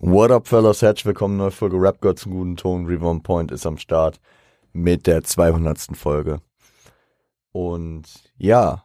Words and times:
What 0.00 0.30
up, 0.30 0.46
fellas? 0.46 0.80
Herzlich 0.80 1.06
willkommen, 1.06 1.36
neue 1.38 1.50
Folge 1.50 1.76
Rap 1.76 2.00
God 2.00 2.20
zum 2.20 2.30
guten 2.30 2.56
Ton. 2.56 2.86
Reborn 2.86 3.20
Point 3.20 3.50
ist 3.50 3.66
am 3.66 3.78
Start 3.78 4.20
mit 4.72 5.08
der 5.08 5.24
200. 5.24 5.96
Folge. 5.96 6.40
Und 7.50 8.04
ja, 8.36 8.84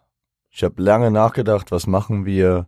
ich 0.49 0.63
habe 0.63 0.81
lange 0.81 1.12
nachgedacht, 1.12 1.71
was 1.71 1.86
machen 1.86 2.26
wir? 2.26 2.65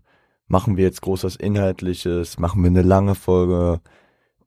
Machen 0.47 0.77
wir 0.77 0.83
jetzt 0.83 1.01
großes 1.01 1.37
Inhaltliches? 1.37 2.37
Machen 2.37 2.61
wir 2.61 2.69
eine 2.69 2.83
lange 2.83 3.15
Folge? 3.15 3.81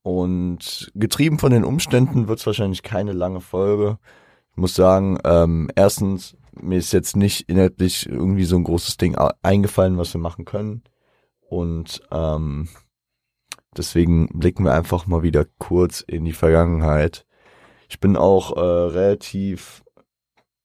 Und 0.03 0.93
getrieben 0.95 1.41
von 1.41 1.51
den 1.51 1.65
Umständen 1.65 2.29
wird 2.29 2.39
es 2.39 2.46
wahrscheinlich 2.46 2.85
keine 2.85 3.12
lange 3.12 3.41
Folge. 3.41 3.99
Ich 4.53 4.59
muss 4.59 4.77
sagen, 4.77 5.19
ähm, 5.25 5.71
erstens, 5.75 6.37
mir 6.53 6.79
ist 6.79 6.93
jetzt 6.93 7.17
nicht 7.17 7.49
inhaltlich 7.49 8.09
irgendwie 8.09 8.45
so 8.45 8.55
ein 8.55 8.65
großes 8.65 8.96
Ding 8.96 9.17
eingefallen, 9.43 9.99
was 9.99 10.15
wir 10.15 10.21
machen 10.21 10.45
können. 10.45 10.85
Und 11.49 12.01
ähm, 12.12 12.69
deswegen 13.79 14.29
blicken 14.29 14.64
wir 14.64 14.74
einfach 14.74 15.06
mal 15.06 15.22
wieder 15.22 15.46
kurz 15.58 16.00
in 16.00 16.24
die 16.24 16.32
Vergangenheit. 16.32 17.27
Ich 17.88 18.00
bin 18.00 18.16
auch 18.16 18.56
äh, 18.56 18.60
relativ, 18.60 19.82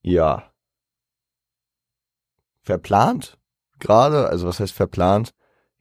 ja, 0.02 0.52
verplant 2.64 3.38
gerade. 3.80 4.28
Also 4.30 4.48
was 4.48 4.60
heißt 4.60 4.74
verplant? 4.74 5.34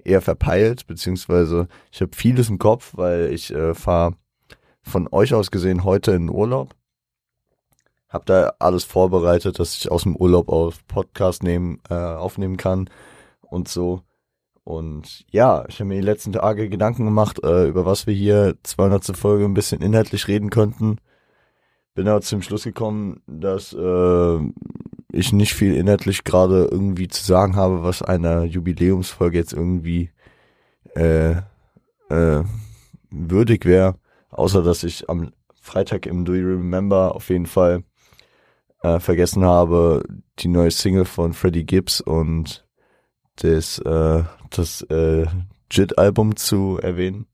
Eher 0.05 0.21
verpeilt, 0.21 0.87
beziehungsweise 0.87 1.69
ich 1.91 2.01
habe 2.01 2.15
vieles 2.15 2.49
im 2.49 2.59
Kopf, 2.59 2.93
weil 2.97 3.33
ich 3.33 3.53
äh, 3.55 3.75
fahre 3.75 4.17
von 4.83 5.09
euch 5.11 5.33
aus 5.33 5.51
gesehen 5.51 5.85
heute 5.85 6.13
in 6.13 6.29
Urlaub. 6.29 6.75
Hab 8.09 8.27
da 8.27 8.53
alles 8.59 8.85
vorbereitet, 8.85 9.59
dass 9.59 9.77
ich 9.77 9.91
aus 9.91 10.03
dem 10.03 10.17
Urlaub 10.17 10.49
auf 10.49 10.87
Podcast 10.87 11.45
nehmen, 11.45 11.81
äh, 11.89 11.95
aufnehmen 11.95 12.57
kann 12.57 12.91
und 13.41 13.69
so. 13.69 14.03
Und 14.65 15.25
ja, 15.31 15.65
ich 15.69 15.81
habe 15.81 15.89
mir 15.89 15.97
die 15.97 16.07
letzten 16.07 16.33
Tage 16.33 16.69
Gedanken 16.69 17.05
gemacht, 17.05 17.43
äh, 17.43 17.67
über 17.67 17.85
was 17.85 18.07
wir 18.07 18.15
hier 18.15 18.57
200. 18.63 19.17
Folge 19.17 19.45
ein 19.45 19.55
bisschen 19.55 19.83
inhaltlich 19.83 20.29
reden 20.29 20.51
könnten. 20.51 20.99
Bin 21.95 22.09
aber 22.09 22.21
zum 22.21 22.43
Schluss 22.43 22.65
gekommen, 22.65 23.23
dass 23.27 23.73
äh, 23.73 24.39
ich 25.13 25.33
nicht 25.33 25.55
viel 25.55 25.75
inhaltlich 25.75 26.25
gerade 26.25 26.69
irgendwie 26.71 27.09
zu 27.09 27.25
sagen 27.25 27.57
habe, 27.57 27.83
was 27.83 28.03
einer 28.03 28.45
Jubiläumsfolge 28.45 29.37
jetzt 29.37 29.53
irgendwie 29.53 30.11
äh, 30.95 31.33
äh, 32.09 32.45
würdig 33.11 33.67
wäre. 33.67 33.97
Außer 34.31 34.63
dass 34.63 34.85
ich 34.85 35.11
am 35.11 35.33
Freitag 35.61 36.07
im 36.07 36.25
Do 36.25 36.35
You 36.35 36.49
Remember 36.49 37.15
auf 37.15 37.29
jeden 37.29 37.47
Fall 37.47 37.85
äh, 38.83 39.01
vergessen 39.01 39.45
habe, 39.45 40.03
die 40.39 40.49
neue 40.49 40.71
Single 40.71 41.05
von 41.05 41.35
Freddie 41.35 41.67
Gibbs 41.67 42.01
und 42.01 42.62
das, 43.43 43.79
äh, 43.79 44.23
das 44.51 44.83
äh, 44.83 45.27
JIT-Album 45.71 46.37
zu 46.37 46.79
erwähnen. 46.81 47.27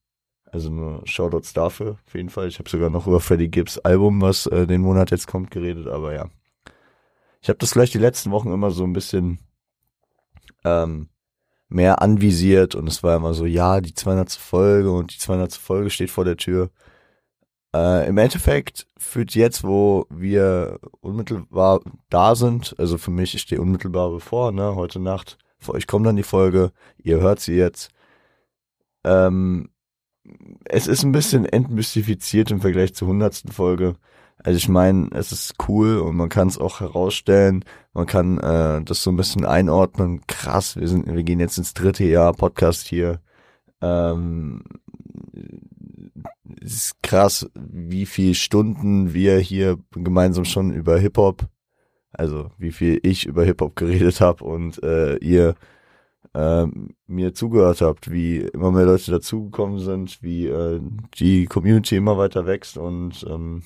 Also 0.50 0.70
nur 0.70 1.02
Shoutouts 1.06 1.52
dafür, 1.52 1.98
auf 2.06 2.14
jeden 2.14 2.30
Fall. 2.30 2.48
Ich 2.48 2.58
habe 2.58 2.70
sogar 2.70 2.88
noch 2.88 3.06
über 3.06 3.20
Freddie 3.20 3.50
Gibbs 3.50 3.78
Album, 3.78 4.22
was 4.22 4.46
äh, 4.46 4.66
den 4.66 4.80
Monat 4.80 5.10
jetzt 5.10 5.26
kommt, 5.26 5.50
geredet, 5.50 5.86
aber 5.86 6.14
ja. 6.14 6.28
Ich 7.42 7.48
habe 7.48 7.58
das 7.58 7.72
gleich 7.72 7.90
die 7.90 7.98
letzten 7.98 8.30
Wochen 8.30 8.50
immer 8.50 8.70
so 8.70 8.84
ein 8.84 8.94
bisschen 8.94 9.38
ähm, 10.64 11.10
mehr 11.68 12.00
anvisiert 12.00 12.74
und 12.74 12.86
es 12.86 13.02
war 13.02 13.16
immer 13.16 13.34
so, 13.34 13.44
ja, 13.44 13.80
die 13.80 13.92
200. 13.92 14.32
Folge 14.32 14.90
und 14.90 15.14
die 15.14 15.18
200. 15.18 15.52
Folge 15.54 15.90
steht 15.90 16.10
vor 16.10 16.24
der 16.24 16.38
Tür. 16.38 16.70
Äh, 17.74 18.08
Im 18.08 18.16
Endeffekt 18.16 18.86
führt 18.96 19.34
jetzt, 19.34 19.64
wo 19.64 20.06
wir 20.08 20.80
unmittelbar 21.00 21.80
da 22.08 22.34
sind, 22.34 22.74
also 22.78 22.96
für 22.96 23.10
mich, 23.10 23.34
ich 23.34 23.42
stehe 23.42 23.60
unmittelbar 23.60 24.10
bevor, 24.10 24.50
ne, 24.52 24.74
heute 24.74 24.98
Nacht, 24.98 25.36
für 25.58 25.74
euch 25.74 25.86
kommt 25.86 26.06
dann 26.06 26.16
die 26.16 26.22
Folge, 26.22 26.72
ihr 26.98 27.20
hört 27.20 27.40
sie 27.40 27.54
jetzt. 27.54 27.90
Ähm, 29.04 29.70
es 30.64 30.86
ist 30.86 31.04
ein 31.04 31.12
bisschen 31.12 31.46
entmystifiziert 31.46 32.50
im 32.50 32.60
Vergleich 32.60 32.94
zur 32.94 33.08
hundertsten 33.08 33.52
Folge. 33.52 33.94
Also 34.38 34.56
ich 34.56 34.68
meine, 34.68 35.08
es 35.12 35.32
ist 35.32 35.54
cool 35.68 35.98
und 35.98 36.16
man 36.16 36.28
kann 36.28 36.48
es 36.48 36.58
auch 36.58 36.80
herausstellen, 36.80 37.64
man 37.92 38.06
kann 38.06 38.38
äh, 38.38 38.82
das 38.82 39.02
so 39.02 39.10
ein 39.10 39.16
bisschen 39.16 39.44
einordnen. 39.44 40.20
Krass, 40.28 40.76
wir 40.76 40.86
sind, 40.86 41.12
wir 41.12 41.22
gehen 41.24 41.40
jetzt 41.40 41.58
ins 41.58 41.74
dritte 41.74 42.04
Jahr 42.04 42.32
Podcast 42.34 42.86
hier. 42.86 43.20
Ähm, 43.80 44.62
es 46.62 46.74
ist 46.74 47.02
krass, 47.02 47.50
wie 47.54 48.06
viel 48.06 48.34
Stunden 48.34 49.12
wir 49.12 49.38
hier 49.38 49.78
gemeinsam 49.92 50.44
schon 50.44 50.72
über 50.72 50.98
Hip 50.98 51.16
Hop, 51.16 51.48
also 52.18 52.50
wie 52.58 52.72
viel 52.72 53.00
ich 53.02 53.26
über 53.26 53.44
Hip 53.44 53.60
Hop 53.60 53.76
geredet 53.76 54.20
habe 54.20 54.44
und 54.44 54.82
äh, 54.82 55.16
ihr 55.16 55.54
äh, 56.34 56.66
mir 57.06 57.34
zugehört 57.34 57.80
habt, 57.80 58.10
wie 58.10 58.38
immer 58.38 58.72
mehr 58.72 58.86
Leute 58.86 59.10
dazugekommen 59.10 59.78
sind, 59.78 60.22
wie 60.22 60.46
äh, 60.46 60.80
die 61.18 61.46
Community 61.46 61.96
immer 61.96 62.18
weiter 62.18 62.46
wächst 62.46 62.76
und 62.76 63.24
ähm, 63.28 63.62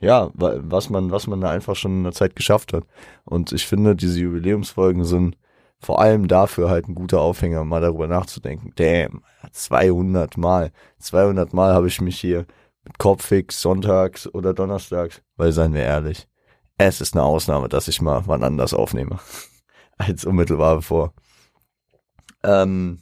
ja, 0.00 0.30
was 0.34 0.90
man, 0.90 1.10
was 1.10 1.26
man 1.26 1.40
da 1.40 1.50
einfach 1.50 1.74
schon 1.74 1.92
in 1.92 2.04
der 2.04 2.12
Zeit 2.12 2.36
geschafft 2.36 2.74
hat. 2.74 2.84
Und 3.24 3.52
ich 3.52 3.66
finde, 3.66 3.96
diese 3.96 4.20
Jubiläumsfolgen 4.20 5.04
sind 5.04 5.38
vor 5.78 6.00
allem 6.00 6.28
dafür 6.28 6.68
halt 6.68 6.88
ein 6.88 6.94
guter 6.94 7.20
Aufhänger, 7.20 7.64
mal 7.64 7.80
darüber 7.80 8.06
nachzudenken. 8.06 8.72
Damn, 8.76 9.22
200 9.52 10.36
Mal. 10.36 10.72
200 10.98 11.52
Mal 11.54 11.72
habe 11.72 11.88
ich 11.88 12.00
mich 12.00 12.20
hier 12.20 12.46
mit 12.84 12.98
Kopfix 12.98 13.60
sonntags 13.60 14.26
oder 14.32 14.52
donnerstags, 14.54 15.22
weil 15.36 15.52
seien 15.52 15.74
wir 15.74 15.82
ehrlich, 15.82 16.28
es 16.78 17.00
ist 17.00 17.14
eine 17.14 17.24
Ausnahme, 17.24 17.68
dass 17.68 17.88
ich 17.88 18.00
mal 18.00 18.22
wann 18.26 18.44
anders 18.44 18.74
aufnehme, 18.74 19.18
als 19.98 20.24
unmittelbar 20.24 20.76
bevor. 20.76 21.12
Ähm, 22.42 23.00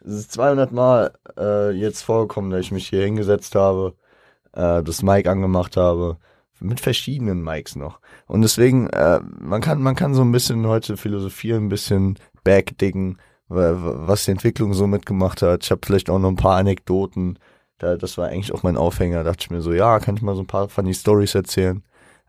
es 0.00 0.12
ist 0.14 0.32
200 0.32 0.72
Mal 0.72 1.12
äh, 1.36 1.70
jetzt 1.70 2.02
vorgekommen, 2.02 2.50
dass 2.50 2.60
ich 2.60 2.72
mich 2.72 2.88
hier 2.88 3.04
hingesetzt 3.04 3.54
habe, 3.54 3.94
äh, 4.52 4.82
das 4.82 5.02
Mic 5.02 5.28
angemacht 5.28 5.76
habe, 5.76 6.18
mit 6.58 6.80
verschiedenen 6.80 7.42
Mics 7.42 7.76
noch. 7.76 8.00
Und 8.26 8.42
deswegen, 8.42 8.88
äh, 8.90 9.20
man 9.38 9.60
kann, 9.60 9.82
man 9.82 9.94
kann 9.94 10.14
so 10.14 10.22
ein 10.22 10.32
bisschen 10.32 10.66
heute 10.66 10.96
philosophieren, 10.96 11.66
ein 11.66 11.68
bisschen 11.70 12.18
backdicken, 12.44 13.18
was 13.48 14.26
die 14.26 14.30
Entwicklung 14.30 14.74
so 14.74 14.86
mitgemacht 14.86 15.42
hat. 15.42 15.64
Ich 15.64 15.72
habe 15.72 15.80
vielleicht 15.84 16.08
auch 16.08 16.20
noch 16.20 16.28
ein 16.28 16.36
paar 16.36 16.56
Anekdoten. 16.58 17.36
Da, 17.78 17.96
das 17.96 18.16
war 18.16 18.28
eigentlich 18.28 18.52
auch 18.52 18.62
mein 18.62 18.76
Aufhänger. 18.76 19.18
Da 19.18 19.30
dachte 19.30 19.42
ich 19.42 19.50
mir 19.50 19.60
so, 19.60 19.72
ja, 19.72 19.98
kann 19.98 20.16
ich 20.16 20.22
mal 20.22 20.36
so 20.36 20.42
ein 20.42 20.46
paar 20.46 20.68
funny 20.68 20.94
Stories 20.94 21.34
erzählen, 21.34 21.82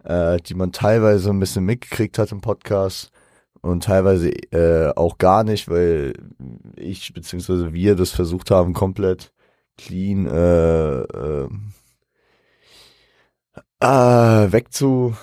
äh, 0.03 0.37
die 0.39 0.55
man 0.55 0.71
teilweise 0.71 1.29
ein 1.29 1.39
bisschen 1.39 1.65
mitgekriegt 1.65 2.17
hat 2.17 2.31
im 2.31 2.41
Podcast 2.41 3.11
und 3.61 3.83
teilweise 3.83 4.31
äh, 4.51 4.93
auch 4.95 5.17
gar 5.17 5.43
nicht, 5.43 5.69
weil 5.69 6.13
ich 6.75 7.13
beziehungsweise 7.13 7.73
wir 7.73 7.95
das 7.95 8.11
versucht 8.11 8.51
haben, 8.51 8.73
komplett 8.73 9.31
clean 9.77 10.25
äh, 10.27 11.01
äh, 11.01 11.47
äh, 13.79 14.51
wegzu, 14.51 15.15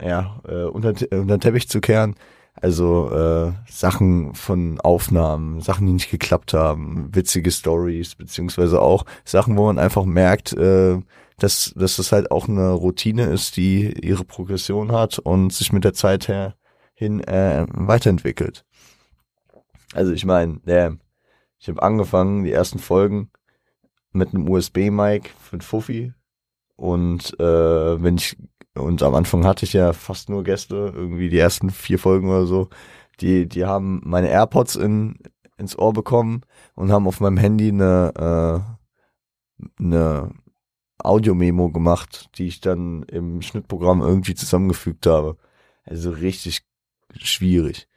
ja, 0.00 0.40
äh, 0.46 0.64
unter, 0.64 0.94
unter 1.12 1.38
Teppich 1.38 1.68
zu 1.68 1.80
kehren. 1.80 2.14
Also 2.60 3.10
äh, 3.12 3.52
Sachen 3.70 4.34
von 4.34 4.80
Aufnahmen, 4.80 5.60
Sachen, 5.60 5.86
die 5.86 5.92
nicht 5.92 6.10
geklappt 6.10 6.54
haben, 6.54 7.14
witzige 7.14 7.52
Stories, 7.52 8.16
beziehungsweise 8.16 8.80
auch 8.80 9.04
Sachen, 9.24 9.56
wo 9.56 9.66
man 9.66 9.78
einfach 9.78 10.04
merkt, 10.04 10.54
äh, 10.54 10.98
dass, 11.38 11.72
dass 11.76 11.96
das 11.96 12.12
halt 12.12 12.30
auch 12.30 12.48
eine 12.48 12.72
Routine 12.72 13.24
ist, 13.24 13.56
die 13.56 13.92
ihre 14.04 14.24
Progression 14.24 14.92
hat 14.92 15.18
und 15.18 15.52
sich 15.52 15.72
mit 15.72 15.84
der 15.84 15.94
Zeit 15.94 16.28
her 16.28 16.56
hin 16.94 17.20
äh, 17.20 17.64
weiterentwickelt. 17.70 18.64
Also 19.94 20.12
ich 20.12 20.24
meine, 20.24 20.60
äh, 20.66 20.90
ich 21.58 21.68
habe 21.68 21.82
angefangen, 21.82 22.44
die 22.44 22.52
ersten 22.52 22.78
Folgen 22.78 23.30
mit 24.12 24.34
einem 24.34 24.48
USB-Mic 24.48 25.30
für 25.40 25.60
Fuffi 25.60 26.12
und 26.76 27.38
äh, 27.40 28.02
wenn 28.02 28.16
ich 28.16 28.36
und 28.74 29.02
am 29.02 29.14
Anfang 29.14 29.44
hatte 29.44 29.64
ich 29.64 29.72
ja 29.72 29.92
fast 29.92 30.28
nur 30.28 30.44
Gäste, 30.44 30.92
irgendwie 30.94 31.28
die 31.28 31.38
ersten 31.38 31.70
vier 31.70 31.98
Folgen 31.98 32.30
oder 32.30 32.46
so. 32.46 32.68
Die, 33.20 33.48
die 33.48 33.64
haben 33.64 34.00
meine 34.04 34.28
AirPods 34.28 34.76
in, 34.76 35.18
ins 35.56 35.76
Ohr 35.76 35.92
bekommen 35.92 36.42
und 36.74 36.92
haben 36.92 37.08
auf 37.08 37.18
meinem 37.20 37.36
Handy 37.36 37.68
eine, 37.68 38.64
äh, 39.56 39.64
eine 39.82 40.30
Audio-Memo 40.98 41.70
gemacht, 41.70 42.30
die 42.36 42.46
ich 42.46 42.60
dann 42.60 43.02
im 43.04 43.42
Schnittprogramm 43.42 44.00
irgendwie 44.00 44.34
zusammengefügt 44.34 45.06
habe. 45.06 45.36
Also 45.84 46.10
richtig 46.10 46.62
schwierig. 47.16 47.88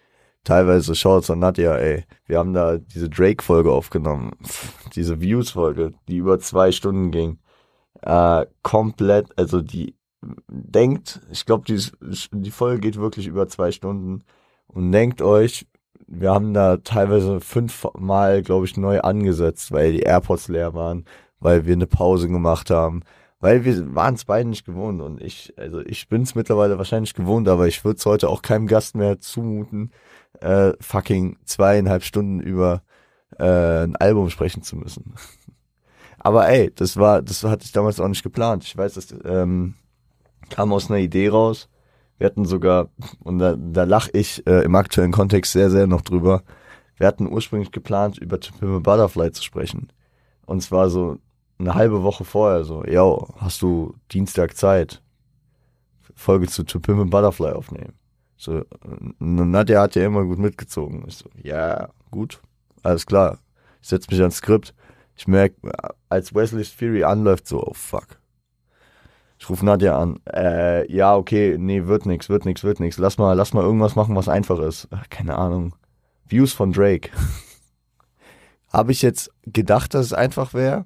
Teilweise 0.44 0.96
schaut's 0.96 1.30
an 1.30 1.40
Nadja, 1.40 1.76
ey. 1.76 2.06
Wir 2.26 2.40
haben 2.40 2.54
da 2.54 2.78
diese 2.78 3.10
Drake-Folge 3.10 3.72
aufgenommen. 3.72 4.32
Diese 4.96 5.22
Views-Folge, 5.22 5.94
die 6.08 6.18
über 6.18 6.40
zwei 6.40 6.72
Stunden 6.72 7.12
ging 7.12 7.38
äh, 8.02 8.46
komplett, 8.64 9.28
also 9.38 9.62
die 9.62 9.96
denkt, 10.50 11.22
ich 11.32 11.46
glaube, 11.46 11.66
die, 11.66 11.82
die 12.32 12.52
Folge 12.52 12.80
geht 12.80 12.98
wirklich 12.98 13.28
über 13.28 13.48
zwei 13.48 13.72
Stunden 13.72 14.24
und 14.68 14.92
denkt 14.92 15.22
euch, 15.22 15.68
wir 16.08 16.32
haben 16.32 16.54
da 16.54 16.78
teilweise 16.78 17.40
fünfmal, 17.40 18.42
glaube 18.44 18.66
ich, 18.66 18.78
neu 18.78 19.02
angesetzt, 19.02 19.72
weil 19.72 19.94
die 19.94 20.02
AirPods 20.02 20.50
leer 20.50 20.74
waren, 20.74 21.06
weil 21.42 21.66
wir 21.66 21.74
eine 21.74 21.88
Pause 21.88 22.30
gemacht 22.30 22.70
haben, 22.70 23.02
weil 23.42 23.66
wir 23.66 23.94
waren 23.94 24.14
es 24.14 24.24
beide 24.26 24.48
nicht 24.48 24.66
gewohnt 24.66 25.02
und 25.02 25.22
ich, 25.22 25.54
also 25.58 25.82
ich 25.82 26.08
bin 26.08 26.22
es 26.22 26.36
mittlerweile 26.36 26.78
wahrscheinlich 26.78 27.14
gewohnt, 27.14 27.50
aber 27.50 27.68
ich 27.68 27.84
würde 27.84 27.98
es 27.98 28.06
heute 28.06 28.30
auch 28.30 28.42
keinem 28.42 28.68
Gast 28.68 28.96
mehr 28.96 29.20
zumuten, 29.20 29.92
äh, 30.40 30.72
fucking 30.80 31.38
zweieinhalb 31.44 32.04
Stunden 32.04 32.40
über 32.40 32.84
äh, 33.38 33.84
ein 33.84 33.96
Album 33.98 34.30
sprechen 34.30 34.64
zu 34.64 34.78
müssen. 34.78 35.16
Aber 36.24 36.48
ey, 36.48 36.72
das 36.76 36.98
war, 36.98 37.24
das 37.24 37.44
hatte 37.44 37.66
ich 37.66 37.72
damals 37.72 38.00
auch 38.00 38.08
nicht 38.08 38.22
geplant. 38.22 38.64
Ich 38.64 38.78
weiß, 38.78 38.94
das 38.94 39.08
ähm, 39.26 39.74
kam 40.52 40.72
aus 40.72 40.92
einer 40.92 41.00
Idee 41.00 41.30
raus. 41.30 41.68
Wir 42.20 42.28
hatten 42.28 42.46
sogar, 42.46 42.90
und 43.24 43.40
da, 43.40 43.56
da 43.58 43.86
lach 43.86 44.08
ich 44.14 44.46
äh, 44.46 44.64
im 44.64 44.76
aktuellen 44.76 45.12
Kontext 45.12 45.54
sehr, 45.54 45.72
sehr 45.72 45.88
noch 45.88 46.02
drüber, 46.02 46.44
wir 46.98 47.08
hatten 47.08 47.28
ursprünglich 47.28 47.72
geplant, 47.72 48.20
über 48.20 48.40
To 48.40 48.54
Pimp 48.60 48.84
Butterfly 48.84 49.32
zu 49.32 49.42
sprechen. 49.42 49.92
Und 50.46 50.62
zwar 50.62 50.92
so 50.92 51.18
eine 51.62 51.76
halbe 51.76 52.04
Woche 52.04 52.26
vorher 52.26 52.64
so, 52.64 52.84
yo, 52.86 53.28
hast 53.38 53.62
du 53.62 53.96
Dienstag 54.12 54.58
Zeit? 54.58 55.02
Folge 56.16 56.48
zu 56.48 56.64
To 56.64 56.80
Pimp 56.80 57.10
Butterfly 57.10 57.52
aufnehmen. 57.52 57.94
So, 58.38 58.64
Nadja 59.20 59.82
hat 59.82 59.96
ja 59.96 60.06
immer 60.06 60.24
gut 60.26 60.40
mitgezogen. 60.40 61.04
Ich 61.08 61.18
so, 61.18 61.30
ja, 61.42 61.90
gut, 62.10 62.42
alles 62.84 63.06
klar. 63.06 63.40
Ich 63.82 63.90
setz 63.90 64.10
mich 64.10 64.20
ans 64.20 64.38
Skript. 64.38 64.74
Ich 65.16 65.28
merk, 65.28 65.54
als 66.10 66.34
Wesley's 66.34 66.76
Theory 66.76 67.04
anläuft, 67.04 67.48
so, 67.48 67.64
oh 67.64 67.74
fuck. 67.74 68.20
Ich 69.40 69.50
rufe 69.50 69.66
Nadja 69.66 69.98
an. 69.98 70.20
Äh, 70.32 70.92
ja, 70.92 71.16
okay, 71.16 71.58
nee, 71.58 71.86
wird 71.86 72.06
nix, 72.06 72.30
wird 72.30 72.46
nix, 72.46 72.64
wird 72.64 72.80
nix. 72.80 72.98
Lass 72.98 73.18
mal, 73.18 73.34
lass 73.34 73.54
mal 73.54 73.64
irgendwas 73.64 73.96
machen, 73.96 74.16
was 74.16 74.30
einfach 74.30 74.60
ist. 74.60 74.88
Keine 75.10 75.38
Ahnung. 75.38 75.76
Views 76.26 76.54
von 76.54 76.72
Drake. 76.72 77.10
Habe 78.72 78.92
ich 78.92 79.02
jetzt 79.02 79.32
gedacht, 79.44 79.94
dass 79.94 80.08
es 80.08 80.14
einfach 80.14 80.54
wäre? 80.54 80.86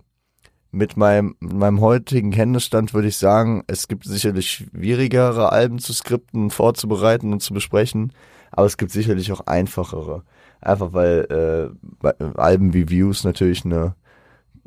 Mit 0.76 0.98
meinem, 0.98 1.38
mit 1.40 1.54
meinem 1.54 1.80
heutigen 1.80 2.32
Kenntnisstand 2.32 2.94
würde 2.94 3.08
ich 3.08 3.16
sagen, 3.16 3.64
es 3.68 3.88
gibt 3.88 4.04
sicherlich 4.04 4.52
schwierigere 4.52 5.50
Alben 5.54 5.80
zu 5.80 5.94
skripten, 5.94 6.50
vorzubereiten 6.50 7.32
und 7.32 7.40
zu 7.40 7.54
besprechen, 7.54 8.12
aber 8.52 8.68
es 8.68 8.76
gibt 8.76 8.92
sicherlich 8.92 9.32
auch 9.32 9.40
einfachere. 9.48 10.24
Einfach 10.60 10.92
weil 10.92 11.72
äh, 12.04 12.26
Alben 12.36 12.74
wie 12.74 12.90
Views 12.90 13.24
natürlich 13.24 13.64
eine, 13.64 13.96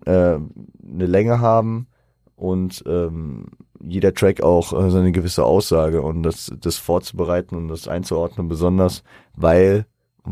äh, 0.06 0.38
eine 0.40 1.06
Länge 1.06 1.40
haben 1.40 1.88
und 2.36 2.82
ähm, 2.86 3.48
jeder 3.78 4.14
Track 4.14 4.42
auch 4.42 4.72
äh, 4.72 4.90
seine 4.90 5.12
gewisse 5.12 5.44
Aussage 5.44 6.00
und 6.00 6.22
das, 6.22 6.50
das 6.58 6.78
vorzubereiten 6.78 7.54
und 7.54 7.68
das 7.68 7.86
einzuordnen, 7.86 8.48
besonders 8.48 9.02
weil 9.34 9.84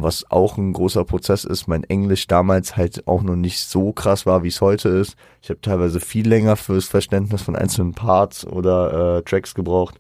was 0.03 0.31
auch 0.31 0.59
ein 0.59 0.73
großer 0.73 1.05
Prozess 1.05 1.45
ist, 1.45 1.69
mein 1.69 1.85
Englisch 1.85 2.27
damals 2.27 2.77
halt 2.77 3.07
auch 3.07 3.23
noch 3.23 3.37
nicht 3.37 3.61
so 3.61 3.93
krass 3.93 4.27
war, 4.27 4.43
wie 4.43 4.49
es 4.49 4.61
heute 4.61 4.89
ist. 4.89 5.17
Ich 5.43 5.51
habe 5.51 5.61
teilweise 5.61 6.01
viel 6.01 6.29
länger 6.29 6.57
fürs 6.57 6.87
Verständnis 6.87 7.43
von 7.43 7.57
einzelnen 7.57 7.95
Parts 7.95 8.47
oder 8.47 9.19
äh, 9.19 9.23
Tracks 9.23 9.55
gebraucht. 9.55 9.99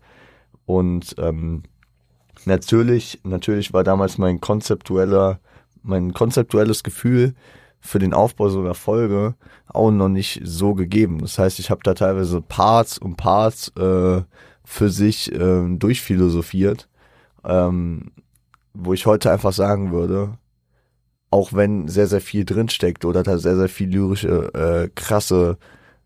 Und 0.66 1.14
ähm, 1.18 1.62
natürlich, 2.44 3.20
natürlich 3.24 3.72
war 3.72 3.84
damals 3.84 4.18
mein 4.18 4.40
konzeptueller, 4.40 5.40
mein 5.82 6.12
konzeptuelles 6.12 6.82
Gefühl 6.82 7.34
für 7.80 7.98
den 7.98 8.14
Aufbau 8.14 8.48
so 8.48 8.60
einer 8.60 8.74
Folge 8.74 9.34
auch 9.66 9.90
noch 9.90 10.08
nicht 10.08 10.40
so 10.44 10.74
gegeben. 10.74 11.20
Das 11.20 11.38
heißt, 11.38 11.58
ich 11.58 11.70
habe 11.70 11.80
da 11.84 11.94
teilweise 11.94 12.40
Parts 12.42 12.98
und 12.98 13.16
Parts 13.16 13.68
äh, 13.76 14.22
für 14.64 14.90
sich 14.90 15.32
äh, 15.32 15.64
durchphilosophiert. 15.68 16.88
Ähm, 17.44 18.10
wo 18.78 18.92
ich 18.92 19.06
heute 19.06 19.32
einfach 19.32 19.52
sagen 19.52 19.92
würde, 19.92 20.38
auch 21.30 21.52
wenn 21.52 21.88
sehr, 21.88 22.06
sehr 22.06 22.20
viel 22.20 22.44
drinsteckt 22.44 23.04
oder 23.04 23.22
da 23.22 23.38
sehr, 23.38 23.56
sehr 23.56 23.68
viel 23.68 23.88
lyrische, 23.88 24.54
äh, 24.54 24.90
krasse 24.94 25.58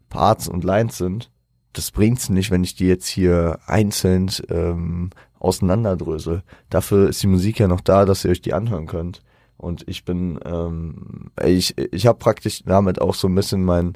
Parts 0.08 0.48
und 0.48 0.64
Lines 0.64 0.98
sind, 0.98 1.30
das 1.72 1.90
bringt's 1.90 2.28
nicht, 2.30 2.50
wenn 2.50 2.64
ich 2.64 2.74
die 2.74 2.86
jetzt 2.86 3.06
hier 3.06 3.60
einzeln 3.66 4.30
ähm, 4.48 5.10
auseinanderdröse. 5.38 6.42
Dafür 6.68 7.08
ist 7.08 7.22
die 7.22 7.28
Musik 7.28 7.60
ja 7.60 7.68
noch 7.68 7.80
da, 7.80 8.04
dass 8.04 8.24
ihr 8.24 8.32
euch 8.32 8.42
die 8.42 8.54
anhören 8.54 8.86
könnt. 8.86 9.22
Und 9.56 9.86
ich 9.88 10.04
bin, 10.04 10.40
ähm, 10.44 11.30
ich, 11.44 11.76
ich 11.78 12.06
habe 12.06 12.18
praktisch 12.18 12.62
damit 12.64 13.00
auch 13.00 13.14
so 13.14 13.28
ein 13.28 13.34
bisschen 13.34 13.62
mein, 13.62 13.92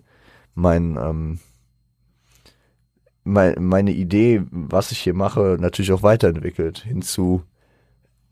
mein, 0.54 0.96
ähm, 0.96 1.38
mein, 3.24 3.54
meine 3.64 3.92
Idee, 3.92 4.42
was 4.50 4.92
ich 4.92 4.98
hier 4.98 5.14
mache, 5.14 5.56
natürlich 5.58 5.92
auch 5.92 6.02
weiterentwickelt 6.02 6.78
hinzu 6.78 7.42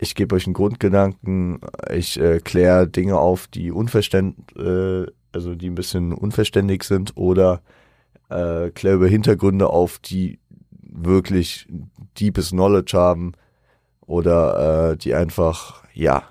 ich 0.03 0.17
gebe 0.17 0.35
euch 0.35 0.47
einen 0.47 0.55
Grundgedanken, 0.55 1.61
ich 1.89 2.19
äh, 2.19 2.41
kläre 2.41 2.89
Dinge 2.89 3.19
auf, 3.19 3.47
die 3.47 3.71
unverständ, 3.71 4.35
äh, 4.57 5.07
also 5.31 5.55
die 5.55 5.71
ein 5.71 5.77
bisschen 5.77 6.13
unverständlich 6.13 6.83
sind 6.83 7.17
oder 7.17 7.63
äh, 8.29 8.71
kläre 8.71 8.97
über 8.97 9.07
Hintergründe 9.07 9.71
auf, 9.71 10.01
die 10.01 10.41
wirklich 10.81 11.69
deepes 12.19 12.51
Knowledge 12.51 12.99
haben 12.99 13.35
oder 14.01 14.91
äh, 14.91 14.97
die 14.97 15.15
einfach, 15.15 15.85
ja, 15.95 16.25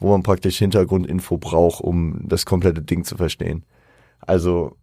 wo 0.00 0.10
man 0.10 0.24
praktisch 0.24 0.58
Hintergrundinfo 0.58 1.38
braucht, 1.38 1.84
um 1.84 2.18
das 2.24 2.44
komplette 2.46 2.82
Ding 2.82 3.04
zu 3.04 3.16
verstehen. 3.16 3.64
Also, 4.18 4.76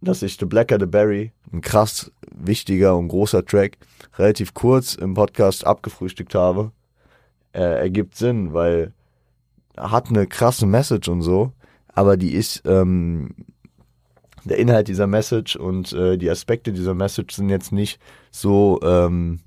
dass 0.00 0.22
ich 0.22 0.38
The 0.38 0.46
Blacker 0.46 0.78
the 0.80 0.86
Berry, 0.86 1.30
ein 1.52 1.60
krass 1.60 2.10
wichtiger 2.34 2.96
und 2.96 3.06
großer 3.06 3.44
Track, 3.44 3.78
relativ 4.18 4.54
kurz 4.54 4.96
im 4.96 5.14
Podcast 5.14 5.64
abgefrühstückt 5.64 6.34
habe 6.34 6.72
äh, 7.54 7.80
ergibt 7.80 8.16
Sinn, 8.16 8.52
weil 8.52 8.92
hat 9.76 10.08
eine 10.08 10.26
krasse 10.26 10.66
Message 10.66 11.08
und 11.08 11.22
so, 11.22 11.52
aber 11.88 12.16
die 12.16 12.32
ist 12.34 12.62
ähm, 12.64 13.34
der 14.44 14.58
Inhalt 14.58 14.88
dieser 14.88 15.06
Message 15.06 15.56
und 15.56 15.92
äh, 15.92 16.16
die 16.16 16.30
Aspekte 16.30 16.72
dieser 16.72 16.94
Message 16.94 17.34
sind 17.34 17.48
jetzt 17.48 17.72
nicht 17.72 17.98
so 18.30 18.80
ähm, 18.82 19.40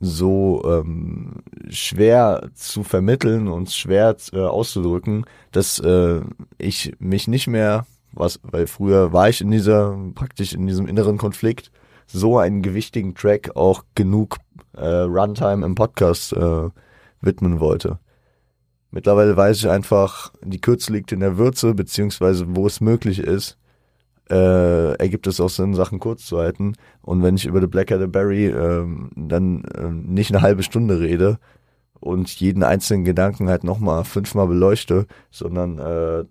so 0.00 0.62
ähm, 0.66 1.42
schwer 1.68 2.50
zu 2.54 2.82
vermitteln 2.82 3.48
und 3.48 3.70
schwer 3.70 4.16
äh, 4.32 4.40
auszudrücken, 4.40 5.24
dass 5.52 5.78
äh, 5.78 6.20
ich 6.58 6.92
mich 6.98 7.26
nicht 7.28 7.46
mehr, 7.46 7.86
was, 8.12 8.40
weil 8.42 8.66
früher 8.66 9.12
war 9.12 9.28
ich 9.28 9.40
in 9.40 9.50
dieser 9.50 9.96
praktisch 10.14 10.52
in 10.52 10.66
diesem 10.66 10.86
inneren 10.86 11.16
Konflikt 11.16 11.70
so 12.06 12.38
einen 12.38 12.62
gewichtigen 12.62 13.14
Track 13.14 13.56
auch 13.56 13.84
genug 13.94 14.36
äh, 14.76 15.00
Runtime 15.02 15.64
im 15.64 15.74
Podcast 15.74 16.32
äh, 16.32 16.68
widmen 17.20 17.60
wollte. 17.60 17.98
Mittlerweile 18.90 19.36
weiß 19.36 19.58
ich 19.58 19.68
einfach, 19.68 20.32
die 20.42 20.60
Kürze 20.60 20.92
liegt 20.92 21.10
in 21.10 21.20
der 21.20 21.36
Würze, 21.36 21.74
beziehungsweise 21.74 22.46
wo 22.48 22.66
es 22.66 22.80
möglich 22.80 23.18
ist, 23.18 23.58
äh, 24.30 24.94
ergibt 24.94 25.26
es 25.26 25.40
auch 25.40 25.50
Sinn, 25.50 25.74
Sachen 25.74 25.98
kurz 25.98 26.26
zu 26.26 26.38
halten. 26.38 26.74
Und 27.02 27.22
wenn 27.22 27.36
ich 27.36 27.46
über 27.46 27.60
The 27.60 27.66
Black 27.66 27.88
the 27.88 28.06
Berry 28.06 28.46
äh, 28.46 28.86
dann 29.16 29.64
äh, 29.64 29.90
nicht 29.90 30.30
eine 30.30 30.42
halbe 30.42 30.62
Stunde 30.62 31.00
rede 31.00 31.38
und 32.00 32.28
jeden 32.40 32.62
einzelnen 32.62 33.04
Gedanken 33.04 33.48
halt 33.48 33.64
nochmal 33.64 34.04
fünfmal 34.04 34.46
beleuchte, 34.46 35.06
sondern 35.30 35.78
äh, 35.78 36.24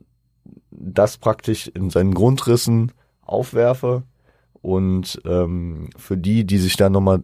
das 0.72 1.18
praktisch 1.18 1.68
in 1.68 1.90
seinen 1.90 2.14
Grundrissen 2.14 2.92
aufwerfe 3.22 4.04
und 4.62 5.22
ähm, 5.26 5.90
für 5.98 6.18
die, 6.18 6.46
die 6.46 6.58
sich 6.58 6.78
da 6.78 6.90
nochmal 6.90 7.22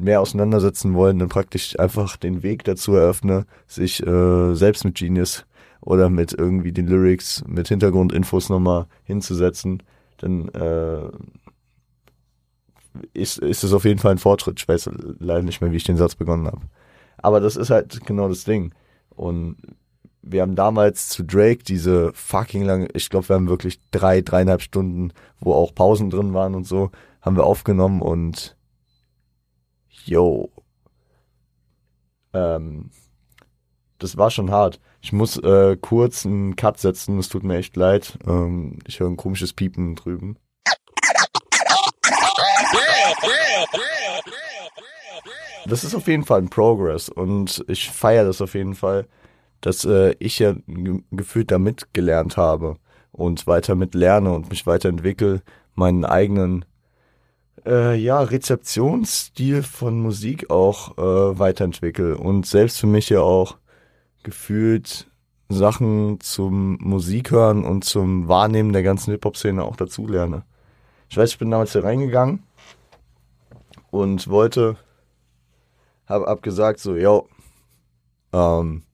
mehr 0.00 0.20
auseinandersetzen 0.20 0.94
wollen, 0.94 1.18
dann 1.18 1.28
praktisch 1.28 1.78
einfach 1.78 2.16
den 2.16 2.42
Weg 2.42 2.64
dazu 2.64 2.94
eröffne, 2.94 3.46
sich 3.66 4.04
äh, 4.06 4.54
selbst 4.54 4.84
mit 4.84 4.96
Genius 4.96 5.44
oder 5.80 6.08
mit 6.08 6.32
irgendwie 6.32 6.72
den 6.72 6.86
Lyrics, 6.86 7.44
mit 7.46 7.68
Hintergrundinfos 7.68 8.48
nochmal 8.48 8.86
hinzusetzen, 9.04 9.82
dann 10.18 10.48
äh, 10.50 11.10
ist, 13.12 13.38
ist 13.38 13.64
es 13.64 13.72
auf 13.72 13.84
jeden 13.84 13.98
Fall 13.98 14.12
ein 14.12 14.18
Fortschritt. 14.18 14.60
Ich 14.60 14.68
weiß 14.68 14.90
leider 15.18 15.42
nicht 15.42 15.60
mehr, 15.60 15.72
wie 15.72 15.76
ich 15.76 15.84
den 15.84 15.96
Satz 15.96 16.14
begonnen 16.14 16.46
habe. 16.46 16.62
Aber 17.18 17.40
das 17.40 17.56
ist 17.56 17.70
halt 17.70 18.04
genau 18.06 18.28
das 18.28 18.44
Ding. 18.44 18.72
Und 19.10 19.56
wir 20.22 20.42
haben 20.42 20.54
damals 20.54 21.08
zu 21.08 21.24
Drake 21.24 21.64
diese 21.64 22.12
fucking 22.14 22.62
lange, 22.62 22.88
ich 22.94 23.10
glaube, 23.10 23.28
wir 23.28 23.36
haben 23.36 23.48
wirklich 23.48 23.80
drei, 23.90 24.20
dreieinhalb 24.20 24.62
Stunden, 24.62 25.12
wo 25.40 25.52
auch 25.52 25.74
Pausen 25.74 26.10
drin 26.10 26.32
waren 26.32 26.54
und 26.54 26.66
so, 26.66 26.90
haben 27.20 27.36
wir 27.36 27.44
aufgenommen 27.44 28.00
und 28.00 28.56
yo. 30.04 30.50
Ähm, 32.32 32.90
das 33.98 34.16
war 34.16 34.30
schon 34.30 34.50
hart. 34.50 34.80
Ich 35.00 35.12
muss 35.12 35.36
äh, 35.36 35.76
kurz 35.80 36.26
einen 36.26 36.56
Cut 36.56 36.78
setzen, 36.78 37.18
es 37.18 37.28
tut 37.28 37.44
mir 37.44 37.56
echt 37.56 37.76
leid. 37.76 38.18
Ähm, 38.26 38.78
ich 38.86 39.00
höre 39.00 39.08
ein 39.08 39.16
komisches 39.16 39.52
Piepen 39.52 39.94
drüben. 39.94 40.36
Das 45.66 45.84
ist 45.84 45.94
auf 45.94 46.08
jeden 46.08 46.24
Fall 46.24 46.40
ein 46.40 46.50
Progress 46.50 47.08
und 47.08 47.64
ich 47.68 47.90
feiere 47.90 48.24
das 48.24 48.40
auf 48.40 48.54
jeden 48.54 48.74
Fall 48.74 49.06
dass 49.62 49.84
äh, 49.84 50.14
ich 50.18 50.38
ja 50.38 50.54
gefühlt 51.10 51.50
damit 51.50 51.94
gelernt 51.94 52.36
habe 52.36 52.76
und 53.12 53.46
weiter 53.46 53.74
mit 53.74 53.94
lerne 53.94 54.32
und 54.32 54.50
mich 54.50 54.66
weiterentwickle, 54.66 55.40
meinen 55.74 56.04
eigenen 56.04 56.66
äh, 57.66 57.94
ja, 57.96 58.20
Rezeptionsstil 58.20 59.62
von 59.62 60.00
Musik 60.00 60.50
auch 60.50 60.98
äh, 60.98 61.38
weiterentwickle 61.38 62.16
und 62.16 62.46
selbst 62.46 62.80
für 62.80 62.86
mich 62.86 63.08
ja 63.08 63.20
auch 63.20 63.58
gefühlt 64.22 65.08
Sachen 65.48 66.20
zum 66.20 66.78
Musik 66.80 67.30
hören 67.30 67.64
und 67.64 67.84
zum 67.84 68.28
Wahrnehmen 68.28 68.72
der 68.72 68.82
ganzen 68.82 69.10
Hip-Hop-Szene 69.10 69.62
auch 69.64 69.76
dazu 69.76 70.06
lerne. 70.06 70.44
Ich 71.08 71.16
weiß, 71.16 71.30
ich 71.30 71.38
bin 71.38 71.50
damals 71.50 71.72
hier 71.72 71.84
reingegangen 71.84 72.42
und 73.90 74.28
wollte, 74.28 74.76
hab, 76.06 76.26
hab 76.26 76.42
gesagt 76.42 76.80
so, 76.80 76.96
yo, 76.96 77.28
ähm, 78.32 78.84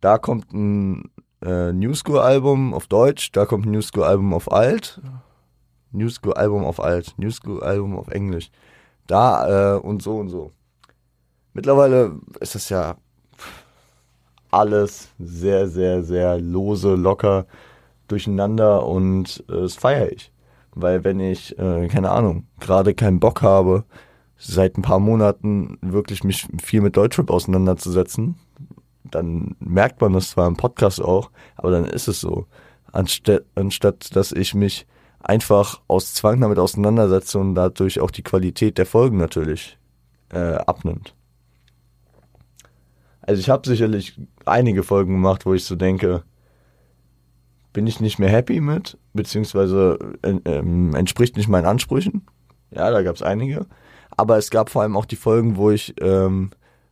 Da 0.00 0.16
kommt 0.18 0.52
ein 0.52 1.10
äh, 1.42 1.72
New 1.72 1.94
School 1.94 2.18
Album 2.18 2.72
auf 2.72 2.86
Deutsch, 2.86 3.32
da 3.32 3.44
kommt 3.44 3.66
ein 3.66 3.72
New 3.72 3.82
School 3.82 4.04
Album 4.04 4.32
auf 4.32 4.50
Alt. 4.50 5.00
New 5.92 6.08
School 6.08 6.34
Album 6.34 6.64
auf 6.64 6.80
Alt, 6.80 7.14
New 7.16 7.30
School 7.30 7.62
Album 7.62 7.96
auf 7.98 8.08
Englisch. 8.08 8.50
Da 9.06 9.76
äh, 9.76 9.80
und 9.80 10.02
so 10.02 10.16
und 10.18 10.28
so. 10.28 10.50
Mittlerweile 11.52 12.20
ist 12.40 12.54
das 12.54 12.68
ja 12.68 12.96
alles 14.50 15.08
sehr, 15.18 15.68
sehr, 15.68 16.02
sehr 16.02 16.38
lose, 16.38 16.94
locker 16.94 17.46
durcheinander 18.08 18.86
und 18.86 19.44
äh, 19.48 19.62
das 19.62 19.74
feiere 19.74 20.12
ich. 20.12 20.32
Weil 20.72 21.04
wenn 21.04 21.20
ich, 21.20 21.58
äh, 21.58 21.88
keine 21.88 22.10
Ahnung, 22.10 22.46
gerade 22.60 22.94
keinen 22.94 23.20
Bock 23.20 23.42
habe, 23.42 23.84
seit 24.36 24.78
ein 24.78 24.82
paar 24.82 25.00
Monaten 25.00 25.78
wirklich 25.82 26.24
mich 26.24 26.46
viel 26.62 26.80
mit 26.80 26.96
Deutschrap 26.96 27.30
auseinanderzusetzen, 27.30 28.36
dann 29.04 29.56
merkt 29.58 30.00
man 30.00 30.12
das 30.12 30.30
zwar 30.30 30.46
im 30.46 30.56
Podcast 30.56 31.02
auch, 31.02 31.30
aber 31.56 31.70
dann 31.70 31.84
ist 31.84 32.08
es 32.08 32.20
so. 32.20 32.46
Anstatt, 32.92 33.44
anstatt 33.54 34.14
dass 34.16 34.32
ich 34.32 34.54
mich 34.54 34.86
einfach 35.20 35.80
aus 35.86 36.14
Zwang 36.14 36.40
damit 36.40 36.58
auseinandersetze 36.58 37.38
und 37.38 37.54
dadurch 37.54 38.00
auch 38.00 38.10
die 38.10 38.22
Qualität 38.22 38.78
der 38.78 38.86
Folgen 38.86 39.18
natürlich 39.18 39.78
äh, 40.32 40.54
abnimmt. 40.54 41.14
Also 43.22 43.40
ich 43.40 43.50
habe 43.50 43.68
sicherlich 43.68 44.20
einige 44.46 44.82
Folgen 44.82 45.12
gemacht, 45.12 45.46
wo 45.46 45.54
ich 45.54 45.64
so 45.64 45.76
denke, 45.76 46.24
bin 47.72 47.86
ich 47.86 48.00
nicht 48.00 48.18
mehr 48.18 48.30
happy 48.30 48.60
mit, 48.60 48.98
beziehungsweise 49.12 49.98
äh, 50.22 50.40
äh, 50.44 50.58
entspricht 50.96 51.36
nicht 51.36 51.48
meinen 51.48 51.66
Ansprüchen. 51.66 52.26
Ja, 52.70 52.90
da 52.90 53.02
gab 53.02 53.16
es 53.16 53.22
einige. 53.22 53.66
Aber 54.16 54.38
es 54.38 54.50
gab 54.50 54.70
vor 54.70 54.82
allem 54.82 54.96
auch 54.96 55.04
die 55.04 55.16
Folgen, 55.16 55.56
wo 55.56 55.70
ich 55.70 55.94
ähm, 56.00 56.50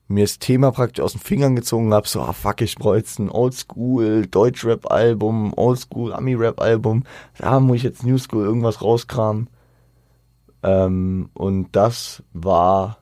mir 0.09 0.25
das 0.25 0.39
Thema 0.39 0.73
praktisch 0.73 1.05
aus 1.05 1.13
den 1.13 1.21
Fingern 1.21 1.55
gezogen 1.55 1.93
habe, 1.93 2.09
so, 2.09 2.21
ah 2.21 2.33
fuck, 2.33 2.63
ich 2.63 2.77
brauche 2.77 2.97
jetzt 2.97 3.19
ein 3.19 3.31
Oldschool 3.31 4.27
Deutschrap-Album, 4.27 5.53
Oldschool 5.55 6.15
Ami-Rap-Album, 6.15 7.05
da 7.37 7.61
muss 7.61 7.77
ich 7.77 7.83
jetzt 7.83 8.05
New 8.05 8.19
School 8.19 8.45
irgendwas 8.45 8.83
rauskramen. 8.83 9.49
Ähm, 10.63 11.31
und 11.35 11.69
das 11.73 12.23
war 12.33 12.99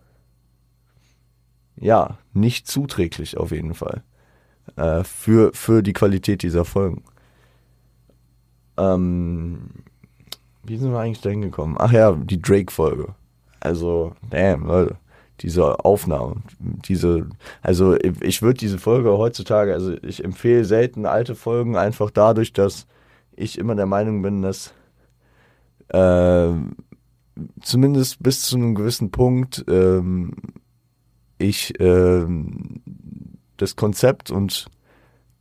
ja 1.77 2.19
nicht 2.33 2.67
zuträglich 2.67 3.39
auf 3.39 3.53
jeden 3.53 3.75
Fall 3.75 4.03
äh, 4.77 5.05
für, 5.05 5.53
für 5.55 5.83
die 5.83 5.93
Qualität 5.93 6.43
dieser 6.43 6.65
Folgen. 6.65 7.05
Ähm, 8.77 9.71
wie 10.65 10.77
sind 10.77 10.91
wir 10.91 10.99
eigentlich 10.99 11.21
da 11.21 11.31
hingekommen? 11.31 11.77
Ach 11.79 11.93
ja, 11.93 12.13
die 12.13 12.43
Drake-Folge. 12.43 13.15
Also, 13.61 14.15
damn, 14.29 14.67
Leute, 14.67 14.97
diese 15.40 15.85
Aufnahme, 15.85 16.37
diese, 16.59 17.26
also 17.62 17.97
ich 17.97 18.43
würde 18.43 18.59
diese 18.59 18.78
Folge 18.78 19.16
heutzutage, 19.19 19.75
also 19.75 19.95
ich 20.02 20.25
empfehle 20.25 20.64
selten 20.64 21.07
alte 21.07 21.35
Folgen, 21.35 21.76
einfach 21.76 22.11
dadurch, 22.11 22.52
dass 22.52 22.87
ich 23.35 23.59
immer 23.59 23.75
der 23.75 23.87
Meinung 23.87 24.23
bin, 24.23 24.43
dass 24.43 24.73
äh, 25.88 26.52
zumindest 27.61 28.23
bis 28.23 28.43
zu 28.43 28.57
einem 28.57 28.75
gewissen 28.75 29.11
Punkt 29.11 29.64
ähm, 29.69 30.33
ich 31.38 31.78
äh, 31.81 32.26
das 33.57 33.76
Konzept 33.76 34.31
und 34.31 34.66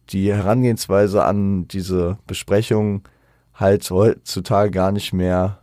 die 0.09 0.31
Herangehensweise 0.31 1.23
an 1.23 1.67
diese 1.67 2.17
Besprechung 2.27 3.03
halt 3.53 3.89
heutzutage 3.89 4.71
gar 4.71 4.91
nicht 4.91 5.13
mehr 5.13 5.59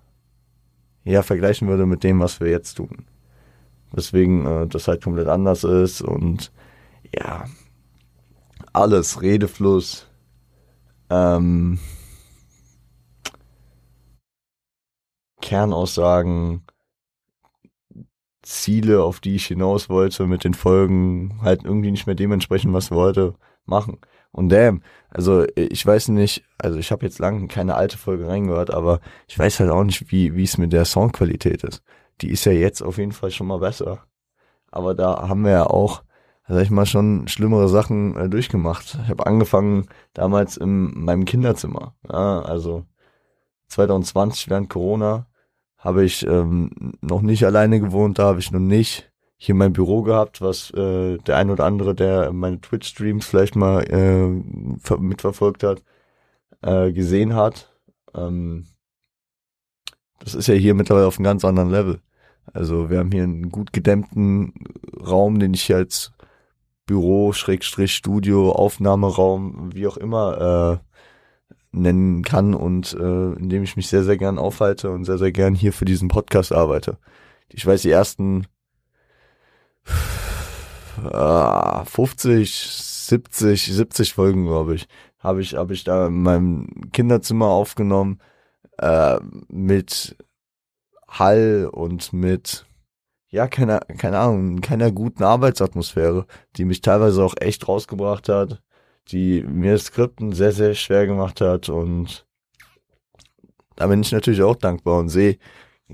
ja, 1.04 1.22
vergleichen 1.22 1.68
würde 1.68 1.86
mit 1.86 2.02
dem, 2.02 2.20
was 2.20 2.40
wir 2.40 2.48
jetzt 2.48 2.74
tun. 2.74 3.04
Weswegen 3.92 4.46
äh, 4.46 4.66
das 4.66 4.88
halt 4.88 5.02
komplett 5.02 5.28
anders 5.28 5.64
ist 5.64 6.02
und 6.02 6.52
ja, 7.14 7.44
alles, 8.72 9.20
Redefluss, 9.20 10.06
ähm, 11.10 11.78
Kernaussagen, 15.42 16.62
Ziele, 18.42 19.02
auf 19.02 19.20
die 19.20 19.36
ich 19.36 19.46
hinaus 19.46 19.88
wollte, 19.88 20.26
mit 20.26 20.44
den 20.44 20.54
Folgen 20.54 21.40
halt 21.42 21.64
irgendwie 21.64 21.90
nicht 21.90 22.06
mehr 22.06 22.16
dementsprechend, 22.16 22.72
was 22.72 22.90
wir 22.90 22.96
heute 22.96 23.34
machen. 23.66 23.98
Und 24.32 24.48
damn, 24.48 24.82
also 25.10 25.44
ich 25.54 25.84
weiß 25.84 26.08
nicht, 26.08 26.44
also 26.58 26.78
ich 26.78 26.90
habe 26.90 27.04
jetzt 27.04 27.18
lange 27.18 27.46
keine 27.48 27.74
alte 27.74 27.98
Folge 27.98 28.26
reingehört, 28.26 28.70
aber 28.72 29.00
ich 29.28 29.38
weiß 29.38 29.60
halt 29.60 29.70
auch 29.70 29.84
nicht, 29.84 30.10
wie 30.10 30.42
es 30.42 30.58
mit 30.58 30.72
der 30.72 30.86
Soundqualität 30.86 31.62
ist. 31.64 31.82
Die 32.20 32.30
ist 32.30 32.44
ja 32.44 32.52
jetzt 32.52 32.82
auf 32.82 32.98
jeden 32.98 33.12
Fall 33.12 33.30
schon 33.30 33.46
mal 33.46 33.58
besser. 33.58 34.04
Aber 34.70 34.94
da 34.94 35.28
haben 35.28 35.44
wir 35.44 35.52
ja 35.52 35.66
auch, 35.66 36.02
sag 36.48 36.62
ich 36.62 36.70
mal, 36.70 36.86
schon 36.86 37.28
schlimmere 37.28 37.68
Sachen 37.68 38.16
äh, 38.16 38.28
durchgemacht. 38.28 38.98
Ich 39.04 39.10
habe 39.10 39.26
angefangen 39.26 39.86
damals 40.14 40.56
in 40.56 41.04
meinem 41.04 41.24
Kinderzimmer. 41.24 41.94
Ja, 42.10 42.40
also 42.42 42.84
2020 43.68 44.50
während 44.50 44.70
Corona 44.70 45.26
habe 45.78 46.04
ich 46.04 46.24
ähm, 46.26 46.94
noch 47.00 47.22
nicht 47.22 47.44
alleine 47.44 47.80
gewohnt, 47.80 48.18
da 48.18 48.26
habe 48.26 48.38
ich 48.38 48.52
noch 48.52 48.60
nicht 48.60 49.12
hier 49.36 49.56
mein 49.56 49.72
Büro 49.72 50.02
gehabt, 50.02 50.40
was 50.40 50.70
äh, 50.70 51.18
der 51.18 51.36
ein 51.36 51.50
oder 51.50 51.64
andere, 51.64 51.96
der 51.96 52.32
meine 52.32 52.60
Twitch-Streams 52.60 53.26
vielleicht 53.26 53.56
mal 53.56 53.82
äh, 53.90 54.28
mitverfolgt 54.96 55.64
hat, 55.64 55.82
äh, 56.62 56.92
gesehen 56.92 57.34
hat. 57.34 57.74
Ähm, 58.14 58.66
das 60.22 60.34
ist 60.34 60.46
ja 60.46 60.54
hier 60.54 60.74
mittlerweile 60.74 61.06
auf 61.06 61.18
einem 61.18 61.24
ganz 61.24 61.44
anderen 61.44 61.70
Level. 61.70 62.00
Also 62.52 62.90
wir 62.90 62.98
haben 62.98 63.10
hier 63.12 63.24
einen 63.24 63.50
gut 63.50 63.72
gedämmten 63.72 64.52
Raum, 65.04 65.38
den 65.38 65.54
ich 65.54 65.62
hier 65.62 65.76
als 65.76 66.12
Büro, 66.86 67.32
Schrägstrich, 67.32 67.94
Studio, 67.94 68.52
Aufnahmeraum, 68.52 69.74
wie 69.74 69.86
auch 69.86 69.96
immer 69.96 70.80
äh, 70.82 71.76
nennen 71.76 72.22
kann 72.22 72.54
und 72.54 72.94
äh, 72.94 73.32
in 73.32 73.48
dem 73.48 73.62
ich 73.62 73.76
mich 73.76 73.88
sehr, 73.88 74.04
sehr 74.04 74.16
gern 74.16 74.38
aufhalte 74.38 74.90
und 74.90 75.04
sehr, 75.04 75.18
sehr 75.18 75.32
gern 75.32 75.54
hier 75.54 75.72
für 75.72 75.84
diesen 75.84 76.08
Podcast 76.08 76.52
arbeite. 76.52 76.98
Ich 77.48 77.66
weiß, 77.66 77.82
die 77.82 77.90
ersten 77.90 78.46
50, 81.84 82.54
70, 82.54 83.64
70 83.64 84.14
Folgen, 84.14 84.46
glaube 84.46 84.74
ich, 84.74 84.86
habe 85.18 85.40
ich, 85.40 85.54
habe 85.54 85.72
ich 85.72 85.84
da 85.84 86.08
in 86.08 86.22
meinem 86.22 86.90
Kinderzimmer 86.92 87.46
aufgenommen 87.46 88.20
äh, 88.82 89.20
mit 89.48 90.16
Hall 91.08 91.70
und 91.72 92.12
mit 92.12 92.66
ja, 93.28 93.46
keine, 93.46 93.80
keine 93.96 94.18
Ahnung, 94.18 94.60
keiner 94.60 94.92
guten 94.92 95.22
Arbeitsatmosphäre, 95.22 96.26
die 96.56 96.66
mich 96.66 96.82
teilweise 96.82 97.24
auch 97.24 97.34
echt 97.40 97.66
rausgebracht 97.66 98.28
hat, 98.28 98.62
die 99.08 99.42
mir 99.42 99.78
Skripten 99.78 100.32
sehr, 100.32 100.52
sehr 100.52 100.74
schwer 100.74 101.06
gemacht 101.06 101.40
hat 101.40 101.70
und 101.70 102.26
da 103.76 103.86
bin 103.86 104.02
ich 104.02 104.12
natürlich 104.12 104.42
auch 104.42 104.56
dankbar 104.56 104.98
und 104.98 105.08
sehe, 105.08 105.38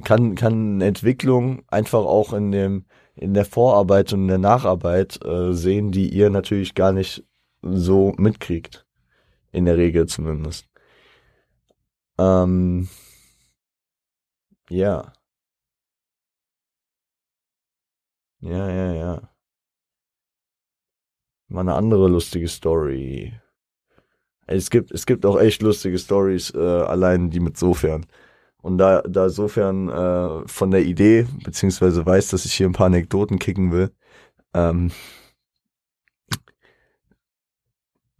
kann, 0.02 0.34
kann 0.34 0.80
Entwicklung 0.80 1.62
einfach 1.68 2.04
auch 2.04 2.32
in 2.32 2.50
dem, 2.50 2.86
in 3.14 3.34
der 3.34 3.44
Vorarbeit 3.44 4.12
und 4.12 4.22
in 4.22 4.28
der 4.28 4.38
Nacharbeit 4.38 5.24
äh, 5.24 5.52
sehen, 5.52 5.92
die 5.92 6.08
ihr 6.08 6.30
natürlich 6.30 6.74
gar 6.74 6.92
nicht 6.92 7.24
so 7.62 8.14
mitkriegt. 8.16 8.84
In 9.50 9.64
der 9.64 9.76
Regel 9.76 10.06
zumindest. 10.06 10.68
Ähm, 12.18 12.88
ja. 14.70 15.12
Ja, 18.40 18.68
ja, 18.70 18.92
ja. 18.94 19.28
Mal 21.48 21.60
eine 21.62 21.74
andere 21.74 22.08
lustige 22.08 22.48
Story. 22.48 23.32
Es 24.46 24.70
gibt, 24.70 24.92
es 24.92 25.06
gibt 25.06 25.26
auch 25.26 25.38
echt 25.38 25.62
lustige 25.62 25.98
Stories, 25.98 26.52
äh, 26.54 26.58
allein 26.58 27.30
die 27.30 27.40
mit 27.40 27.56
sofern. 27.58 28.06
Und 28.62 28.78
da, 28.78 29.02
da 29.02 29.28
sofern 29.30 29.88
äh, 29.88 30.48
von 30.48 30.70
der 30.70 30.82
Idee, 30.84 31.26
beziehungsweise 31.44 32.04
weiß, 32.04 32.28
dass 32.28 32.44
ich 32.44 32.54
hier 32.54 32.66
ein 32.66 32.72
paar 32.72 32.86
Anekdoten 32.86 33.38
kicken 33.38 33.72
will, 33.72 33.92
ähm, 34.54 34.90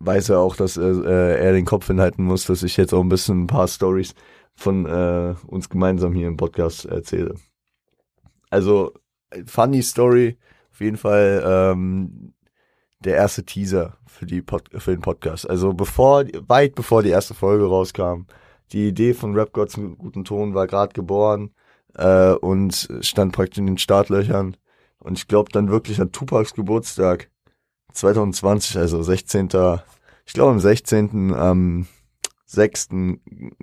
weiß 0.01 0.31
er 0.31 0.41
auch, 0.41 0.57
dass 0.57 0.77
äh, 0.77 0.83
er 0.83 1.53
den 1.53 1.65
Kopf 1.65 1.87
hinhalten 1.87 2.25
muss, 2.25 2.47
dass 2.47 2.63
ich 2.63 2.77
jetzt 2.77 2.93
auch 2.93 3.03
ein 3.03 3.09
bisschen 3.09 3.43
ein 3.43 3.47
paar 3.47 3.69
Stories 3.69 4.15
von 4.55 4.87
äh, 4.87 5.35
uns 5.47 5.69
gemeinsam 5.69 6.13
hier 6.13 6.29
im 6.29 6.37
Podcast 6.37 6.85
erzähle. 6.87 7.35
Also, 8.51 8.93
funny 9.47 9.83
Story, 9.83 10.39
auf 10.71 10.81
jeden 10.81 10.97
Fall 10.97 11.43
ähm, 11.45 12.35
der 13.01 13.17
erste 13.17 13.45
Teaser 13.45 13.99
für, 14.07 14.27
die 14.27 14.43
Pod 14.43 14.69
für 14.77 14.91
den 14.91 15.01
Podcast. 15.01 15.49
Also 15.49 15.73
bevor, 15.73 16.25
weit 16.47 16.75
bevor 16.75 17.03
die 17.03 17.11
erste 17.11 17.35
Folge 17.35 17.67
rauskam, 17.67 18.27
die 18.73 18.89
Idee 18.89 19.15
von 19.15 19.35
Rap 19.35 19.53
Gods 19.53 19.77
einen 19.77 19.97
guten 19.99 20.25
Ton 20.25 20.55
war 20.55 20.67
gerade 20.67 20.93
geboren 20.93 21.51
äh, 21.95 22.33
und 22.33 22.89
stand 23.01 23.33
praktisch 23.33 23.59
in 23.59 23.67
den 23.67 23.79
Startlöchern. 23.79 24.57
Und 24.99 25.19
ich 25.19 25.29
glaube 25.29 25.51
dann 25.53 25.71
wirklich 25.71 26.01
an 26.01 26.13
Tupacs 26.13 26.55
Geburtstag 26.55 27.31
2020, 27.93 28.77
also 28.77 29.03
16. 29.03 29.49
Ich 30.27 30.33
glaube 30.33 30.53
am 30.53 30.61
16. 30.61 31.35
am 31.35 31.87
6. 32.47 32.89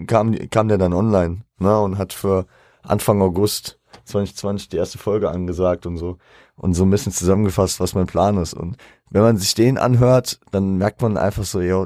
kam, 0.08 0.36
kam 0.50 0.68
der 0.68 0.78
dann 0.78 0.94
online 0.94 1.42
ne, 1.60 1.80
und 1.80 1.98
hat 1.98 2.14
für 2.14 2.46
Anfang 2.84 3.22
August 3.22 3.80
2020 4.06 4.70
die 4.70 4.78
erste 4.78 4.98
Folge 4.98 5.30
angesagt 5.30 5.86
und 5.86 5.98
so 5.98 6.18
und 6.56 6.74
so 6.74 6.84
ein 6.84 6.90
bisschen 6.90 7.12
zusammengefasst, 7.12 7.80
was 7.80 7.96
mein 7.96 8.06
Plan 8.06 8.38
ist. 8.38 8.54
Und 8.54 8.78
wenn 9.10 9.24
man 9.24 9.38
sich 9.38 9.56
den 9.56 9.78
anhört, 9.78 10.40
dann 10.52 10.78
merkt 10.78 11.02
man 11.02 11.18
einfach 11.18 11.44
so, 11.44 11.62
ja, 11.62 11.86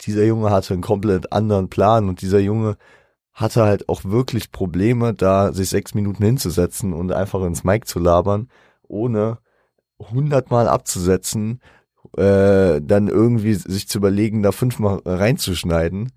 dieser 0.00 0.24
Junge 0.24 0.50
hatte 0.50 0.74
einen 0.74 0.82
komplett 0.82 1.32
anderen 1.32 1.68
Plan 1.68 2.08
und 2.08 2.20
dieser 2.20 2.40
Junge 2.40 2.76
hatte 3.32 3.62
halt 3.62 3.88
auch 3.88 4.04
wirklich 4.04 4.52
Probleme, 4.52 5.14
da 5.14 5.52
sich 5.52 5.68
sechs 5.68 5.94
Minuten 5.94 6.24
hinzusetzen 6.24 6.92
und 6.92 7.12
einfach 7.12 7.42
ins 7.42 7.64
Mic 7.64 7.86
zu 7.86 7.98
labern, 7.98 8.48
ohne 8.86 9.38
hundertmal 9.98 10.68
abzusetzen, 10.68 11.60
äh, 12.16 12.80
dann 12.82 13.08
irgendwie 13.08 13.54
sich 13.54 13.88
zu 13.88 13.98
überlegen, 13.98 14.42
da 14.42 14.52
fünfmal 14.52 15.00
reinzuschneiden. 15.04 16.12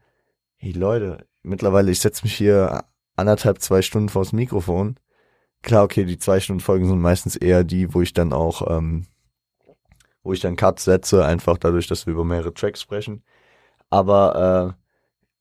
Hey 0.57 0.72
Leute, 0.72 1.25
mittlerweile, 1.43 1.91
ich 1.91 2.00
setze 2.00 2.24
mich 2.24 2.34
hier 2.34 2.84
anderthalb, 3.15 3.62
zwei 3.62 3.81
Stunden 3.81 4.10
vors 4.10 4.34
Mikrofon. 4.34 4.96
Klar, 5.63 5.84
okay, 5.84 6.05
die 6.05 6.17
zwei 6.19 6.39
Stunden 6.39 6.62
Folgen 6.62 6.88
sind 6.88 7.00
meistens 7.00 7.36
eher 7.36 7.63
die, 7.63 7.93
wo 7.93 8.01
ich 8.01 8.13
dann 8.13 8.34
auch, 8.34 8.69
ähm, 8.69 9.05
wo 10.24 10.34
ich 10.34 10.39
dann 10.39 10.55
Cuts 10.55 10.84
setze, 10.84 11.25
einfach 11.25 11.57
dadurch, 11.57 11.88
dass 11.88 12.05
wir 12.05 12.13
über 12.13 12.25
mehrere 12.25 12.53
Tracks 12.53 12.81
sprechen. 12.81 13.24
Aber 13.89 14.75
äh, 14.77 14.84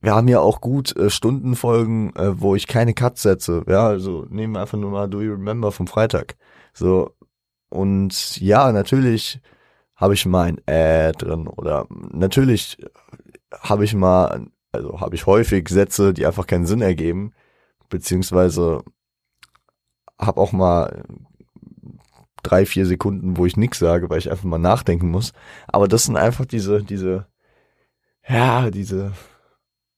wir 0.01 0.15
haben 0.15 0.29
ja 0.29 0.41
auch 0.41 0.61
gut 0.61 0.97
äh, 0.97 1.11
Stundenfolgen, 1.11 2.15
äh, 2.17 2.41
wo 2.41 2.55
ich 2.55 2.67
keine 2.67 2.95
Cuts 2.95 3.23
setze. 3.23 3.65
Ja, 3.67 3.87
also 3.87 4.27
nehmen 4.29 4.55
wir 4.55 4.61
einfach 4.61 4.79
nur 4.79 4.91
mal 4.91 5.09
Do 5.09 5.21
You 5.21 5.33
Remember 5.33 5.73
vom 5.73 5.87
Freitag. 5.87 6.37
So, 6.73 7.16
und 7.77 8.41
ja, 8.41 8.73
natürlich 8.73 9.41
habe 9.95 10.15
ich 10.15 10.27
mal 10.27 10.45
ein 10.45 10.59
Äh 10.67 11.13
drin 11.13 11.47
oder 11.49 11.87
natürlich 11.91 12.79
habe 13.53 13.85
ich 13.85 13.95
mal, 13.95 14.47
also 14.73 15.01
habe 15.01 15.15
ich 15.15 15.27
häufig 15.27 15.69
Sätze, 15.69 16.13
die 16.13 16.27
einfach 16.27 16.47
keinen 16.47 16.67
Sinn 16.67 16.83
ergeben, 16.83 17.33
beziehungsweise 17.89 18.83
habe 20.19 20.41
auch 20.41 20.53
mal 20.53 21.05
drei, 22.43 22.65
vier 22.67 22.87
Sekunden, 22.87 23.37
wo 23.37 23.47
ich 23.47 23.57
nichts 23.57 23.79
sage, 23.79 24.09
weil 24.09 24.19
ich 24.19 24.31
einfach 24.31 24.45
mal 24.45 24.59
nachdenken 24.59 25.11
muss. 25.11 25.33
Aber 25.67 25.89
das 25.89 26.05
sind 26.05 26.17
einfach 26.17 26.47
diese, 26.47 26.83
diese, 26.83 27.27
ja, 28.29 28.71
diese 28.71 29.13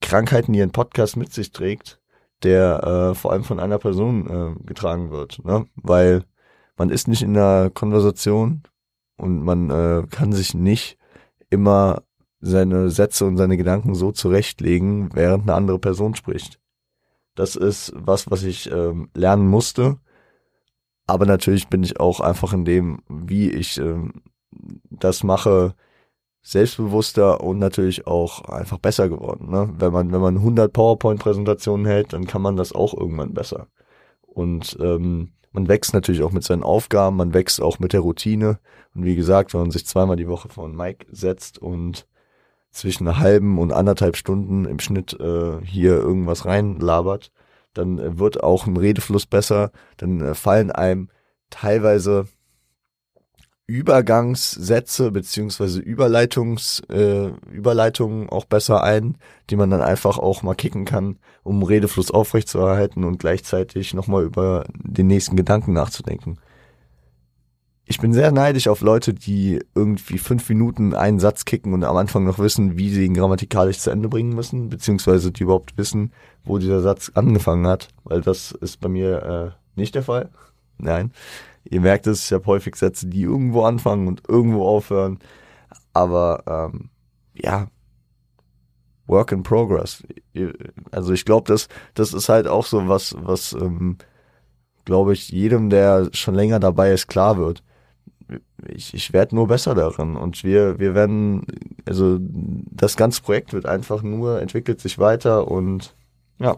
Krankheiten, 0.01 0.53
die 0.53 0.61
ein 0.61 0.71
Podcast 0.71 1.15
mit 1.17 1.33
sich 1.33 1.51
trägt, 1.51 1.99
der 2.43 3.11
äh, 3.11 3.15
vor 3.15 3.31
allem 3.31 3.43
von 3.43 3.59
einer 3.59 3.77
Person 3.79 4.29
äh, 4.29 4.65
getragen 4.65 5.11
wird, 5.11 5.43
ne? 5.45 5.67
Weil 5.75 6.23
man 6.79 6.89
ist 6.89 7.07
nicht 7.07 7.21
in 7.21 7.33
der 7.35 7.69
Konversation 7.73 8.63
und 9.17 9.43
man 9.43 9.69
äh, 9.69 10.07
kann 10.09 10.31
sich 10.31 10.53
nicht 10.55 10.97
immer 11.49 12.03
seine 12.39 12.89
Sätze 12.89 13.25
und 13.25 13.37
seine 13.37 13.57
Gedanken 13.57 13.95
so 13.95 14.11
zurechtlegen, 14.13 15.09
während 15.13 15.43
eine 15.43 15.55
andere 15.55 15.77
Person 15.77 16.15
spricht. 16.15 16.59
Das 17.35 17.57
ist 17.57 17.91
was, 17.95 18.31
was 18.31 18.43
ich 18.43 18.71
ähm, 18.71 19.09
lernen 19.13 19.47
musste. 19.47 19.97
Aber 21.05 21.25
natürlich 21.25 21.67
bin 21.67 21.83
ich 21.83 21.99
auch 21.99 22.21
einfach 22.21 22.53
in 22.53 22.65
dem, 22.65 23.01
wie 23.09 23.49
ich 23.49 23.77
ähm, 23.77 24.21
das 24.89 25.23
mache, 25.23 25.75
selbstbewusster 26.41 27.41
und 27.41 27.59
natürlich 27.59 28.07
auch 28.07 28.45
einfach 28.45 28.77
besser 28.77 29.09
geworden. 29.09 29.49
Ne? 29.49 29.73
Wenn 29.77 29.91
man 29.91 30.11
wenn 30.13 30.21
man 30.21 30.37
100 30.37 30.71
PowerPoint-Präsentationen 30.71 31.85
hält, 31.85 32.13
dann 32.13 32.25
kann 32.25 32.41
man 32.41 32.55
das 32.55 32.71
auch 32.71 32.93
irgendwann 32.93 33.33
besser. 33.33 33.67
Und 34.33 34.77
ähm, 34.81 35.33
man 35.51 35.67
wächst 35.67 35.93
natürlich 35.93 36.21
auch 36.21 36.31
mit 36.31 36.43
seinen 36.43 36.63
Aufgaben, 36.63 37.17
man 37.17 37.33
wächst 37.33 37.61
auch 37.61 37.79
mit 37.79 37.93
der 37.93 38.01
Routine. 38.01 38.59
Und 38.93 39.05
wie 39.05 39.15
gesagt, 39.15 39.53
wenn 39.53 39.61
man 39.61 39.71
sich 39.71 39.85
zweimal 39.85 40.15
die 40.15 40.27
Woche 40.27 40.49
vor 40.49 40.65
einen 40.65 40.75
Mic 40.75 41.05
setzt 41.11 41.57
und 41.57 42.07
zwischen 42.71 43.07
einer 43.07 43.19
halben 43.19 43.57
und 43.57 43.73
anderthalb 43.73 44.15
Stunden 44.15 44.65
im 44.65 44.79
Schnitt 44.79 45.19
äh, 45.19 45.59
hier 45.65 45.93
irgendwas 45.93 46.45
reinlabert, 46.45 47.31
dann 47.73 47.97
äh, 47.97 48.19
wird 48.19 48.43
auch 48.43 48.67
ein 48.67 48.77
Redefluss 48.77 49.25
besser, 49.25 49.71
dann 49.97 50.21
äh, 50.21 50.35
fallen 50.35 50.71
einem 50.71 51.09
teilweise 51.49 52.27
Übergangssätze 53.69 55.11
beziehungsweise 55.11 55.79
Überleitungs, 55.79 56.81
äh, 56.89 57.27
Überleitungen 57.51 58.27
auch 58.27 58.45
besser 58.45 58.83
ein, 58.83 59.15
die 59.51 59.55
man 59.55 59.69
dann 59.69 59.81
einfach 59.81 60.17
auch 60.17 60.41
mal 60.41 60.55
kicken 60.55 60.85
kann, 60.85 61.17
um 61.43 61.61
Redefluss 61.61 62.09
aufrechtzuerhalten 62.09 63.03
und 63.03 63.19
gleichzeitig 63.19 63.93
nochmal 63.93 64.23
über 64.23 64.65
den 64.73 65.05
nächsten 65.05 65.35
Gedanken 65.35 65.73
nachzudenken. 65.73 66.39
Ich 67.85 67.99
bin 67.99 68.11
sehr 68.11 68.31
neidisch 68.31 68.67
auf 68.67 68.81
Leute, 68.81 69.13
die 69.13 69.59
irgendwie 69.75 70.17
fünf 70.17 70.49
Minuten 70.49 70.95
einen 70.95 71.19
Satz 71.19 71.45
kicken 71.45 71.73
und 71.73 71.83
am 71.83 71.97
Anfang 71.97 72.23
noch 72.23 72.39
wissen, 72.39 72.75
wie 72.75 72.89
sie 72.89 73.05
ihn 73.05 73.13
grammatikalisch 73.13 73.77
zu 73.77 73.91
Ende 73.91 74.09
bringen 74.09 74.33
müssen, 74.33 74.69
beziehungsweise 74.69 75.31
die 75.31 75.43
überhaupt 75.43 75.77
wissen, 75.77 76.11
wo 76.43 76.57
dieser 76.57 76.81
Satz 76.81 77.11
angefangen 77.13 77.67
hat, 77.67 77.89
weil 78.03 78.21
das 78.21 78.51
ist 78.51 78.79
bei 78.79 78.89
mir 78.89 79.53
äh, 79.75 79.79
nicht 79.79 79.93
der 79.93 80.03
Fall. 80.03 80.31
Nein. 80.79 81.11
Ihr 81.65 81.81
merkt 81.81 82.07
es, 82.07 82.25
ich 82.25 82.33
habe 82.33 82.45
häufig 82.47 82.75
Sätze, 82.75 83.07
die 83.07 83.21
irgendwo 83.21 83.63
anfangen 83.63 84.07
und 84.07 84.23
irgendwo 84.27 84.65
aufhören. 84.67 85.19
Aber 85.93 86.43
ähm, 86.73 86.89
ja, 87.33 87.67
Work 89.07 89.31
in 89.31 89.43
Progress. 89.43 90.03
Also 90.91 91.13
ich 91.13 91.25
glaube, 91.25 91.51
das, 91.51 91.67
das 91.93 92.13
ist 92.13 92.29
halt 92.29 92.47
auch 92.47 92.65
so 92.65 92.87
was, 92.87 93.15
was, 93.19 93.53
ähm, 93.53 93.97
glaube 94.85 95.13
ich, 95.13 95.29
jedem, 95.29 95.69
der 95.69 96.09
schon 96.13 96.35
länger 96.35 96.59
dabei 96.59 96.91
ist, 96.91 97.07
klar 97.07 97.37
wird. 97.37 97.63
Ich, 98.67 98.93
ich 98.93 99.13
werde 99.13 99.35
nur 99.35 99.47
besser 99.47 99.73
darin 99.73 100.15
und 100.15 100.43
wir, 100.43 100.79
wir 100.79 100.93
werden, 100.93 101.45
also 101.87 102.17
das 102.19 102.95
ganze 102.95 103.21
Projekt 103.21 103.53
wird 103.53 103.65
einfach 103.65 104.03
nur, 104.03 104.41
entwickelt 104.41 104.79
sich 104.79 104.99
weiter 104.99 105.47
und 105.47 105.95
ja. 106.39 106.57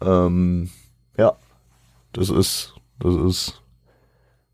Ähm, 0.00 0.70
ja, 1.16 1.36
das 2.12 2.28
ist, 2.28 2.74
das 2.98 3.14
ist, 3.16 3.62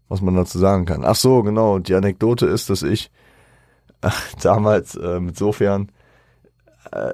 was 0.08 0.20
man 0.20 0.34
dazu 0.34 0.58
sagen 0.58 0.86
kann. 0.86 1.04
Ach 1.04 1.16
so, 1.16 1.42
genau. 1.42 1.78
Die 1.78 1.94
Anekdote 1.94 2.46
ist, 2.46 2.70
dass 2.70 2.82
ich 2.82 3.10
damals 4.42 4.94
äh, 4.94 5.20
mit 5.20 5.36
Sofern 5.36 5.90
äh, 6.92 7.12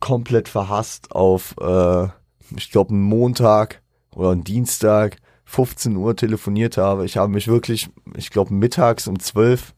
komplett 0.00 0.48
verhasst 0.48 1.12
auf, 1.12 1.54
äh, 1.60 2.08
ich 2.56 2.70
glaube, 2.70 2.90
einen 2.90 3.02
Montag 3.02 3.82
oder 4.14 4.30
einen 4.30 4.44
Dienstag 4.44 5.18
15 5.44 5.96
Uhr 5.96 6.16
telefoniert 6.16 6.76
habe. 6.76 7.04
Ich 7.04 7.16
habe 7.16 7.32
mich 7.32 7.48
wirklich, 7.48 7.90
ich 8.16 8.30
glaube, 8.30 8.54
mittags 8.54 9.06
um 9.06 9.18
12 9.18 9.74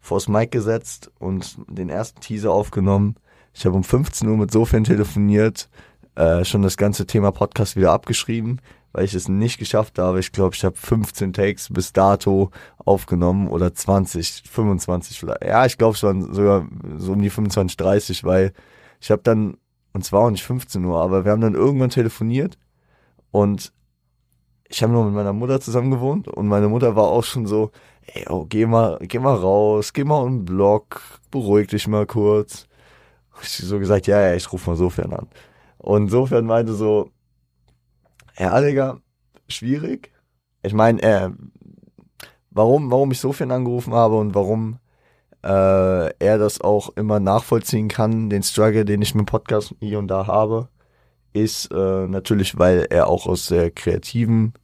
vors 0.00 0.28
Mic 0.28 0.50
gesetzt 0.50 1.10
und 1.18 1.56
den 1.68 1.88
ersten 1.88 2.20
Teaser 2.20 2.52
aufgenommen. 2.52 3.16
Ich 3.52 3.64
habe 3.64 3.76
um 3.76 3.84
15 3.84 4.28
Uhr 4.28 4.36
mit 4.36 4.52
Sofern 4.52 4.84
telefoniert, 4.84 5.68
äh, 6.16 6.44
schon 6.44 6.62
das 6.62 6.76
ganze 6.76 7.06
Thema 7.06 7.30
Podcast 7.30 7.76
wieder 7.76 7.92
abgeschrieben 7.92 8.60
weil 8.96 9.04
ich 9.04 9.12
es 9.12 9.28
nicht 9.28 9.58
geschafft 9.58 9.98
habe. 9.98 10.20
Ich 10.20 10.32
glaube, 10.32 10.54
ich 10.54 10.64
habe 10.64 10.74
15 10.74 11.34
Takes 11.34 11.68
bis 11.70 11.92
dato 11.92 12.50
aufgenommen 12.78 13.48
oder 13.48 13.74
20, 13.74 14.44
25 14.50 15.20
vielleicht. 15.20 15.44
Ja, 15.44 15.66
ich 15.66 15.76
glaube, 15.76 15.96
es 15.96 16.02
waren 16.02 16.32
sogar 16.32 16.66
so 16.96 17.12
um 17.12 17.20
die 17.20 17.28
25, 17.28 17.76
30, 17.76 18.24
weil 18.24 18.54
ich 18.98 19.10
habe 19.10 19.20
dann, 19.22 19.58
und 19.92 20.02
zwar 20.02 20.22
auch 20.22 20.30
nicht 20.30 20.44
15 20.44 20.82
Uhr, 20.82 20.98
aber 20.98 21.26
wir 21.26 21.32
haben 21.32 21.42
dann 21.42 21.52
irgendwann 21.52 21.90
telefoniert 21.90 22.56
und 23.32 23.70
ich 24.66 24.82
habe 24.82 24.94
nur 24.94 25.04
mit 25.04 25.12
meiner 25.12 25.34
Mutter 25.34 25.60
zusammen 25.60 25.90
gewohnt 25.90 26.26
und 26.26 26.48
meine 26.48 26.68
Mutter 26.68 26.96
war 26.96 27.04
auch 27.04 27.24
schon 27.24 27.44
so, 27.44 27.72
ey, 28.06 28.24
oh, 28.30 28.46
geh 28.48 28.64
mal, 28.64 28.98
geh 29.02 29.18
mal 29.18 29.34
raus, 29.34 29.92
geh 29.92 30.04
mal 30.04 30.22
um 30.22 30.38
den 30.38 30.44
Block, 30.46 31.02
beruhig 31.30 31.68
dich 31.68 31.86
mal 31.86 32.06
kurz. 32.06 32.66
Ich 33.42 33.58
so 33.58 33.78
gesagt, 33.78 34.06
ja, 34.06 34.22
ja, 34.22 34.34
ich 34.34 34.50
rufe 34.50 34.70
mal 34.70 34.76
sofern 34.76 35.12
an. 35.12 35.28
Und 35.86 36.08
sofern 36.08 36.46
meinte 36.46 36.74
so, 36.74 37.12
ja, 38.36 38.60
Digga, 38.60 38.98
schwierig. 39.46 40.10
Ich 40.64 40.72
meine, 40.72 41.00
äh, 41.00 41.30
warum, 42.50 42.90
warum 42.90 43.12
ich 43.12 43.20
so 43.20 43.32
viel 43.32 43.52
angerufen 43.52 43.94
habe 43.94 44.16
und 44.16 44.34
warum 44.34 44.80
äh, 45.44 46.12
er 46.18 46.38
das 46.38 46.60
auch 46.60 46.88
immer 46.96 47.20
nachvollziehen 47.20 47.86
kann, 47.86 48.28
den 48.30 48.42
Struggle, 48.42 48.84
den 48.84 49.00
ich 49.00 49.14
mit 49.14 49.26
Podcast 49.26 49.76
hier 49.78 50.00
und 50.00 50.08
da 50.08 50.26
habe, 50.26 50.70
ist 51.32 51.70
äh, 51.70 52.08
natürlich, 52.08 52.58
weil 52.58 52.88
er 52.90 53.06
auch 53.06 53.28
aus 53.28 53.46
der 53.46 53.70
kreativen 53.70 54.54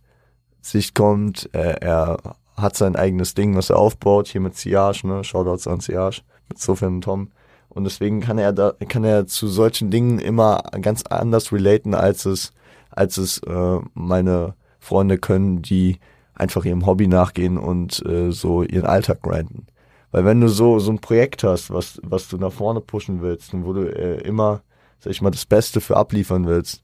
Sicht 0.61 0.97
kommt. 0.97 1.49
Er 1.53 2.19
hat 2.57 2.77
sein 2.77 2.97
eigenes 2.97 3.35
Ding, 3.35 3.55
was 3.55 3.71
er 3.71 3.79
aufbaut, 3.79 4.27
hier 4.27 4.41
mit 4.41 4.57
Siage, 4.57 5.07
ne? 5.07 5.23
Shoutouts 5.23 5.69
an 5.69 5.79
Siage, 5.79 6.23
mit 6.49 6.59
Sofian 6.59 6.97
und 6.97 7.03
Tom. 7.03 7.31
Und 7.75 7.85
deswegen 7.85 8.21
kann 8.21 8.39
er 8.39 8.53
da, 8.53 8.75
kann 8.89 9.05
er 9.05 9.27
zu 9.27 9.49
solchen 9.49 9.91
Dingen 9.91 10.19
immer 10.19 10.63
ganz 10.83 11.05
anders 11.05 11.53
relaten, 11.53 11.95
als 11.95 12.27
es 12.27 12.53
als 12.91 13.17
es 13.17 13.39
äh, 13.39 13.79
meine 13.95 14.55
Freunde 14.79 15.17
können, 15.17 15.63
die 15.63 15.99
einfach 16.35 16.67
ihrem 16.67 16.85
Hobby 16.85 17.09
nachgehen 17.09 17.57
und 17.57 18.05
äh, 18.05 18.31
so 18.31 18.63
ihren 18.63 18.85
Alltag 18.85 19.23
grinden. 19.23 19.67
Weil 20.11 20.27
wenn 20.27 20.43
du 20.43 20.49
so 20.49 20.79
so 20.79 20.91
ein 20.91 20.99
Projekt 20.99 21.45
hast, 21.45 21.71
was 21.71 21.99
was 22.03 22.29
du 22.29 22.37
nach 22.37 22.53
vorne 22.53 22.83
pushen 22.83 23.23
willst 23.23 23.55
und 23.55 23.65
wo 23.65 23.73
du 23.73 23.85
äh, 23.87 24.21
immer, 24.21 24.63
sag 25.01 25.13
ich 25.13 25.23
mal, 25.23 25.31
das 25.31 25.47
Beste 25.47 25.81
für 25.81 25.97
abliefern 25.97 26.47
willst, 26.47 26.83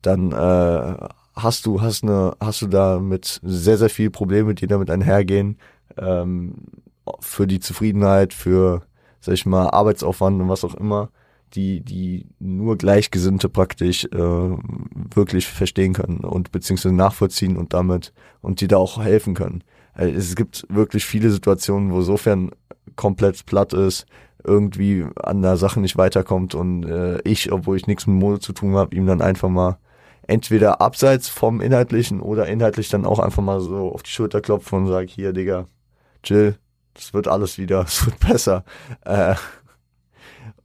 dann 0.00 0.32
äh, 0.32 1.08
hast 1.36 1.66
du 1.66 1.82
hast 1.82 2.04
eine 2.04 2.34
hast 2.40 2.62
du 2.62 2.68
da 2.68 2.98
mit 2.98 3.38
sehr 3.42 3.76
sehr 3.76 3.90
viel 3.90 4.10
Probleme, 4.10 4.54
die 4.54 4.66
damit 4.66 4.88
einhergehen 4.90 5.58
ähm, 5.98 6.54
für 7.20 7.46
die 7.46 7.60
Zufriedenheit, 7.60 8.32
für 8.32 8.82
sag 9.22 9.32
ich 9.34 9.46
mal 9.46 9.70
Arbeitsaufwand 9.70 10.42
und 10.42 10.48
was 10.50 10.64
auch 10.64 10.74
immer 10.74 11.08
die, 11.54 11.80
die 11.80 12.26
nur 12.38 12.76
Gleichgesinnte 12.76 13.48
praktisch 13.48 14.04
äh, 14.04 14.18
wirklich 14.18 15.46
verstehen 15.46 15.92
können 15.92 16.20
und 16.20 16.52
beziehungsweise 16.52 16.94
nachvollziehen 16.94 17.56
und 17.56 17.74
damit 17.74 18.12
und 18.40 18.60
die 18.60 18.68
da 18.68 18.76
auch 18.78 19.02
helfen 19.02 19.34
können. 19.34 19.62
äh, 19.96 20.10
es 20.10 20.34
gibt 20.34 20.66
wirklich 20.68 21.04
viele 21.04 21.30
Situationen, 21.30 21.92
wo 21.92 22.02
sofern 22.02 22.50
komplett 22.96 23.46
platt 23.46 23.72
ist, 23.72 24.06
irgendwie 24.44 25.06
an 25.16 25.42
der 25.42 25.56
Sache 25.56 25.80
nicht 25.80 25.96
weiterkommt 25.96 26.54
und 26.54 26.84
äh, 26.84 27.20
ich, 27.22 27.52
obwohl 27.52 27.76
ich 27.76 27.86
nichts 27.86 28.06
mit 28.06 28.16
Mode 28.16 28.40
zu 28.40 28.52
tun 28.52 28.74
habe, 28.74 28.94
ihm 28.94 29.06
dann 29.06 29.22
einfach 29.22 29.48
mal 29.48 29.78
entweder 30.26 30.80
abseits 30.80 31.28
vom 31.28 31.60
Inhaltlichen 31.60 32.20
oder 32.20 32.46
inhaltlich 32.46 32.88
dann 32.88 33.04
auch 33.04 33.18
einfach 33.18 33.42
mal 33.42 33.60
so 33.60 33.92
auf 33.92 34.02
die 34.02 34.10
Schulter 34.10 34.40
klopfen 34.40 34.80
und 34.80 34.86
sage, 34.88 35.06
hier, 35.06 35.32
Digga, 35.32 35.66
chill, 36.22 36.56
das 36.94 37.14
wird 37.14 37.28
alles 37.28 37.58
wieder, 37.58 37.82
es 37.86 38.04
wird 38.06 38.18
besser. 38.20 38.64
Äh, 39.04 39.34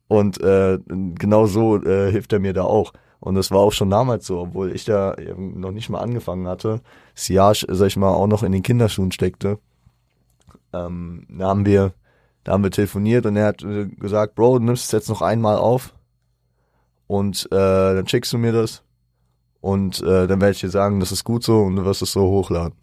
und 0.08 0.40
äh, 0.42 0.80
genau 0.88 1.48
so 1.48 1.82
äh, 1.84 2.12
hilft 2.12 2.34
er 2.34 2.40
mir 2.40 2.54
da 2.54 2.64
auch. 2.64 2.94
Und 3.20 3.36
das 3.36 3.52
war 3.52 3.60
auch 3.60 3.74
schon 3.74 3.90
damals 3.90 4.28
so, 4.28 4.40
obwohl 4.40 4.72
ich 4.72 4.86
da 4.86 5.16
eben 5.16 5.60
noch 5.60 5.72
nicht 5.72 5.90
mal 5.90 6.00
angefangen 6.00 6.48
hatte. 6.48 6.82
Siage, 7.16 7.66
sag 7.70 7.88
ich 7.88 7.98
mal, 7.98 8.14
auch 8.14 8.28
noch 8.28 8.44
in 8.44 8.52
den 8.52 8.64
Kinderschuhen 8.64 9.12
steckte. 9.12 9.60
Ähm, 10.72 11.26
da 11.30 11.48
haben 11.48 11.66
wir, 11.66 11.94
da 12.44 12.54
haben 12.54 12.64
wir 12.64 12.72
telefoniert 12.72 13.26
und 13.26 13.36
er 13.36 13.48
hat 13.48 13.64
äh, 13.64 13.88
gesagt, 13.88 14.36
Bro, 14.36 14.60
du 14.60 14.66
nimmst 14.66 14.86
es 14.86 14.92
jetzt 14.92 15.10
noch 15.10 15.22
einmal 15.22 15.58
auf 15.58 15.94
und 17.08 17.48
äh, 17.52 17.96
dann 17.96 18.08
schickst 18.08 18.32
du 18.34 18.38
mir 18.38 18.52
das 18.52 18.84
und 19.62 20.02
äh, 20.02 20.28
dann 20.28 20.40
werde 20.40 20.52
ich 20.52 20.62
dir 20.62 20.70
sagen, 20.70 21.00
das 21.00 21.12
ist 21.12 21.24
gut 21.24 21.44
so 21.44 21.62
und 21.62 21.76
du 21.76 21.86
wirst 21.86 22.02
es 22.02 22.12
so 22.12 22.22
hochladen. 22.22 22.78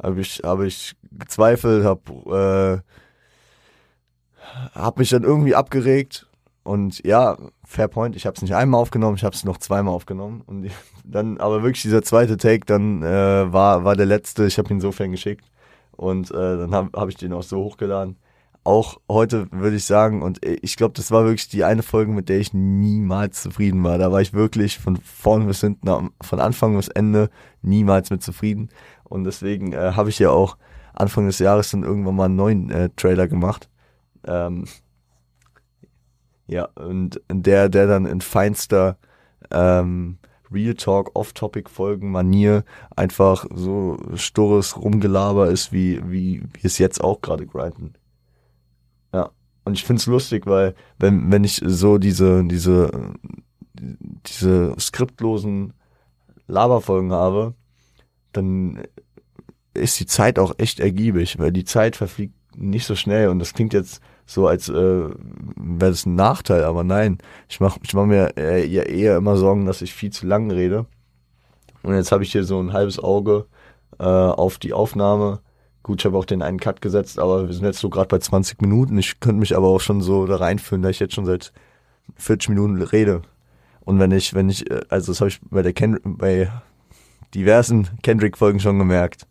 Habe 0.00 0.20
ich, 0.20 0.42
habe 0.44 0.66
ich 0.66 0.94
gezweifelt, 1.18 1.84
habe 1.84 2.82
äh, 2.82 4.78
hab 4.78 4.98
mich 4.98 5.10
dann 5.10 5.22
irgendwie 5.22 5.54
abgeregt 5.54 6.26
und 6.64 7.04
ja, 7.04 7.36
fair 7.64 7.88
point, 7.88 8.14
ich 8.14 8.26
habe 8.26 8.36
es 8.36 8.42
nicht 8.42 8.54
einmal 8.54 8.80
aufgenommen, 8.80 9.16
ich 9.16 9.24
habe 9.24 9.34
es 9.34 9.44
noch 9.44 9.58
zweimal 9.58 9.94
aufgenommen 9.94 10.42
und 10.46 10.70
dann 11.04 11.38
aber 11.38 11.62
wirklich 11.62 11.82
dieser 11.82 12.02
zweite 12.02 12.36
Take, 12.36 12.66
dann 12.66 13.02
äh, 13.02 13.52
war 13.52 13.84
war 13.84 13.96
der 13.96 14.06
letzte, 14.06 14.46
ich 14.46 14.58
habe 14.58 14.68
ihn 14.70 14.76
insofern 14.76 15.10
geschickt 15.10 15.50
und 15.92 16.30
äh, 16.30 16.34
dann 16.34 16.74
habe 16.74 16.90
hab 16.98 17.08
ich 17.08 17.16
den 17.16 17.32
auch 17.32 17.42
so 17.42 17.62
hochgeladen. 17.62 18.16
Auch 18.64 19.00
heute 19.08 19.48
würde 19.50 19.74
ich 19.74 19.84
sagen 19.84 20.22
und 20.22 20.38
ich 20.44 20.76
glaube, 20.76 20.94
das 20.94 21.10
war 21.10 21.24
wirklich 21.24 21.48
die 21.48 21.64
eine 21.64 21.82
Folge, 21.82 22.12
mit 22.12 22.28
der 22.28 22.38
ich 22.38 22.54
niemals 22.54 23.42
zufrieden 23.42 23.82
war. 23.82 23.98
Da 23.98 24.12
war 24.12 24.20
ich 24.20 24.34
wirklich 24.34 24.78
von 24.78 24.96
vorn 24.98 25.48
bis 25.48 25.62
hinten, 25.62 26.10
von 26.20 26.38
Anfang 26.38 26.76
bis 26.76 26.86
Ende 26.86 27.28
niemals 27.62 28.10
mit 28.10 28.22
zufrieden 28.22 28.68
und 29.02 29.24
deswegen 29.24 29.72
äh, 29.72 29.92
habe 29.96 30.10
ich 30.10 30.20
ja 30.20 30.30
auch 30.30 30.56
Anfang 30.94 31.26
des 31.26 31.38
Jahres 31.38 31.70
dann 31.70 31.82
irgendwann 31.82 32.16
mal 32.16 32.24
einen 32.26 32.36
neuen 32.36 32.70
äh, 32.70 32.90
Trailer 32.96 33.28
gemacht. 33.28 33.68
Ähm, 34.24 34.66
ja, 36.46 36.68
und 36.74 37.20
der, 37.30 37.68
der 37.68 37.86
dann 37.86 38.06
in 38.06 38.20
feinster 38.20 38.98
ähm, 39.50 40.18
Real 40.52 40.74
Talk, 40.74 41.10
Off-Topic-Folgen-Manier 41.14 42.64
einfach 42.94 43.46
so 43.54 43.96
sturres 44.14 44.76
Rumgelaber 44.76 45.48
ist, 45.48 45.72
wie, 45.72 46.00
wie, 46.10 46.42
wie 46.52 46.66
es 46.66 46.78
jetzt 46.78 47.02
auch 47.02 47.20
gerade 47.20 47.46
grinden. 47.46 47.94
Ja. 49.14 49.30
Und 49.64 49.74
ich 49.74 49.84
find's 49.84 50.06
lustig, 50.06 50.46
weil, 50.46 50.74
wenn, 50.98 51.30
wenn 51.30 51.44
ich 51.44 51.62
so 51.64 51.98
diese, 51.98 52.44
diese, 52.44 52.90
diese 54.26 54.74
skriptlosen 54.78 55.72
Laberfolgen 56.48 57.12
habe, 57.12 57.54
dann 58.32 58.82
ist 59.74 59.98
die 60.00 60.06
Zeit 60.06 60.38
auch 60.38 60.54
echt 60.58 60.80
ergiebig, 60.80 61.38
weil 61.38 61.52
die 61.52 61.64
Zeit 61.64 61.96
verfliegt 61.96 62.34
nicht 62.56 62.86
so 62.86 62.94
schnell 62.94 63.28
und 63.28 63.38
das 63.38 63.54
klingt 63.54 63.72
jetzt 63.72 64.00
so, 64.26 64.46
als 64.46 64.68
äh, 64.68 64.74
wäre 64.74 65.90
das 65.90 66.06
ein 66.06 66.14
Nachteil, 66.14 66.64
aber 66.64 66.84
nein, 66.84 67.18
ich 67.48 67.60
mache 67.60 67.80
ich 67.82 67.92
mach 67.92 68.06
mir 68.06 68.36
äh, 68.36 68.64
ja 68.66 68.82
eher 68.82 69.16
immer 69.16 69.36
Sorgen, 69.36 69.66
dass 69.66 69.82
ich 69.82 69.92
viel 69.92 70.10
zu 70.10 70.26
lang 70.26 70.50
rede. 70.50 70.86
Und 71.82 71.94
jetzt 71.94 72.12
habe 72.12 72.22
ich 72.22 72.32
hier 72.32 72.44
so 72.44 72.60
ein 72.60 72.72
halbes 72.72 72.98
Auge 72.98 73.46
äh, 73.98 74.04
auf 74.04 74.58
die 74.58 74.72
Aufnahme. 74.72 75.40
Gut, 75.82 76.00
ich 76.00 76.06
habe 76.06 76.16
auch 76.16 76.24
den 76.24 76.42
einen 76.42 76.60
Cut 76.60 76.80
gesetzt, 76.80 77.18
aber 77.18 77.48
wir 77.48 77.54
sind 77.54 77.64
jetzt 77.64 77.80
so 77.80 77.90
gerade 77.90 78.06
bei 78.06 78.18
20 78.18 78.62
Minuten. 78.62 78.96
Ich 78.98 79.18
könnte 79.18 79.40
mich 79.40 79.56
aber 79.56 79.68
auch 79.68 79.80
schon 79.80 80.00
so 80.00 80.26
da 80.26 80.36
reinführen, 80.36 80.82
da 80.82 80.90
ich 80.90 81.00
jetzt 81.00 81.14
schon 81.14 81.26
seit 81.26 81.52
40 82.16 82.50
Minuten 82.50 82.80
rede. 82.80 83.22
Und 83.80 83.98
wenn 83.98 84.12
ich, 84.12 84.32
wenn 84.34 84.48
ich, 84.48 84.70
äh, 84.70 84.82
also 84.88 85.12
das 85.12 85.20
habe 85.20 85.28
ich 85.30 85.40
bei 85.50 85.62
der 85.62 85.72
Ken 85.72 85.98
bei 86.04 86.50
diversen 87.34 87.88
Kendrick-Folgen 88.02 88.60
schon 88.60 88.78
gemerkt. 88.78 89.26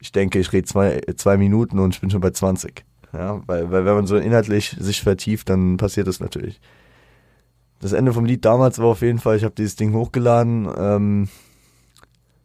Ich 0.00 0.12
denke, 0.12 0.38
ich 0.38 0.52
rede 0.52 0.66
zwei, 0.66 1.00
zwei 1.16 1.36
Minuten 1.36 1.78
und 1.78 1.94
ich 1.94 2.00
bin 2.00 2.10
schon 2.10 2.20
bei 2.20 2.30
20. 2.30 2.84
Ja, 3.12 3.40
weil, 3.46 3.70
weil 3.70 3.84
wenn 3.84 3.94
man 3.94 4.06
so 4.06 4.16
inhaltlich 4.16 4.76
sich 4.78 5.02
vertieft, 5.02 5.48
dann 5.48 5.76
passiert 5.76 6.06
das 6.06 6.20
natürlich. 6.20 6.60
Das 7.80 7.92
Ende 7.92 8.12
vom 8.12 8.24
Lied 8.24 8.44
damals 8.44 8.78
war 8.78 8.86
auf 8.86 9.02
jeden 9.02 9.18
Fall, 9.18 9.36
ich 9.36 9.44
habe 9.44 9.54
dieses 9.54 9.76
Ding 9.76 9.94
hochgeladen. 9.94 10.68
Ähm, 10.76 11.28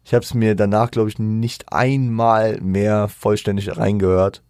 ich 0.04 0.14
habe 0.14 0.24
es 0.24 0.34
mir 0.34 0.54
danach, 0.54 0.90
glaube 0.90 1.08
ich, 1.08 1.18
nicht 1.18 1.72
einmal 1.72 2.60
mehr 2.60 3.08
vollständig 3.08 3.76
reingehört. 3.76 4.42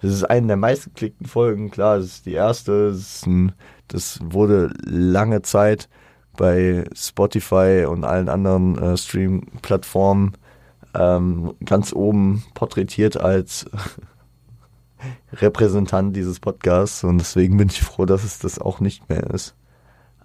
Das 0.00 0.12
ist 0.12 0.24
eine 0.24 0.48
der 0.48 0.56
meistgeklickten 0.56 1.26
Folgen, 1.26 1.70
klar, 1.70 1.96
das 1.96 2.06
ist 2.06 2.26
die 2.26 2.32
erste. 2.32 2.90
Das, 2.90 3.24
ein, 3.26 3.52
das 3.88 4.18
wurde 4.22 4.72
lange 4.84 5.42
Zeit 5.42 5.88
bei 6.36 6.84
Spotify 6.94 7.86
und 7.88 8.04
allen 8.04 8.28
anderen 8.28 8.76
äh, 8.76 8.96
Stream-Plattformen 8.96 10.32
ähm, 10.94 11.54
ganz 11.64 11.92
oben 11.92 12.44
porträtiert 12.54 13.16
als 13.16 13.66
Repräsentant 15.32 16.16
dieses 16.16 16.40
Podcasts 16.40 17.04
und 17.04 17.18
deswegen 17.18 17.56
bin 17.56 17.68
ich 17.68 17.82
froh, 17.82 18.06
dass 18.06 18.24
es 18.24 18.38
das 18.38 18.58
auch 18.58 18.80
nicht 18.80 19.08
mehr 19.08 19.24
ist. 19.30 19.54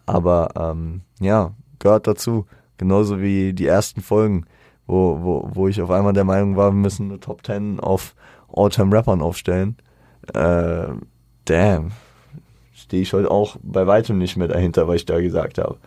Aber 0.05 0.49
ähm, 0.55 1.01
ja, 1.19 1.53
gehört 1.79 2.07
dazu. 2.07 2.45
Genauso 2.77 3.19
wie 3.19 3.53
die 3.53 3.67
ersten 3.67 4.01
Folgen, 4.01 4.45
wo, 4.87 5.19
wo, 5.21 5.49
wo 5.53 5.67
ich 5.67 5.81
auf 5.81 5.91
einmal 5.91 6.13
der 6.13 6.23
Meinung 6.23 6.55
war, 6.55 6.71
wir 6.71 6.79
müssen 6.79 7.09
eine 7.09 7.19
Top 7.19 7.45
10 7.45 7.79
auf 7.79 8.15
All-Time-Rappern 8.51 9.21
aufstellen. 9.21 9.77
Äh, 10.33 10.87
damn. 11.45 11.91
Stehe 12.73 13.03
ich 13.03 13.13
heute 13.13 13.29
auch 13.29 13.57
bei 13.61 13.85
weitem 13.85 14.17
nicht 14.17 14.37
mehr 14.37 14.47
dahinter, 14.47 14.87
was 14.87 14.95
ich 14.95 15.05
da 15.05 15.19
gesagt 15.19 15.57
habe. 15.57 15.77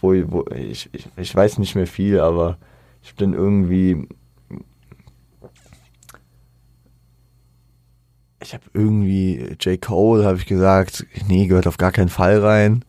Wo, 0.00 0.14
wo, 0.26 0.44
ich, 0.54 0.88
ich, 0.92 1.08
ich 1.16 1.36
weiß 1.36 1.58
nicht 1.58 1.74
mehr 1.74 1.86
viel, 1.86 2.18
aber 2.18 2.56
ich 3.02 3.14
bin 3.14 3.32
irgendwie 3.32 4.06
ich 8.42 8.54
habe 8.54 8.64
irgendwie 8.72 9.56
J. 9.60 9.80
Cole, 9.80 10.24
habe 10.24 10.38
ich 10.38 10.46
gesagt, 10.46 11.06
nee, 11.28 11.46
gehört 11.46 11.66
auf 11.66 11.76
gar 11.76 11.92
keinen 11.92 12.08
Fall 12.08 12.40
rein. 12.40 12.84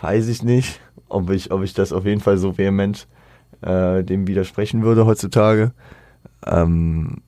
Weiß 0.00 0.28
ich 0.28 0.42
nicht, 0.42 0.80
ob 1.08 1.30
ich, 1.30 1.50
ob 1.50 1.62
ich 1.62 1.74
das 1.74 1.92
auf 1.92 2.04
jeden 2.04 2.20
Fall 2.20 2.38
so 2.38 2.58
vehement 2.58 3.08
äh, 3.62 4.04
dem 4.04 4.26
widersprechen 4.26 4.82
würde 4.82 5.06
heutzutage. 5.06 5.72
Ähm, 6.46 7.22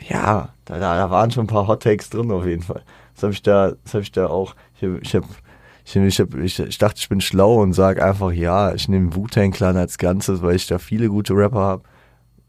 ja, 0.00 0.50
da, 0.64 0.78
da 0.78 1.10
waren 1.10 1.30
schon 1.30 1.44
ein 1.44 1.48
paar 1.48 1.68
Hot 1.68 1.82
Takes 1.82 2.10
drin 2.10 2.30
auf 2.32 2.44
jeden 2.44 2.62
Fall. 2.62 2.82
Das 3.14 3.22
habe 3.22 3.32
ich 3.32 3.42
da, 3.42 3.72
das 3.84 3.94
ich 3.94 4.12
da 4.12 4.26
auch. 4.26 4.54
Ich 4.76 4.82
habe, 4.82 4.98
ich, 5.00 5.14
hab, 5.14 5.24
ich, 5.84 5.96
ich, 5.96 6.20
hab, 6.20 6.34
ich, 6.34 6.58
ich 6.58 6.78
dachte, 6.78 6.98
ich 6.98 7.08
bin 7.08 7.20
schlau 7.20 7.62
und 7.62 7.72
sag 7.72 8.00
einfach, 8.00 8.32
ja, 8.32 8.74
ich 8.74 8.88
nehme 8.88 9.14
Wu-Tang 9.14 9.50
Clan 9.50 9.76
als 9.76 9.98
Ganzes, 9.98 10.42
weil 10.42 10.56
ich 10.56 10.66
da 10.66 10.78
viele 10.78 11.08
gute 11.08 11.34
Rapper 11.34 11.60
habe 11.60 11.82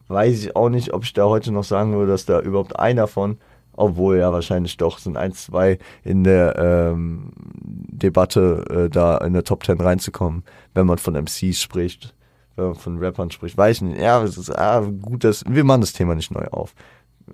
weiß 0.08 0.44
ich 0.44 0.56
auch 0.56 0.70
nicht, 0.70 0.94
ob 0.94 1.04
ich 1.04 1.14
da 1.14 1.26
heute 1.26 1.52
noch 1.52 1.64
sagen 1.64 1.94
würde, 1.94 2.12
dass 2.12 2.26
da 2.26 2.40
überhaupt 2.40 2.80
einer 2.80 3.08
von, 3.08 3.38
obwohl 3.74 4.18
ja 4.18 4.32
wahrscheinlich 4.32 4.78
doch 4.78 5.00
sind 5.00 5.18
ein, 5.18 5.34
zwei 5.34 5.80
in 6.04 6.24
der 6.24 6.56
ähm, 6.58 7.32
Debatte 7.38 8.66
äh, 8.70 8.90
da 8.90 9.18
in 9.18 9.34
der 9.34 9.44
Top 9.44 9.64
Ten 9.64 9.82
reinzukommen, 9.82 10.44
wenn 10.74 10.86
man 10.86 10.98
von 10.98 11.16
MCs 11.16 11.62
spricht, 11.62 12.14
wenn 12.56 12.66
man 12.66 12.76
von 12.76 13.00
Rappern 13.00 13.32
spricht. 13.32 13.58
Weiß 13.58 13.78
ich 13.78 13.82
nicht. 13.82 14.00
Ja, 14.00 14.22
es 14.24 14.38
ist 14.38 14.52
ah, 14.52 14.82
gut, 14.82 15.24
dass 15.24 15.44
wir 15.48 15.64
machen 15.64 15.82
das 15.82 15.94
Thema 15.94 16.16
nicht 16.16 16.32
neu 16.32 16.46
auf. 16.52 16.74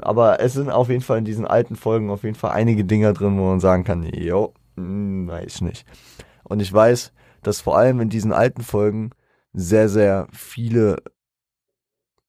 Aber 0.02 0.40
es 0.40 0.54
sind 0.54 0.70
auf 0.70 0.90
jeden 0.90 1.02
Fall 1.02 1.18
in 1.18 1.26
diesen 1.26 1.48
alten 1.48 1.76
Folgen 1.76 2.12
auf 2.12 2.24
jeden 2.24 2.36
Fall 2.36 2.52
einige 2.52 2.86
Dinger 2.86 3.12
drin, 3.14 3.38
wo 3.40 3.46
man 3.46 3.60
sagen 3.60 3.84
kann, 3.84 4.04
jo, 4.04 4.54
hm, 4.86 5.28
weiß 5.28 5.62
nicht. 5.62 5.86
Und 6.44 6.60
ich 6.62 6.72
weiß, 6.72 7.14
dass 7.44 7.62
vor 7.62 7.78
allem 7.78 8.00
in 8.02 8.10
diesen 8.10 8.34
alten 8.34 8.62
Folgen 8.62 9.12
sehr, 9.54 9.90
sehr 9.90 10.28
viele 10.32 10.98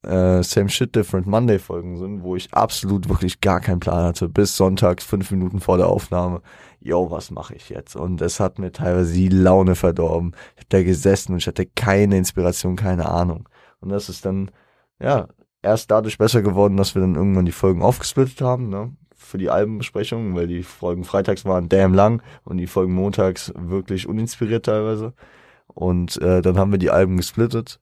äh, 0.03 0.43
Same 0.43 0.69
Shit 0.69 0.95
Different 0.97 1.27
Monday 1.27 1.59
Folgen 1.59 1.97
sind, 1.99 2.23
wo 2.23 2.37
ich 2.37 2.53
absolut 2.55 3.09
wirklich 3.09 3.41
gar 3.41 3.61
keinen 3.61 3.81
Plan 3.81 4.05
hatte, 4.05 4.29
bis 4.29 4.57
sonntags 4.57 5.05
fünf 5.05 5.31
Minuten 5.31 5.61
vor 5.61 5.77
der 5.77 5.89
Aufnahme. 5.89 6.43
Yo, 6.81 7.11
was 7.11 7.31
mache 7.31 7.55
ich 7.55 7.69
jetzt? 7.69 7.97
Und 7.97 8.23
es 8.23 8.41
hat 8.41 8.59
mir 8.59 8.73
teilweise 8.73 9.13
die 9.13 9.29
Laune 9.29 9.75
verdorben. 9.75 10.33
Ich 10.57 10.63
hab 10.63 10.71
da 10.71 10.83
gesessen 10.83 11.33
und 11.33 11.39
ich 11.39 11.47
hatte 11.47 11.67
keine 11.67 12.17
Inspiration, 12.17 12.77
keine 12.77 13.09
Ahnung. 13.09 13.49
Und 13.81 13.91
das 13.91 14.09
ist 14.09 14.25
dann, 14.25 14.51
ja, 15.01 15.29
erst 15.63 15.91
dadurch 15.91 16.19
besser 16.19 16.43
geworden, 16.43 16.77
dass 16.77 16.95
wir 16.95 17.03
dann 17.03 17.15
irgendwann 17.17 17.45
die 17.47 17.53
Folgen 17.53 17.83
aufgesplittet 17.83 18.41
haben, 18.41 18.69
ne? 18.69 18.97
Für 19.31 19.38
die 19.38 19.51
Albenbesprechungen, 19.51 20.35
weil 20.35 20.47
die 20.47 20.62
Folgen 20.62 21.05
freitags 21.05 21.45
waren 21.45 21.69
damn 21.69 21.95
lang 21.95 22.23
und 22.45 22.59
die 22.59 22.66
Folgen 22.66 22.95
montags 22.95 23.53
wirklich 23.57 24.09
uninspiriert 24.09 24.66
teilweise. 24.66 25.14
Und 25.69 26.21
äh, 26.21 26.43
dann 26.43 26.59
haben 26.59 26.73
wir 26.73 26.79
die 26.79 26.90
Alben 26.90 27.16
gesplittet 27.16 27.81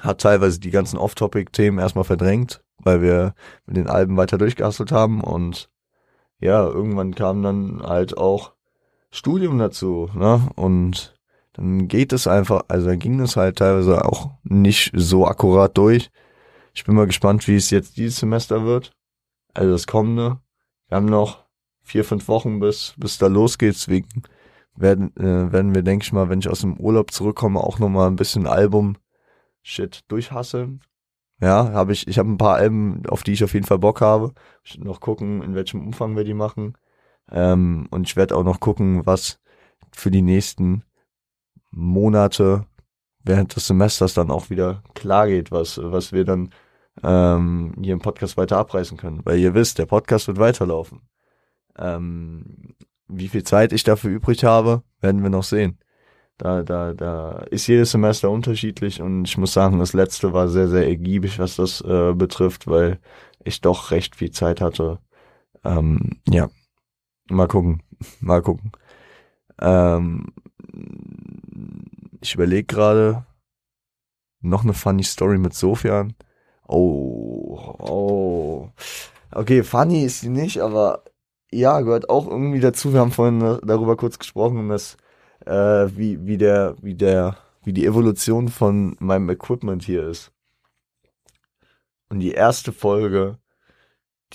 hat 0.00 0.20
teilweise 0.20 0.60
die 0.60 0.70
ganzen 0.70 0.98
Off-Topic-Themen 0.98 1.78
erstmal 1.78 2.04
verdrängt, 2.04 2.62
weil 2.78 3.02
wir 3.02 3.34
mit 3.66 3.76
den 3.76 3.88
Alben 3.88 4.16
weiter 4.16 4.38
durchgehustelt 4.38 4.92
haben 4.92 5.20
und 5.20 5.70
ja, 6.40 6.64
irgendwann 6.64 7.14
kam 7.14 7.42
dann 7.42 7.82
halt 7.82 8.16
auch 8.16 8.52
Studium 9.10 9.58
dazu, 9.58 10.08
ne? 10.14 10.48
Und 10.54 11.18
dann 11.54 11.88
geht 11.88 12.12
es 12.12 12.28
einfach, 12.28 12.62
also 12.68 12.86
dann 12.86 13.00
ging 13.00 13.18
es 13.20 13.36
halt 13.36 13.56
teilweise 13.56 14.04
auch 14.04 14.30
nicht 14.44 14.92
so 14.94 15.26
akkurat 15.26 15.76
durch. 15.76 16.10
Ich 16.74 16.84
bin 16.84 16.94
mal 16.94 17.06
gespannt, 17.06 17.48
wie 17.48 17.56
es 17.56 17.70
jetzt 17.70 17.96
dieses 17.96 18.18
Semester 18.18 18.64
wird. 18.64 18.92
Also 19.58 19.72
das 19.72 19.88
kommende. 19.88 20.38
Wir 20.86 20.96
haben 20.98 21.06
noch 21.06 21.44
vier, 21.82 22.04
fünf 22.04 22.28
Wochen, 22.28 22.60
bis, 22.60 22.94
bis 22.96 23.18
da 23.18 23.26
losgeht. 23.26 23.74
Deswegen 23.74 24.06
werden, 24.76 25.16
äh, 25.16 25.50
werden 25.50 25.74
wir, 25.74 25.82
denke 25.82 26.04
ich 26.04 26.12
mal, 26.12 26.28
wenn 26.28 26.38
ich 26.38 26.48
aus 26.48 26.60
dem 26.60 26.78
Urlaub 26.78 27.10
zurückkomme, 27.10 27.58
auch 27.58 27.80
nochmal 27.80 28.06
ein 28.06 28.14
bisschen 28.14 28.46
Album-Shit 28.46 30.04
durchhasseln. 30.06 30.80
Ja, 31.40 31.72
habe 31.72 31.92
ich, 31.92 32.06
ich 32.06 32.20
habe 32.20 32.30
ein 32.30 32.38
paar 32.38 32.54
Alben, 32.54 33.02
auf 33.08 33.24
die 33.24 33.32
ich 33.32 33.42
auf 33.42 33.52
jeden 33.52 33.66
Fall 33.66 33.80
Bock 33.80 34.00
habe. 34.00 34.32
Ich 34.62 34.78
noch 34.78 35.00
gucken, 35.00 35.42
in 35.42 35.56
welchem 35.56 35.84
Umfang 35.84 36.14
wir 36.14 36.22
die 36.22 36.34
machen. 36.34 36.78
Ähm, 37.28 37.88
und 37.90 38.06
ich 38.06 38.14
werde 38.14 38.36
auch 38.36 38.44
noch 38.44 38.60
gucken, 38.60 39.06
was 39.06 39.40
für 39.90 40.12
die 40.12 40.22
nächsten 40.22 40.84
Monate 41.72 42.64
während 43.24 43.56
des 43.56 43.66
Semesters 43.66 44.14
dann 44.14 44.30
auch 44.30 44.50
wieder 44.50 44.84
klar 44.94 45.26
geht, 45.26 45.50
was, 45.50 45.80
was 45.82 46.12
wir 46.12 46.24
dann 46.24 46.50
ähm, 47.02 47.74
hier 47.82 47.92
im 47.94 48.00
Podcast 48.00 48.36
weiter 48.36 48.58
abreißen 48.58 48.96
können. 48.96 49.20
Weil 49.24 49.38
ihr 49.38 49.54
wisst, 49.54 49.78
der 49.78 49.86
Podcast 49.86 50.28
wird 50.28 50.38
weiterlaufen. 50.38 51.02
Ähm, 51.76 52.74
wie 53.08 53.28
viel 53.28 53.42
Zeit 53.42 53.72
ich 53.72 53.84
dafür 53.84 54.10
übrig 54.10 54.44
habe, 54.44 54.82
werden 55.00 55.22
wir 55.22 55.30
noch 55.30 55.44
sehen. 55.44 55.78
Da, 56.36 56.62
da, 56.62 56.94
da 56.94 57.40
ist 57.50 57.66
jedes 57.66 57.90
Semester 57.90 58.30
unterschiedlich 58.30 59.02
und 59.02 59.24
ich 59.24 59.36
muss 59.38 59.52
sagen, 59.52 59.80
das 59.80 59.92
letzte 59.92 60.32
war 60.32 60.48
sehr, 60.48 60.68
sehr 60.68 60.86
ergiebig, 60.86 61.40
was 61.40 61.56
das 61.56 61.80
äh, 61.80 62.12
betrifft, 62.14 62.68
weil 62.68 63.00
ich 63.44 63.60
doch 63.60 63.90
recht 63.90 64.14
viel 64.14 64.30
Zeit 64.30 64.60
hatte. 64.60 65.00
Ähm, 65.64 66.20
ja, 66.28 66.48
mal 67.28 67.48
gucken, 67.48 67.82
mal 68.20 68.42
gucken. 68.42 68.70
Ähm, 69.60 70.26
ich 72.20 72.34
überlege 72.34 72.64
gerade 72.64 73.26
noch 74.40 74.62
eine 74.62 74.74
funny 74.74 75.02
Story 75.02 75.38
mit 75.38 75.54
Sofian. 75.54 76.14
Oh, 76.68 77.74
oh. 77.78 78.68
Okay, 79.32 79.62
funny 79.62 80.04
ist 80.04 80.20
sie 80.20 80.28
nicht, 80.28 80.60
aber 80.60 81.02
ja, 81.50 81.80
gehört 81.80 82.10
auch 82.10 82.28
irgendwie 82.28 82.60
dazu. 82.60 82.92
Wir 82.92 83.00
haben 83.00 83.10
vorhin 83.10 83.40
darüber 83.40 83.96
kurz 83.96 84.18
gesprochen, 84.18 84.68
dass 84.68 84.96
äh, 85.46 85.88
wie, 85.96 86.26
wie 86.26 86.36
der, 86.36 86.76
wie 86.82 86.94
der, 86.94 87.38
wie 87.64 87.72
die 87.72 87.86
Evolution 87.86 88.48
von 88.48 88.96
meinem 89.00 89.30
Equipment 89.30 89.82
hier 89.82 90.06
ist. 90.06 90.30
Und 92.10 92.20
die 92.20 92.32
erste 92.32 92.72
Folge, 92.72 93.38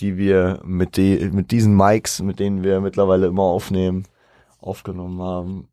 die 0.00 0.16
wir 0.16 0.60
mit, 0.64 0.96
de, 0.96 1.30
mit 1.30 1.52
diesen 1.52 1.76
Mics, 1.76 2.20
mit 2.20 2.40
denen 2.40 2.64
wir 2.64 2.80
mittlerweile 2.80 3.26
immer 3.28 3.44
aufnehmen, 3.44 4.08
aufgenommen 4.58 5.22
haben. 5.22 5.68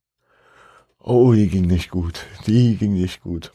Oh, 1.00 1.34
die 1.34 1.48
ging 1.48 1.66
nicht 1.66 1.90
gut. 1.90 2.26
Die 2.46 2.78
ging 2.78 2.94
nicht 2.94 3.22
gut. 3.22 3.52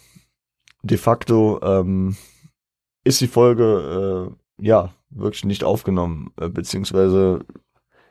De 0.82 0.98
facto 0.98 1.60
ähm, 1.62 2.16
ist 3.06 3.20
die 3.20 3.28
Folge 3.28 4.34
äh, 4.58 4.64
ja 4.66 4.92
wirklich 5.10 5.44
nicht 5.44 5.64
aufgenommen, 5.64 6.32
äh, 6.40 6.48
beziehungsweise 6.48 7.44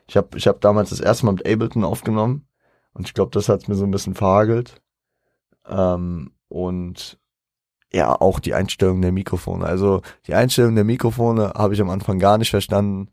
ich 0.08 0.16
habe 0.16 0.36
ich 0.38 0.46
hab 0.46 0.60
damals 0.60 0.90
das 0.90 1.00
erste 1.00 1.26
Mal 1.26 1.32
mit 1.32 1.46
Ableton 1.46 1.84
aufgenommen 1.84 2.48
und 2.92 3.06
ich 3.06 3.14
glaube, 3.14 3.30
das 3.32 3.48
hat 3.48 3.68
mir 3.68 3.74
so 3.74 3.84
ein 3.84 3.90
bisschen 3.90 4.14
verhagelt. 4.14 4.80
Ähm, 5.68 6.32
und 6.48 7.18
ja, 7.92 8.18
auch 8.20 8.40
die 8.40 8.54
Einstellung 8.54 9.02
der 9.02 9.12
Mikrofone. 9.12 9.66
Also 9.66 10.02
die 10.26 10.34
Einstellung 10.34 10.74
der 10.74 10.84
Mikrofone 10.84 11.52
habe 11.54 11.74
ich 11.74 11.80
am 11.80 11.90
Anfang 11.90 12.18
gar 12.18 12.38
nicht 12.38 12.50
verstanden. 12.50 13.10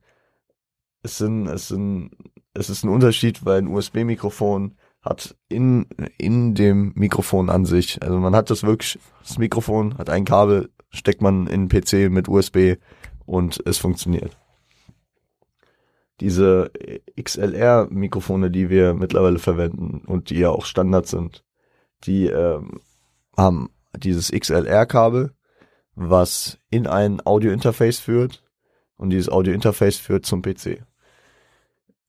Es 1.01 1.17
sind, 1.17 1.47
es 1.47 1.67
sind, 1.67 2.11
es 2.53 2.69
ist 2.69 2.83
ein 2.83 2.89
Unterschied, 2.89 3.45
weil 3.45 3.57
ein 3.57 3.67
USB-Mikrofon 3.67 4.77
hat 5.01 5.35
in, 5.49 5.85
in 6.17 6.55
dem 6.55 6.93
Mikrofon 6.95 7.49
an 7.49 7.65
sich, 7.65 8.01
also 8.01 8.17
man 8.19 8.35
hat 8.35 8.49
das 8.49 8.63
wirklich, 8.63 8.99
das 9.21 9.37
Mikrofon 9.37 9.97
hat 9.97 10.09
ein 10.09 10.23
Kabel, 10.23 10.69
steckt 10.93 11.21
man 11.21 11.47
in 11.47 11.67
den 11.67 11.69
PC 11.69 12.11
mit 12.11 12.27
USB 12.27 12.75
und 13.25 13.61
es 13.65 13.77
funktioniert 13.77 14.37
diese 16.19 16.71
XLR-Mikrofone, 17.21 18.51
die 18.51 18.69
wir 18.69 18.93
mittlerweile 18.93 19.39
verwenden 19.39 20.03
und 20.05 20.29
die 20.29 20.39
ja 20.39 20.49
auch 20.49 20.65
Standard 20.65 21.07
sind, 21.07 21.43
die 22.05 22.27
ähm, 22.27 22.81
haben 23.35 23.69
dieses 23.97 24.31
XLR-Kabel, 24.31 25.33
was 25.95 26.59
in 26.69 26.87
ein 26.87 27.21
Audio-Interface 27.25 27.99
führt 27.99 28.43
und 28.95 29.09
dieses 29.09 29.29
Audio-Interface 29.29 29.97
führt 29.97 30.25
zum 30.25 30.41
PC. 30.41 30.85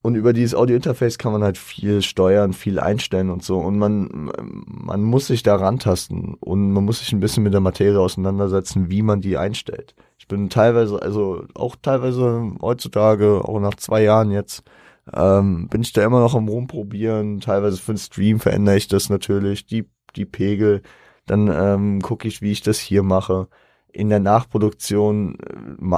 Und 0.04 0.16
über 0.16 0.34
dieses 0.34 0.54
Audio-Interface 0.54 1.16
kann 1.16 1.32
man 1.32 1.42
halt 1.42 1.56
viel 1.56 2.02
steuern, 2.02 2.52
viel 2.52 2.78
einstellen 2.78 3.30
und 3.30 3.42
so. 3.42 3.56
Und 3.56 3.78
man, 3.78 4.30
man 4.66 5.02
muss 5.02 5.28
sich 5.28 5.42
da 5.42 5.56
rantasten 5.56 6.34
und 6.40 6.72
man 6.72 6.84
muss 6.84 6.98
sich 6.98 7.10
ein 7.14 7.20
bisschen 7.20 7.42
mit 7.42 7.54
der 7.54 7.62
Materie 7.62 7.98
auseinandersetzen, 7.98 8.90
wie 8.90 9.00
man 9.00 9.22
die 9.22 9.38
einstellt. 9.38 9.94
Ich 10.18 10.28
bin 10.28 10.50
teilweise, 10.50 11.00
also 11.00 11.46
auch 11.54 11.74
teilweise 11.80 12.52
heutzutage, 12.60 13.48
auch 13.48 13.58
nach 13.60 13.76
zwei 13.76 14.02
Jahren 14.02 14.30
jetzt, 14.30 14.62
ähm, 15.10 15.68
bin 15.70 15.80
ich 15.80 15.94
da 15.94 16.04
immer 16.04 16.20
noch 16.20 16.34
am 16.34 16.48
rumprobieren. 16.48 17.40
Teilweise 17.40 17.78
für 17.78 17.94
den 17.94 17.98
Stream 17.98 18.40
verändere 18.40 18.76
ich 18.76 18.88
das 18.88 19.08
natürlich, 19.08 19.64
die, 19.64 19.88
die 20.16 20.26
Pegel. 20.26 20.82
Dann 21.24 21.48
ähm, 21.50 22.02
gucke 22.02 22.28
ich, 22.28 22.42
wie 22.42 22.52
ich 22.52 22.60
das 22.60 22.78
hier 22.78 23.02
mache. 23.02 23.48
In 23.90 24.10
der 24.10 24.20
Nachproduktion, 24.20 25.38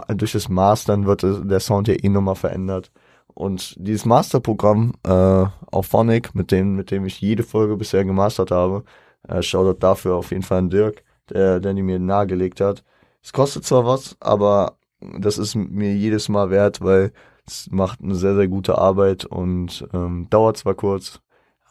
äh, 0.08 0.14
durch 0.14 0.30
das 0.30 0.48
Mastern 0.48 1.06
wird 1.06 1.24
der 1.24 1.58
Sound 1.58 1.88
ja 1.88 1.94
eh 1.94 2.08
nochmal 2.08 2.36
verändert. 2.36 2.92
Und 3.36 3.76
dieses 3.78 4.06
Masterprogramm 4.06 4.94
äh, 5.06 5.44
auf 5.70 5.86
Phonic, 5.86 6.34
mit 6.34 6.50
dem, 6.50 6.74
mit 6.74 6.90
dem 6.90 7.04
ich 7.04 7.20
jede 7.20 7.42
Folge 7.42 7.76
bisher 7.76 8.02
gemastert 8.02 8.50
habe, 8.50 8.82
äh, 9.28 9.42
Shoutout 9.42 9.78
dafür 9.80 10.14
auf 10.14 10.30
jeden 10.30 10.42
Fall 10.42 10.56
an 10.60 10.70
Dirk, 10.70 11.04
der, 11.28 11.60
der 11.60 11.74
die 11.74 11.82
mir 11.82 11.98
nahegelegt 11.98 12.62
hat. 12.62 12.82
Es 13.22 13.34
kostet 13.34 13.64
zwar 13.66 13.84
was, 13.84 14.16
aber 14.20 14.78
das 15.20 15.36
ist 15.36 15.54
mir 15.54 15.94
jedes 15.94 16.30
Mal 16.30 16.48
wert, 16.48 16.80
weil 16.80 17.12
es 17.46 17.68
macht 17.70 18.00
eine 18.00 18.14
sehr, 18.14 18.36
sehr 18.36 18.48
gute 18.48 18.78
Arbeit 18.78 19.26
und 19.26 19.86
ähm, 19.92 20.28
dauert 20.30 20.56
zwar 20.56 20.74
kurz, 20.74 21.20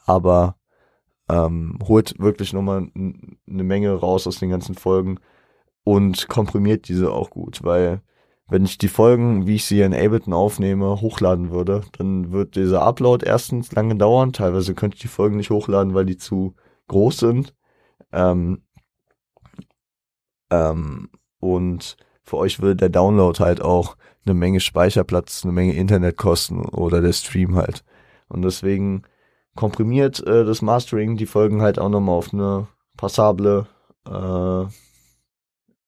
aber 0.06 0.58
ähm, 1.30 1.80
holt 1.88 2.19
wirklich 2.19 2.54
nochmal 2.54 2.91
eine 2.93 3.63
Menge 3.63 3.91
raus 3.91 4.28
aus 4.28 4.38
den 4.38 4.51
ganzen 4.51 4.75
Folgen 4.75 5.17
und 5.84 6.28
komprimiert 6.28 6.88
diese 6.89 7.12
auch 7.12 7.32
gut, 7.32 7.63
weil 7.63 8.01
wenn 8.47 8.65
ich 8.65 8.77
die 8.77 8.88
Folgen, 8.88 9.47
wie 9.47 9.55
ich 9.55 9.65
sie 9.65 9.81
in 9.81 9.93
Ableton 9.93 10.34
aufnehme, 10.34 11.01
hochladen 11.01 11.49
würde, 11.51 11.81
dann 11.97 12.31
wird 12.31 12.55
dieser 12.55 12.84
Upload 12.84 13.25
erstens 13.25 13.71
lange 13.71 13.95
dauern. 13.95 14.34
Teilweise 14.34 14.75
könnte 14.75 14.95
ich 14.95 15.01
die 15.01 15.08
Folgen 15.08 15.38
nicht 15.38 15.49
hochladen, 15.49 15.93
weil 15.95 16.05
die 16.05 16.17
zu 16.17 16.55
groß 16.88 17.17
sind. 17.17 17.55
Ähm, 18.12 18.62
ähm, 20.51 21.10
und 21.39 21.97
für 22.23 22.38
euch 22.38 22.62
würde 22.62 22.75
der 22.75 22.89
Download 22.89 23.39
halt 23.43 23.62
auch 23.62 23.97
eine 24.25 24.36
Menge 24.36 24.60
Speicherplatz, 24.60 25.43
eine 25.43 25.53
Menge 25.53 25.73
Internet 25.73 26.17
kosten 26.17 26.65
oder 26.65 27.01
der 27.01 27.13
Stream 27.13 27.55
halt. 27.55 27.84
Und 28.27 28.43
deswegen 28.43 29.03
komprimiert 29.55 30.25
äh, 30.25 30.45
das 30.45 30.62
Mastering 30.62 31.17
die 31.17 31.25
Folgen 31.25 31.62
halt 31.62 31.79
auch 31.79 31.89
nochmal 31.89 32.15
auf 32.15 32.34
eine 32.34 32.67
passable 32.97 33.67
äh, 34.08 34.65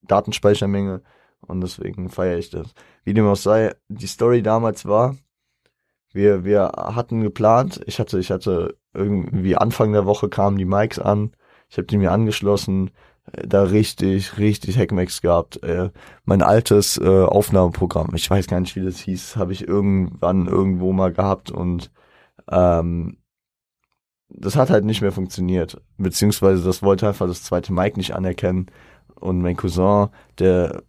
Datenspeichermenge 0.07 1.01
und 1.47 1.61
deswegen 1.61 2.09
feiere 2.09 2.37
ich 2.37 2.49
das. 2.49 2.73
Wie 3.03 3.13
dem 3.13 3.27
auch 3.27 3.35
sei, 3.35 3.75
die 3.87 4.07
Story 4.07 4.41
damals 4.41 4.85
war, 4.85 5.15
wir, 6.13 6.43
wir 6.43 6.71
hatten 6.75 7.21
geplant, 7.21 7.81
ich 7.85 7.99
hatte, 7.99 8.19
ich 8.19 8.31
hatte 8.31 8.77
irgendwie 8.93 9.55
Anfang 9.55 9.91
der 9.93 10.05
Woche 10.05 10.29
kamen 10.29 10.57
die 10.57 10.65
Mics 10.65 10.99
an, 10.99 11.31
ich 11.69 11.77
habe 11.77 11.87
die 11.87 11.97
mir 11.97 12.11
angeschlossen, 12.11 12.91
äh, 13.33 13.47
da 13.47 13.63
richtig, 13.63 14.37
richtig 14.37 14.77
Hackmax 14.77 15.21
gehabt. 15.21 15.61
Äh, 15.63 15.91
mein 16.25 16.41
altes 16.41 16.97
äh, 16.97 17.23
Aufnahmeprogramm, 17.23 18.15
ich 18.15 18.29
weiß 18.29 18.47
gar 18.47 18.59
nicht, 18.59 18.75
wie 18.75 18.83
das 18.83 18.99
hieß, 18.99 19.35
habe 19.35 19.53
ich 19.53 19.67
irgendwann 19.67 20.47
irgendwo 20.47 20.93
mal 20.93 21.13
gehabt 21.13 21.51
und 21.51 21.91
ähm, 22.49 23.17
das 24.29 24.55
hat 24.55 24.69
halt 24.69 24.85
nicht 24.85 25.01
mehr 25.01 25.11
funktioniert. 25.11 25.81
Beziehungsweise 25.97 26.63
das 26.63 26.83
wollte 26.83 27.07
einfach 27.07 27.27
das 27.27 27.43
zweite 27.43 27.73
Mic 27.73 27.97
nicht 27.97 28.13
anerkennen. 28.13 28.67
Und 29.15 29.41
mein 29.41 29.55
Cousin, 29.55 30.09
der 30.39 30.83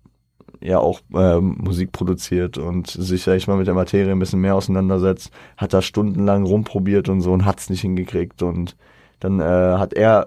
ja 0.61 0.79
auch 0.79 1.01
äh, 1.15 1.41
Musik 1.41 1.93
produziert 1.93 2.59
und 2.59 2.89
sich, 2.89 3.23
sag 3.23 3.37
ich 3.37 3.47
mal, 3.47 3.57
mit 3.57 3.67
der 3.67 3.75
Materie 3.75 4.11
ein 4.11 4.19
bisschen 4.19 4.41
mehr 4.41 4.55
auseinandersetzt, 4.55 5.31
hat 5.57 5.73
da 5.73 5.83
stundenlang 5.83 6.45
rumprobiert 6.45 7.09
und 7.09 7.21
so 7.21 7.33
und 7.33 7.45
hat's 7.45 7.71
nicht 7.71 7.83
hingekriegt 7.83 8.43
und 8.43 8.77
dann 9.21 9.41
äh, 9.41 9.45
hat 9.45 9.95
er 9.95 10.27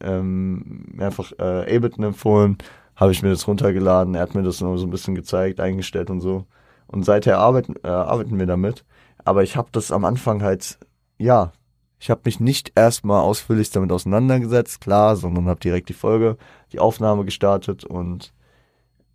ähm, 0.00 0.86
einfach 0.98 1.32
äh, 1.38 1.76
Ableton 1.76 2.04
empfohlen, 2.04 2.58
habe 2.96 3.12
ich 3.12 3.22
mir 3.22 3.30
das 3.30 3.46
runtergeladen, 3.46 4.14
er 4.14 4.22
hat 4.22 4.34
mir 4.34 4.42
das 4.42 4.60
noch 4.60 4.76
so 4.76 4.86
ein 4.86 4.90
bisschen 4.90 5.14
gezeigt, 5.14 5.60
eingestellt 5.60 6.10
und 6.10 6.20
so. 6.20 6.46
Und 6.88 7.04
seither 7.04 7.38
arbeiten, 7.38 7.74
äh, 7.84 7.88
arbeiten 7.88 8.38
wir 8.38 8.46
damit, 8.46 8.84
aber 9.24 9.42
ich 9.42 9.56
habe 9.56 9.68
das 9.72 9.92
am 9.92 10.04
Anfang 10.04 10.42
halt, 10.42 10.78
ja, 11.18 11.52
ich 12.00 12.10
habe 12.10 12.22
mich 12.24 12.40
nicht 12.40 12.72
erstmal 12.76 13.22
ausführlich 13.22 13.70
damit 13.70 13.92
auseinandergesetzt, 13.92 14.80
klar, 14.80 15.16
sondern 15.16 15.48
habe 15.48 15.60
direkt 15.60 15.88
die 15.88 15.94
Folge, 15.94 16.36
die 16.72 16.78
Aufnahme 16.78 17.24
gestartet 17.24 17.84
und 17.84 18.32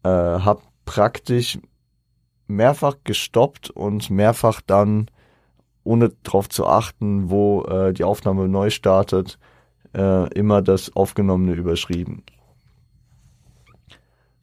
äh, 0.04 0.10
habe 0.10 0.62
praktisch 0.86 1.60
mehrfach 2.48 2.98
gestoppt 3.04 3.70
und 3.70 4.10
mehrfach 4.10 4.62
dann, 4.62 5.10
ohne 5.84 6.10
darauf 6.24 6.50
zu 6.50 6.68
achten, 6.68 7.30
wo 7.30 7.64
äh, 7.64 7.94
die 7.94 8.04
Aufnahme 8.04 8.48
neu 8.48 8.70
startet, 8.70 9.40
äh, 9.96 10.32
immer 10.34 10.62
das 10.62 10.96
Aufgenommene 10.96 11.54
überschrieben. 11.54 12.24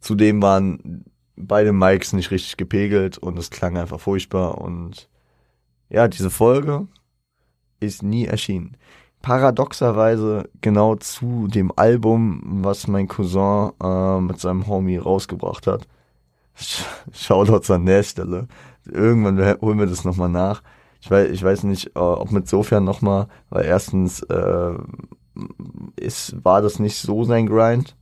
Zudem 0.01 0.41
waren 0.43 1.05
beide 1.37 1.73
Mics 1.73 2.13
nicht 2.13 2.31
richtig 2.31 2.57
gepegelt 2.57 3.19
und 3.19 3.39
es 3.39 3.51
klang 3.51 3.77
einfach 3.77 4.01
furchtbar 4.01 4.59
und 4.59 5.09
ja, 5.89 6.09
diese 6.09 6.31
Folge 6.31 6.87
ist 7.81 8.03
nie 8.03 8.27
erschienen. 8.27 8.77
Paradoxerweise 9.23 10.49
genau 10.61 10.97
zu 10.97 11.47
dem 11.49 11.73
Album, 11.77 12.41
was 12.63 12.87
mein 12.87 13.07
Cousin 13.07 13.71
äh, 13.83 14.21
mit 14.21 14.41
seinem 14.41 14.67
Homie 14.67 14.97
rausgebracht 14.97 15.67
hat. 15.67 15.87
Shoutouts 17.13 17.71
an 17.71 17.87
der 17.87 18.03
Stelle. 18.03 18.49
Irgendwann 18.87 19.61
holen 19.61 19.79
wir 19.79 19.87
das 19.87 20.05
nochmal 20.05 20.31
nach. 20.31 20.63
Ich 21.03 21.11
weiß, 21.11 21.31
ich 21.31 21.43
weiß 21.43 21.65
nicht, 21.65 21.89
äh, 21.97 21.99
ob 21.99 22.31
mit 22.31 22.49
Sofia 22.49 22.81
nochmal, 22.81 23.29
weil 23.51 23.65
erstens 23.65 24.23
äh, 24.23 24.75
ist, 25.97 26.45
war 26.45 26.63
das 26.63 26.79
nicht 26.79 26.97
so 26.97 27.25
sein 27.25 27.47
Grind, 27.47 27.97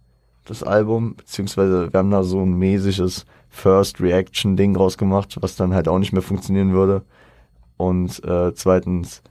das 0.44 0.62
Album, 0.62 1.14
beziehungsweise 1.16 1.92
wir 1.92 1.98
haben 1.98 2.10
da 2.10 2.22
so 2.22 2.40
ein 2.40 2.54
mäßiges 2.54 3.26
First 3.50 4.00
Reaction 4.00 4.56
Ding 4.56 4.76
rausgemacht, 4.76 5.40
was 5.40 5.56
dann 5.56 5.74
halt 5.74 5.88
auch 5.88 5.98
nicht 5.98 6.12
mehr 6.12 6.22
funktionieren 6.22 6.72
würde. 6.72 7.02
Und 7.76 8.22
äh, 8.24 8.52
zweitens, 8.54 9.22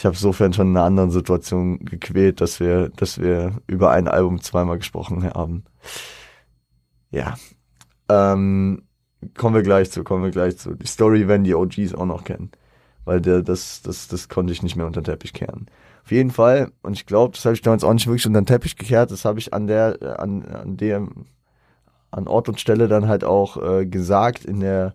ich 0.00 0.06
habe 0.06 0.16
sofern 0.16 0.54
schon 0.54 0.70
in 0.70 0.76
einer 0.78 0.86
anderen 0.86 1.10
Situation 1.10 1.78
gequält, 1.84 2.40
dass 2.40 2.58
wir, 2.58 2.88
dass 2.88 3.20
wir 3.20 3.60
über 3.66 3.90
ein 3.90 4.08
Album 4.08 4.40
zweimal 4.40 4.78
gesprochen 4.78 5.24
haben. 5.24 5.64
Ja. 7.10 7.34
Ähm, 8.08 8.84
kommen 9.36 9.54
wir 9.54 9.62
gleich 9.62 9.90
zu, 9.90 10.02
kommen 10.02 10.24
wir 10.24 10.30
gleich 10.30 10.56
zu. 10.56 10.74
Die 10.74 10.86
Story 10.86 11.28
werden 11.28 11.44
die 11.44 11.54
OGs 11.54 11.94
auch 11.94 12.06
noch 12.06 12.24
kennen. 12.24 12.50
Weil 13.04 13.20
der, 13.20 13.42
das, 13.42 13.82
das, 13.82 14.08
das 14.08 14.30
konnte 14.30 14.54
ich 14.54 14.62
nicht 14.62 14.74
mehr 14.74 14.86
unter 14.86 15.02
den 15.02 15.04
Teppich 15.04 15.34
kehren. 15.34 15.66
Auf 16.02 16.12
jeden 16.12 16.30
Fall, 16.30 16.72
und 16.80 16.94
ich 16.94 17.04
glaube, 17.04 17.34
das 17.34 17.44
habe 17.44 17.54
ich 17.54 17.60
damals 17.60 17.84
auch 17.84 17.92
nicht 17.92 18.06
wirklich 18.06 18.26
unter 18.26 18.40
den 18.40 18.46
Teppich 18.46 18.76
gekehrt, 18.76 19.10
das 19.10 19.26
habe 19.26 19.38
ich 19.38 19.52
an 19.52 19.66
der, 19.66 20.18
an, 20.18 20.46
an 20.46 20.78
dem, 20.78 21.26
an 22.10 22.26
Ort 22.26 22.48
und 22.48 22.58
Stelle 22.58 22.88
dann 22.88 23.06
halt 23.06 23.22
auch 23.22 23.62
äh, 23.62 23.84
gesagt 23.84 24.46
in 24.46 24.60
der, 24.60 24.94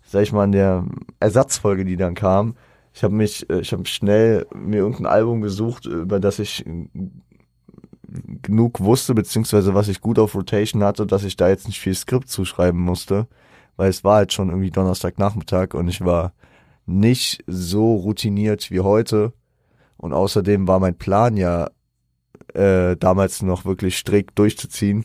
sag 0.00 0.22
ich 0.22 0.32
mal, 0.32 0.44
in 0.44 0.52
der 0.52 0.86
Ersatzfolge, 1.20 1.84
die 1.84 1.98
dann 1.98 2.14
kam. 2.14 2.54
Ich 2.96 3.04
habe 3.04 3.14
mich, 3.14 3.48
äh, 3.50 3.60
ich 3.60 3.72
habe 3.72 3.84
schnell 3.84 4.46
mir 4.54 4.78
irgendein 4.78 5.04
Album 5.04 5.42
gesucht, 5.42 5.84
über 5.84 6.18
das 6.18 6.38
ich 6.38 6.64
genug 8.42 8.80
wusste, 8.80 9.14
beziehungsweise 9.14 9.74
was 9.74 9.88
ich 9.88 10.00
gut 10.00 10.18
auf 10.18 10.34
Rotation 10.34 10.82
hatte, 10.82 11.06
dass 11.06 11.22
ich 11.22 11.36
da 11.36 11.50
jetzt 11.50 11.66
nicht 11.66 11.78
viel 11.78 11.94
Skript 11.94 12.30
zuschreiben 12.30 12.80
musste, 12.80 13.26
weil 13.76 13.90
es 13.90 14.02
war 14.02 14.16
halt 14.16 14.32
schon 14.32 14.48
irgendwie 14.48 14.70
Donnerstagnachmittag 14.70 15.74
und 15.74 15.88
ich 15.88 16.02
war 16.02 16.32
nicht 16.86 17.44
so 17.46 17.96
routiniert 17.96 18.70
wie 18.70 18.80
heute. 18.80 19.34
Und 19.98 20.14
außerdem 20.14 20.66
war 20.66 20.80
mein 20.80 20.96
Plan 20.96 21.36
ja 21.36 21.68
äh, 22.54 22.96
damals 22.96 23.42
noch 23.42 23.66
wirklich 23.66 23.98
strikt 23.98 24.38
durchzuziehen. 24.38 25.04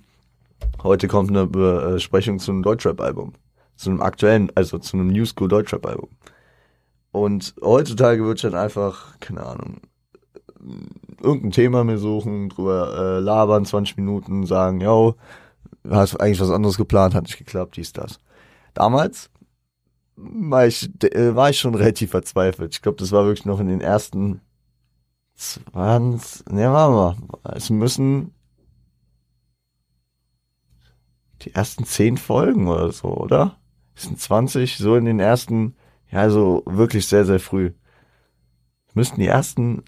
Heute 0.81 1.09
kommt 1.09 1.29
eine 1.29 1.45
Besprechung 1.45 2.39
zu 2.39 2.51
einem 2.51 2.63
Deutschrap-Album. 2.63 3.33
Zu 3.75 3.89
einem 3.89 4.01
aktuellen, 4.01 4.49
also 4.55 4.77
zu 4.79 4.95
einem 4.95 5.07
New 5.07 5.25
School 5.25 5.49
Deutschrap-Album. 5.49 6.07
Und 7.11 7.55
heutzutage 7.61 8.23
würde 8.23 8.35
ich 8.35 8.41
dann 8.41 8.55
einfach, 8.55 9.19
keine 9.19 9.45
Ahnung, 9.45 9.81
irgendein 11.21 11.51
Thema 11.51 11.83
mir 11.83 11.97
suchen, 11.97 12.49
drüber 12.49 13.17
äh, 13.17 13.19
labern, 13.19 13.65
20 13.65 13.97
Minuten, 13.97 14.45
sagen, 14.45 14.79
yo, 14.79 15.15
hast 15.89 16.19
eigentlich 16.19 16.39
was 16.39 16.51
anderes 16.51 16.77
geplant, 16.77 17.13
hat 17.13 17.23
nicht 17.23 17.37
geklappt, 17.37 17.77
dies, 17.77 17.93
das. 17.93 18.19
Damals 18.73 19.29
war 20.15 20.67
ich, 20.67 20.89
äh, 21.03 21.35
war 21.35 21.49
ich 21.49 21.59
schon 21.59 21.75
relativ 21.75 22.11
verzweifelt. 22.11 22.73
Ich 22.73 22.81
glaube, 22.81 22.97
das 22.97 23.11
war 23.11 23.25
wirklich 23.25 23.45
noch 23.45 23.59
in 23.59 23.67
den 23.67 23.81
ersten 23.81 24.41
20, 25.35 26.47
ne, 26.51 26.71
warte 26.71 26.93
mal, 26.93 27.55
es 27.55 27.69
müssen 27.69 28.33
die 31.41 31.53
ersten 31.55 31.85
10 31.85 32.17
Folgen 32.17 32.67
oder 32.67 32.91
so, 32.91 33.07
oder? 33.07 33.57
Es 33.95 34.03
sind 34.03 34.19
20, 34.19 34.77
so 34.77 34.95
in 34.95 35.05
den 35.05 35.19
ersten, 35.19 35.75
ja, 36.11 36.29
so 36.29 36.63
wirklich 36.65 37.07
sehr, 37.07 37.25
sehr 37.25 37.39
früh. 37.39 37.71
Müssten 38.93 39.19
die 39.19 39.27
ersten 39.27 39.83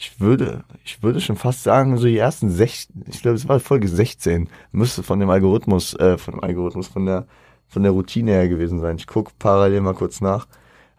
ich 0.00 0.20
würde, 0.20 0.64
ich 0.84 1.02
würde 1.02 1.20
schon 1.20 1.34
fast 1.34 1.64
sagen, 1.64 1.96
so 1.98 2.06
die 2.06 2.16
ersten 2.16 2.50
16, 2.50 3.04
ich 3.08 3.20
glaube, 3.20 3.34
es 3.34 3.48
war 3.48 3.58
Folge 3.58 3.88
16, 3.88 4.48
müsste 4.70 5.02
von 5.02 5.18
dem 5.18 5.28
Algorithmus, 5.28 5.92
äh, 5.94 6.16
von 6.16 6.34
dem 6.34 6.44
Algorithmus, 6.44 6.86
von 6.86 7.04
der, 7.04 7.26
von 7.66 7.82
der 7.82 7.90
Routine 7.90 8.30
her 8.30 8.48
gewesen 8.48 8.78
sein. 8.78 8.96
Ich 8.96 9.08
gucke 9.08 9.32
parallel 9.40 9.80
mal 9.80 9.94
kurz 9.94 10.20
nach. 10.20 10.46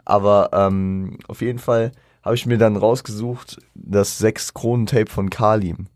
Aber 0.03 0.49
ähm, 0.51 1.17
auf 1.29 1.41
jeden 1.41 1.59
Fall 1.59 1.93
habe 2.23 2.35
ich 2.35 2.45
mir 2.45 2.57
dann 2.57 2.75
rausgesucht, 2.75 3.61
das 3.73 4.17
6 4.17 4.53
Kronen 4.53 4.85
Tape 4.85 5.09
von 5.09 5.29
Kalim. 5.29 5.87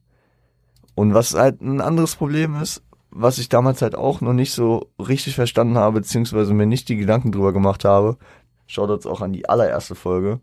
Und 0.95 1.13
was 1.13 1.33
halt 1.33 1.59
ein 1.61 1.81
anderes 1.81 2.15
Problem 2.15 2.55
ist, 2.55 2.83
was 3.15 3.37
ich 3.37 3.47
damals 3.47 3.81
halt 3.81 3.95
auch 3.95 4.21
noch 4.21 4.33
nicht 4.33 4.53
so 4.53 4.91
richtig 4.99 5.35
verstanden 5.35 5.77
habe, 5.77 5.99
beziehungsweise 5.99 6.53
mir 6.53 6.65
nicht 6.65 6.89
die 6.89 6.97
Gedanken 6.97 7.31
drüber 7.31 7.53
gemacht 7.53 7.85
habe, 7.85 8.17
schaut 8.65 8.89
jetzt 8.89 9.05
auch 9.05 9.21
an 9.21 9.33
die 9.33 9.47
allererste 9.47 9.95
Folge, 9.95 10.39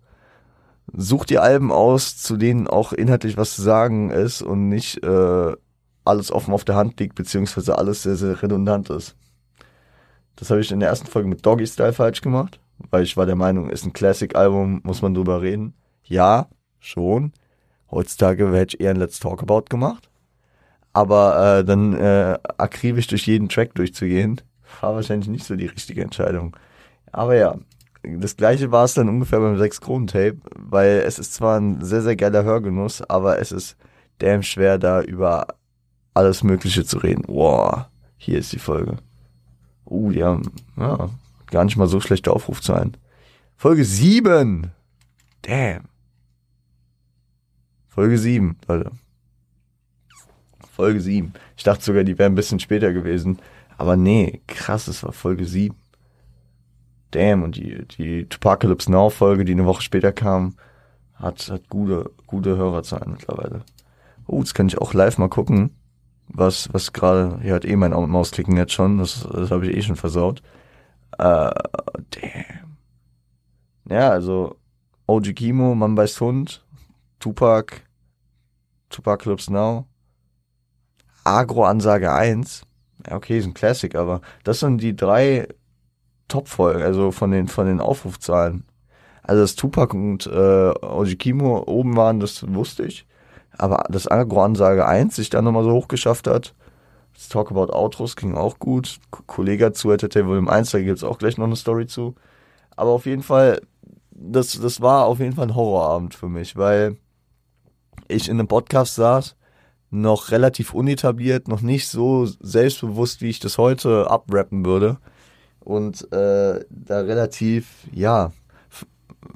such 0.92 1.24
dir 1.24 1.42
Alben 1.42 1.72
aus, 1.72 2.16
zu 2.16 2.36
denen 2.36 2.68
auch 2.68 2.92
inhaltlich 2.92 3.36
was 3.36 3.56
zu 3.56 3.62
sagen 3.62 4.10
ist 4.10 4.42
und 4.42 4.68
nicht 4.68 5.02
äh, 5.02 5.56
alles 6.04 6.30
offen 6.30 6.54
auf 6.54 6.64
der 6.64 6.76
Hand 6.76 6.98
liegt, 7.00 7.16
beziehungsweise 7.16 7.76
alles 7.76 8.04
sehr, 8.04 8.16
sehr 8.16 8.40
redundant 8.42 8.88
ist. 8.90 9.16
Das 10.36 10.50
habe 10.50 10.60
ich 10.60 10.70
in 10.70 10.80
der 10.80 10.88
ersten 10.88 11.06
Folge 11.06 11.28
mit 11.28 11.44
Doggy 11.44 11.66
Style 11.66 11.92
falsch 11.92 12.20
gemacht, 12.22 12.60
weil 12.90 13.02
ich 13.02 13.16
war 13.16 13.26
der 13.26 13.36
Meinung, 13.36 13.68
ist 13.68 13.84
ein 13.84 13.92
Classic-Album, 13.92 14.80
muss 14.84 15.02
man 15.02 15.14
drüber 15.14 15.42
reden. 15.42 15.74
Ja, 16.04 16.48
schon. 16.78 17.32
Heutzutage 17.90 18.50
hätte 18.52 18.76
ich 18.76 18.80
eher 18.80 18.90
ein 18.90 18.96
Let's 18.96 19.18
Talk 19.18 19.42
About 19.42 19.64
gemacht. 19.68 20.09
Aber 20.92 21.58
äh, 21.58 21.64
dann 21.64 21.94
äh, 21.94 22.38
akribisch 22.58 23.06
durch 23.06 23.26
jeden 23.26 23.48
Track 23.48 23.74
durchzugehen, 23.74 24.40
war 24.80 24.94
wahrscheinlich 24.94 25.28
nicht 25.28 25.44
so 25.44 25.56
die 25.56 25.66
richtige 25.66 26.02
Entscheidung. 26.02 26.56
Aber 27.12 27.36
ja, 27.36 27.56
das 28.02 28.36
gleiche 28.36 28.72
war 28.72 28.84
es 28.84 28.94
dann 28.94 29.08
ungefähr 29.08 29.40
beim 29.40 29.58
6 29.58 29.80
Kronen 29.80 30.06
Tape, 30.06 30.38
weil 30.56 31.02
es 31.06 31.18
ist 31.18 31.34
zwar 31.34 31.60
ein 31.60 31.84
sehr, 31.84 32.02
sehr 32.02 32.16
geiler 32.16 32.44
Hörgenuss, 32.44 33.02
aber 33.02 33.38
es 33.38 33.52
ist 33.52 33.76
damn 34.18 34.42
schwer, 34.42 34.78
da 34.78 35.02
über 35.02 35.48
alles 36.14 36.42
Mögliche 36.42 36.84
zu 36.84 36.98
reden. 36.98 37.24
Wow, 37.26 37.86
hier 38.16 38.38
ist 38.38 38.52
die 38.52 38.58
Folge. 38.58 38.96
Uh, 39.86 40.10
die 40.12 40.24
haben, 40.24 40.42
ja, 40.76 41.10
gar 41.46 41.64
nicht 41.64 41.76
mal 41.76 41.88
so 41.88 42.00
schlechte 42.00 42.32
Aufrufzahlen. 42.32 42.96
Folge 43.56 43.84
7! 43.84 44.70
Damn. 45.42 45.84
Folge 47.88 48.18
7, 48.18 48.56
Leute. 48.68 48.92
Folge 50.80 51.00
7. 51.00 51.32
Ich 51.56 51.64
dachte 51.64 51.84
sogar, 51.84 52.04
die 52.04 52.18
wäre 52.18 52.30
ein 52.30 52.34
bisschen 52.34 52.60
später 52.60 52.92
gewesen. 52.92 53.38
Aber 53.78 53.96
nee, 53.96 54.40
krass, 54.46 54.88
es 54.88 55.02
war 55.02 55.12
Folge 55.12 55.44
7 55.44 55.74
damn, 57.10 57.42
und 57.42 57.56
die, 57.56 57.86
die 57.86 58.26
Tupacalypse 58.26 58.90
Now 58.90 59.10
Folge, 59.10 59.44
die 59.44 59.52
eine 59.52 59.66
Woche 59.66 59.82
später 59.82 60.12
kam, 60.12 60.56
hat, 61.14 61.50
hat 61.50 61.68
gute, 61.68 62.10
gute 62.26 62.56
Hörerzahlen 62.56 63.12
mittlerweile. 63.12 63.62
Oh, 64.26 64.40
das 64.40 64.54
kann 64.54 64.68
ich 64.68 64.78
auch 64.78 64.94
live 64.94 65.18
mal 65.18 65.28
gucken. 65.28 65.76
Was, 66.28 66.72
was 66.72 66.92
gerade, 66.92 67.40
hier 67.42 67.54
hat 67.54 67.64
eh 67.64 67.76
mein 67.76 67.90
Mausklicken 67.90 68.56
jetzt 68.56 68.72
schon, 68.72 68.98
das, 68.98 69.26
das 69.32 69.50
habe 69.50 69.66
ich 69.66 69.76
eh 69.76 69.82
schon 69.82 69.96
versaut. 69.96 70.42
Äh, 71.18 71.50
damn. 72.10 72.76
Ja, 73.88 74.10
also, 74.10 74.56
OG 75.08 75.34
Kimo, 75.34 75.74
Mann 75.74 75.96
beißt 75.96 76.20
Hund, 76.20 76.64
Tupac, 77.18 77.82
Tupac 78.88 79.24
Clubs 79.24 79.50
Now, 79.50 79.86
Agro-Ansage 81.30 82.12
1. 82.12 82.62
Ja, 83.08 83.16
okay, 83.16 83.38
ist 83.38 83.46
ein 83.46 83.54
Classic, 83.54 83.94
aber 83.94 84.20
das 84.44 84.60
sind 84.60 84.78
die 84.78 84.94
drei 84.94 85.48
Top-Folgen, 86.28 86.82
also 86.82 87.10
von 87.10 87.30
den, 87.30 87.48
von 87.48 87.66
den 87.66 87.80
Aufrufzahlen. 87.80 88.64
Also 89.22 89.42
dass 89.42 89.54
Tupac 89.56 89.94
und 89.94 90.26
äh, 90.26 90.72
Ojikimo 90.82 91.64
oben 91.66 91.96
waren, 91.96 92.20
das 92.20 92.44
wusste 92.52 92.84
ich. 92.84 93.06
Aber 93.58 93.84
das 93.88 94.10
Agro-Ansage 94.10 94.86
1 94.86 95.16
sich 95.16 95.30
dann 95.30 95.44
nochmal 95.44 95.64
so 95.64 95.72
hochgeschafft 95.72 96.26
hat. 96.26 96.54
Das 97.14 97.28
Talk 97.28 97.50
About 97.50 97.72
Outros 97.72 98.16
ging 98.16 98.34
auch 98.34 98.58
gut. 98.58 98.98
K 99.10 99.22
Kollege 99.26 99.72
zu 99.72 99.92
hätte 99.92 100.26
Volume 100.26 100.50
1, 100.50 100.70
da 100.70 100.80
gibt's 100.80 101.04
auch 101.04 101.18
gleich 101.18 101.36
noch 101.36 101.46
eine 101.46 101.56
Story 101.56 101.86
zu. 101.86 102.14
Aber 102.76 102.90
auf 102.90 103.06
jeden 103.06 103.22
Fall, 103.22 103.60
das, 104.10 104.58
das 104.58 104.80
war 104.80 105.06
auf 105.06 105.18
jeden 105.18 105.34
Fall 105.34 105.48
ein 105.48 105.54
Horrorabend 105.54 106.14
für 106.14 106.28
mich, 106.28 106.56
weil 106.56 106.96
ich 108.08 108.28
in 108.28 108.38
einem 108.38 108.48
Podcast 108.48 108.94
saß, 108.94 109.36
noch 109.90 110.30
relativ 110.30 110.72
unetabliert, 110.72 111.48
noch 111.48 111.62
nicht 111.62 111.88
so 111.88 112.26
selbstbewusst, 112.26 113.22
wie 113.22 113.28
ich 113.28 113.40
das 113.40 113.58
heute 113.58 114.08
abrappen 114.10 114.64
würde 114.64 114.98
und 115.60 116.10
äh, 116.12 116.64
da 116.70 117.00
relativ, 117.00 117.86
ja, 117.92 118.32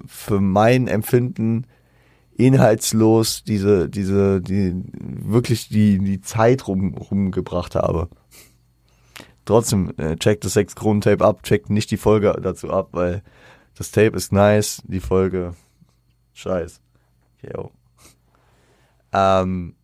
für 0.07 0.41
mein 0.41 0.89
Empfinden 0.89 1.67
inhaltslos 2.37 3.45
diese, 3.45 3.89
diese, 3.89 4.41
die, 4.41 4.75
wirklich 4.93 5.69
die, 5.69 5.99
die 5.99 6.21
Zeit 6.21 6.67
rum, 6.67 6.95
rumgebracht 6.95 7.75
habe. 7.75 8.09
Trotzdem, 9.45 9.93
äh, 9.99 10.17
checkt 10.17 10.45
das 10.45 10.55
sechs 10.55 10.75
Kronen 10.75 11.01
Tape 11.01 11.25
ab, 11.25 11.43
checkt 11.43 11.71
nicht 11.71 11.91
die 11.91 11.97
Folge 11.97 12.37
dazu 12.43 12.71
ab, 12.71 12.89
weil 12.93 13.23
das 13.77 13.91
Tape 13.91 14.17
ist 14.17 14.33
nice, 14.33 14.83
die 14.87 15.01
Folge 15.01 15.55
scheiß. 16.33 16.81
Yo. 17.43 17.71
Ähm, 19.13 19.75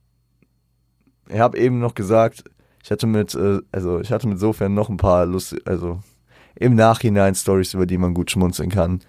ich 1.33 1.41
habe 1.41 1.59
eben 1.59 1.79
noch 1.79 1.95
gesagt, 1.95 2.45
ich 2.83 2.91
hatte 2.91 3.07
mit, 3.07 3.35
äh, 3.35 3.61
also 3.73 4.01
ich 4.01 4.13
hatte 4.13 4.29
mit 4.29 4.39
sofern 4.39 4.75
noch 4.75 4.89
ein 4.89 4.97
paar 4.97 5.27
lustige, 5.27 5.67
also 5.67 6.01
im 6.55 6.75
Nachhinein 6.75 7.35
Stories, 7.35 7.75
über 7.75 7.87
die 7.87 7.99
man 7.99 8.15
gut 8.15 8.31
schmunzeln 8.31 8.71
kann. 8.71 9.01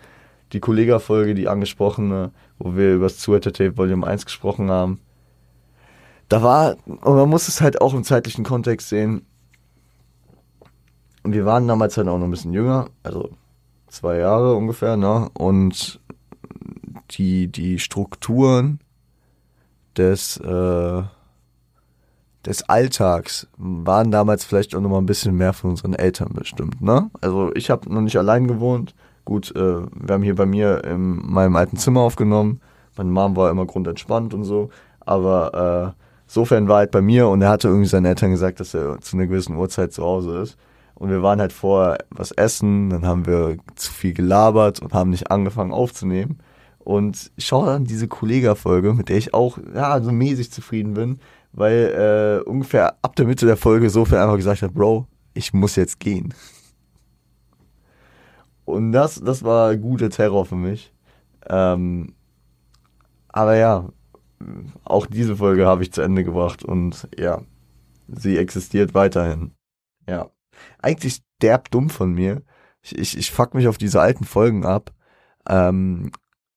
Die 0.54 0.60
Kollega-Folge, 0.60 1.34
die 1.34 1.48
angesprochene, 1.48 2.32
wo 2.60 2.76
wir 2.76 2.96
über 2.96 3.06
das 3.06 3.18
Twitter 3.18 3.54
Tape 3.54 3.78
Volume 3.78 4.06
1 4.06 4.26
gesprochen 4.26 4.70
haben. 4.70 5.00
Da 6.30 6.44
war, 6.44 6.78
und 6.86 7.16
man 7.16 7.30
muss 7.30 7.48
es 7.48 7.62
halt 7.62 7.82
auch 7.82 7.94
im 7.94 8.04
zeitlichen 8.04 8.46
Kontext 8.46 8.90
sehen. 8.90 9.26
Und 11.24 11.34
wir 11.34 11.46
waren 11.46 11.68
damals 11.68 11.98
halt 11.98 12.08
auch 12.08 12.18
noch 12.18 12.26
ein 12.26 12.32
bisschen 12.32 12.54
jünger, 12.54 12.90
also 13.04 13.30
zwei 13.88 14.18
Jahre 14.18 14.56
ungefähr, 14.56 14.98
ne? 14.98 15.30
Und 15.34 16.00
die, 17.12 17.48
die 17.48 17.80
Strukturen 17.80 18.80
des, 19.98 20.38
äh, 20.38 21.04
des 22.46 22.64
Alltags 22.64 23.48
waren 23.58 24.12
damals 24.12 24.44
vielleicht 24.44 24.76
auch 24.76 24.82
noch 24.82 24.90
mal 24.90 24.98
ein 24.98 25.06
bisschen 25.06 25.36
mehr 25.36 25.54
von 25.54 25.72
unseren 25.72 25.94
Eltern 25.94 26.34
bestimmt, 26.34 26.82
ne? 26.82 27.10
Also 27.22 27.52
ich 27.54 27.70
habe 27.70 27.94
noch 27.94 28.02
nicht 28.02 28.18
allein 28.18 28.48
gewohnt. 28.48 28.96
Gut, 29.26 29.56
äh, 29.56 29.60
wir 29.60 30.14
haben 30.14 30.24
hier 30.24 30.36
bei 30.36 30.46
mir 30.46 30.84
in 30.84 31.32
meinem 31.32 31.56
alten 31.56 31.78
Zimmer 31.78 32.02
aufgenommen. 32.02 32.60
Meine 32.98 33.12
Mom 33.12 33.36
war 33.36 33.52
immer 33.52 33.66
grundentspannt 33.66 34.34
und 34.34 34.44
so. 34.44 34.70
Aber 35.00 35.94
äh, 35.96 36.02
sofern 36.28 36.68
war 36.68 36.78
halt 36.78 36.92
bei 36.92 37.02
mir 37.02 37.28
und 37.28 37.42
er 37.42 37.50
hatte 37.50 37.68
irgendwie 37.68 37.88
seinen 37.88 38.06
Eltern 38.06 38.32
gesagt, 38.32 38.60
dass 38.60 38.74
er 38.74 39.00
zu 39.02 39.16
einer 39.16 39.28
gewissen 39.28 39.56
Uhrzeit 39.56 39.94
zu 39.94 40.04
Hause 40.04 40.40
ist. 40.40 40.58
Und 40.96 41.10
wir 41.10 41.24
waren 41.24 41.40
halt 41.40 41.54
vorher 41.54 41.98
was 42.10 42.32
essen, 42.32 42.90
dann 42.90 43.06
haben 43.06 43.26
wir 43.26 43.58
zu 43.76 43.92
viel 43.92 44.14
gelabert 44.14 44.82
und 44.82 44.94
haben 44.94 45.10
nicht 45.10 45.32
angefangen 45.32 45.72
aufzunehmen. 45.72 46.40
Und 46.80 47.32
ich 47.36 47.46
schaue 47.46 47.68
dann 47.68 47.86
diese 47.86 48.08
Kollega-Folge, 48.08 48.94
mit 48.94 49.10
der 49.10 49.18
ich 49.18 49.34
auch 49.34 49.58
ja, 49.74 50.02
so 50.02 50.12
mäßig 50.12 50.52
zufrieden 50.52 50.94
bin, 50.94 51.20
weil 51.54 52.42
äh, 52.46 52.50
ungefähr 52.50 52.98
ab 53.02 53.16
der 53.16 53.26
Mitte 53.26 53.46
der 53.46 53.58
Folge 53.58 53.90
Sophia 53.90 54.24
einfach 54.24 54.38
gesagt 54.38 54.62
hat, 54.62 54.74
Bro, 54.74 55.08
ich 55.34 55.54
muss 55.54 55.76
jetzt 55.76 56.00
gehen. 56.00 56.34
Und 58.66 58.92
das, 58.92 59.22
das 59.22 59.44
war 59.44 59.76
guter 59.78 60.10
Terror 60.10 60.46
für 60.46 60.56
mich. 60.56 60.94
Ähm, 61.50 62.14
aber 63.30 63.56
ja, 63.56 63.90
auch 64.84 65.06
diese 65.06 65.36
Folge 65.36 65.66
habe 65.66 65.84
ich 65.84 65.92
zu 65.92 66.02
Ende 66.02 66.24
gebracht 66.24 66.64
und 66.64 67.08
ja, 67.18 67.42
sie 68.08 68.38
existiert 68.38 68.94
weiterhin. 68.94 69.52
Ja. 70.08 70.30
Eigentlich 70.82 71.22
derb 71.42 71.72
dumm 71.72 71.90
von 71.90 72.14
mir. 72.14 72.44
Ich, 72.82 72.98
ich, 72.98 73.18
ich 73.18 73.32
fuck 73.32 73.54
mich 73.54 73.68
auf 73.68 73.78
diese 73.78 74.02
alten 74.02 74.26
Folgen 74.26 74.66
ab. 74.66 74.92
Ähm, 75.48 76.12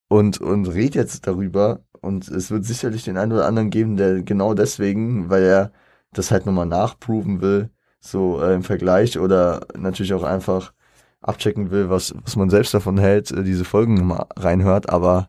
und, 0.08 0.40
und 0.40 0.66
red 0.66 0.94
jetzt 0.94 1.26
darüber. 1.26 1.80
Und 2.04 2.28
es 2.28 2.50
wird 2.50 2.64
sicherlich 2.64 3.04
den 3.04 3.16
einen 3.16 3.32
oder 3.32 3.46
anderen 3.46 3.70
geben, 3.70 3.96
der 3.96 4.22
genau 4.22 4.54
deswegen, 4.54 5.30
weil 5.30 5.42
er 5.44 5.72
das 6.12 6.30
halt 6.30 6.46
nochmal 6.46 6.66
nachproven 6.66 7.40
will, 7.40 7.70
so 8.00 8.40
äh, 8.42 8.54
im 8.54 8.62
Vergleich 8.62 9.18
oder 9.18 9.66
natürlich 9.76 10.14
auch 10.14 10.22
einfach 10.22 10.72
abchecken 11.20 11.70
will, 11.70 11.90
was, 11.90 12.14
was 12.24 12.36
man 12.36 12.50
selbst 12.50 12.74
davon 12.74 12.98
hält, 12.98 13.30
äh, 13.32 13.42
diese 13.44 13.64
Folgen 13.64 14.06
mal 14.06 14.26
reinhört, 14.36 14.90
aber 14.90 15.28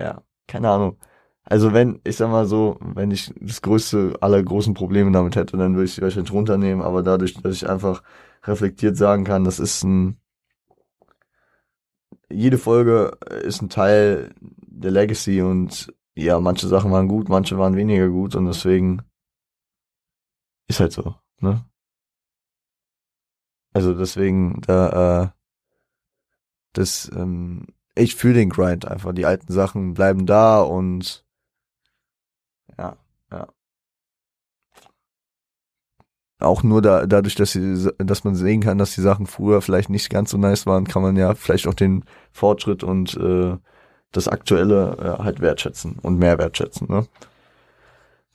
ja, 0.00 0.22
keine 0.46 0.70
Ahnung. 0.70 0.98
Also 1.44 1.72
wenn, 1.72 2.00
ich 2.04 2.16
sag 2.16 2.30
mal 2.30 2.46
so, 2.46 2.78
wenn 2.80 3.10
ich 3.10 3.32
das 3.40 3.62
größte 3.62 4.14
aller 4.20 4.42
großen 4.42 4.74
Probleme 4.74 5.10
damit 5.12 5.34
hätte, 5.36 5.56
dann 5.56 5.74
würde 5.74 5.86
ich 5.86 5.94
sie 5.94 6.02
wahrscheinlich 6.02 6.32
runternehmen, 6.32 6.82
aber 6.82 7.02
dadurch, 7.02 7.34
dass 7.34 7.54
ich 7.54 7.68
einfach 7.68 8.02
reflektiert 8.44 8.96
sagen 8.96 9.24
kann, 9.24 9.44
das 9.44 9.58
ist 9.58 9.82
ein 9.84 10.20
jede 12.30 12.58
Folge 12.58 13.18
ist 13.42 13.62
ein 13.62 13.70
Teil 13.70 14.34
der 14.40 14.90
Legacy 14.90 15.42
und 15.42 15.92
ja, 16.14 16.40
manche 16.40 16.68
Sachen 16.68 16.90
waren 16.92 17.08
gut, 17.08 17.28
manche 17.28 17.58
waren 17.58 17.76
weniger 17.76 18.08
gut 18.08 18.34
und 18.34 18.46
deswegen 18.46 19.02
ist 20.68 20.80
halt 20.80 20.92
so, 20.92 21.14
ne? 21.40 21.64
Also 23.72 23.94
deswegen, 23.94 24.60
da, 24.62 25.22
äh, 25.22 25.28
das, 26.72 27.10
ähm, 27.14 27.66
ich 27.94 28.14
fühle 28.16 28.34
den 28.34 28.50
Grind 28.50 28.86
einfach. 28.86 29.12
Die 29.12 29.26
alten 29.26 29.52
Sachen 29.52 29.94
bleiben 29.94 30.26
da 30.26 30.60
und 30.60 31.24
ja, 32.76 32.96
ja. 33.30 33.48
Auch 36.40 36.62
nur 36.62 36.82
da, 36.82 37.06
dadurch, 37.06 37.34
dass, 37.34 37.52
sie, 37.52 37.90
dass 37.98 38.22
man 38.22 38.36
sehen 38.36 38.60
kann, 38.60 38.78
dass 38.78 38.94
die 38.94 39.00
Sachen 39.00 39.26
früher 39.26 39.60
vielleicht 39.60 39.90
nicht 39.90 40.08
ganz 40.08 40.30
so 40.30 40.38
nice 40.38 40.66
waren, 40.66 40.86
kann 40.86 41.02
man 41.02 41.16
ja 41.16 41.34
vielleicht 41.34 41.66
auch 41.66 41.74
den 41.74 42.04
Fortschritt 42.30 42.84
und 42.84 43.16
äh, 43.16 43.56
das 44.12 44.28
Aktuelle 44.28 44.96
äh, 45.18 45.22
halt 45.22 45.40
wertschätzen 45.40 45.98
und 46.00 46.18
mehr 46.18 46.38
wertschätzen. 46.38 46.86
Ne? 46.88 47.06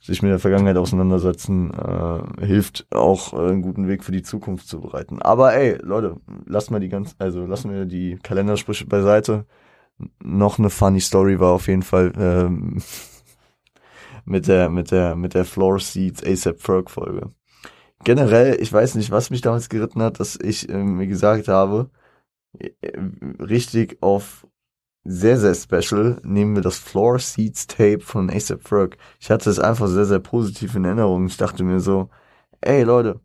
Sich 0.02 0.22
mit 0.22 0.32
der 0.32 0.40
Vergangenheit 0.40 0.76
auseinandersetzen 0.76 1.72
äh, 1.74 2.46
hilft 2.46 2.88
auch 2.92 3.32
äh, 3.34 3.52
einen 3.52 3.62
guten 3.62 3.88
Weg 3.88 4.04
für 4.04 4.12
die 4.12 4.22
Zukunft 4.22 4.68
zu 4.68 4.82
bereiten. 4.82 5.22
Aber 5.22 5.54
ey, 5.54 5.78
Leute, 5.82 6.18
lasst 6.46 6.72
mal 6.72 6.82
die 6.82 6.90
ganz, 6.90 7.16
also 7.20 7.46
lassen 7.46 7.72
wir 7.72 7.86
die 7.86 8.20
Kalendersprüche 8.22 8.86
beiseite. 8.86 9.46
Noch 10.22 10.60
eine 10.60 10.70
funny 10.70 11.00
Story 11.00 11.40
war 11.40 11.54
auf 11.54 11.68
jeden 11.68 11.84
Fall 11.84 12.12
ähm, 12.18 12.82
mit 14.26 14.48
der 14.48 14.70
mit 14.70 14.92
der 14.92 15.16
mit 15.16 15.34
der 15.36 15.46
Floor 15.46 15.80
Seats 15.80 16.22
ASAP 16.26 16.60
Ferg 16.60 16.92
Folge 16.92 17.32
generell, 18.04 18.62
ich 18.62 18.72
weiß 18.72 18.96
nicht, 18.96 19.12
was 19.12 19.30
mich 19.30 19.42
damals 19.42 19.70
geritten 19.70 20.02
hat, 20.02 20.20
dass 20.20 20.38
ich 20.42 20.70
äh, 20.70 20.84
mir 20.84 21.08
gesagt 21.08 21.48
habe, 21.48 21.90
äh, 22.60 22.72
richtig 23.40 23.98
auf 24.02 24.48
sehr, 25.06 25.38
sehr 25.38 25.56
special 25.56 26.20
nehmen 26.24 26.56
wir 26.56 26.62
das 26.62 26.78
Floor 26.80 27.20
Seats 27.20 27.68
Tape 27.68 28.00
von 28.00 28.30
ASAP 28.30 28.62
Ferg. 28.68 28.98
Ich 29.20 29.30
hatte 29.32 29.50
es 29.50 29.60
einfach 29.60 29.88
sehr, 29.88 30.06
sehr 30.06 30.20
positiv 30.20 30.76
in 30.76 30.86
Erinnerung. 30.86 31.26
Ich 31.28 31.38
dachte 31.38 31.64
mir 31.64 31.80
so, 31.82 32.10
ey 32.62 32.84
Leute, 32.84 33.20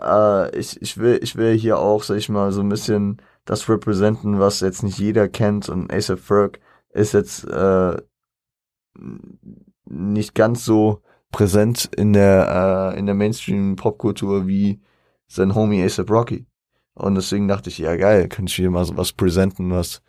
äh, 0.00 0.56
ich, 0.58 0.80
ich 0.82 0.98
will, 0.98 1.20
ich 1.22 1.36
will 1.36 1.56
hier 1.56 1.78
auch, 1.78 2.02
sag 2.02 2.16
ich 2.16 2.28
mal, 2.28 2.52
so 2.52 2.60
ein 2.60 2.68
bisschen 2.68 3.22
das 3.44 3.68
representen, 3.68 4.38
was 4.38 4.60
jetzt 4.60 4.82
nicht 4.82 4.98
jeder 4.98 5.28
kennt 5.28 5.68
und 5.68 5.92
ASAP 5.92 6.20
Ferg 6.20 6.60
ist 6.90 7.14
jetzt 7.14 7.44
äh, 7.44 7.96
nicht 9.86 10.34
ganz 10.34 10.64
so 10.64 11.02
präsent 11.30 11.90
in 11.96 12.12
der, 12.12 12.92
äh, 12.94 12.98
in 12.98 13.06
der 13.06 13.14
Mainstream-Popkultur 13.14 14.46
wie 14.46 14.80
sein 15.26 15.54
Homie 15.54 15.82
ASAP 15.82 16.10
Rocky. 16.10 16.46
Und 16.94 17.14
deswegen 17.14 17.48
dachte 17.48 17.70
ich, 17.70 17.78
ja 17.78 17.96
geil, 17.96 18.28
könnte 18.28 18.50
ich 18.50 18.56
hier 18.56 18.70
mal 18.70 18.84
so 18.84 18.96
was 18.96 19.12
präsenten, 19.12 19.70
was, 19.70 20.02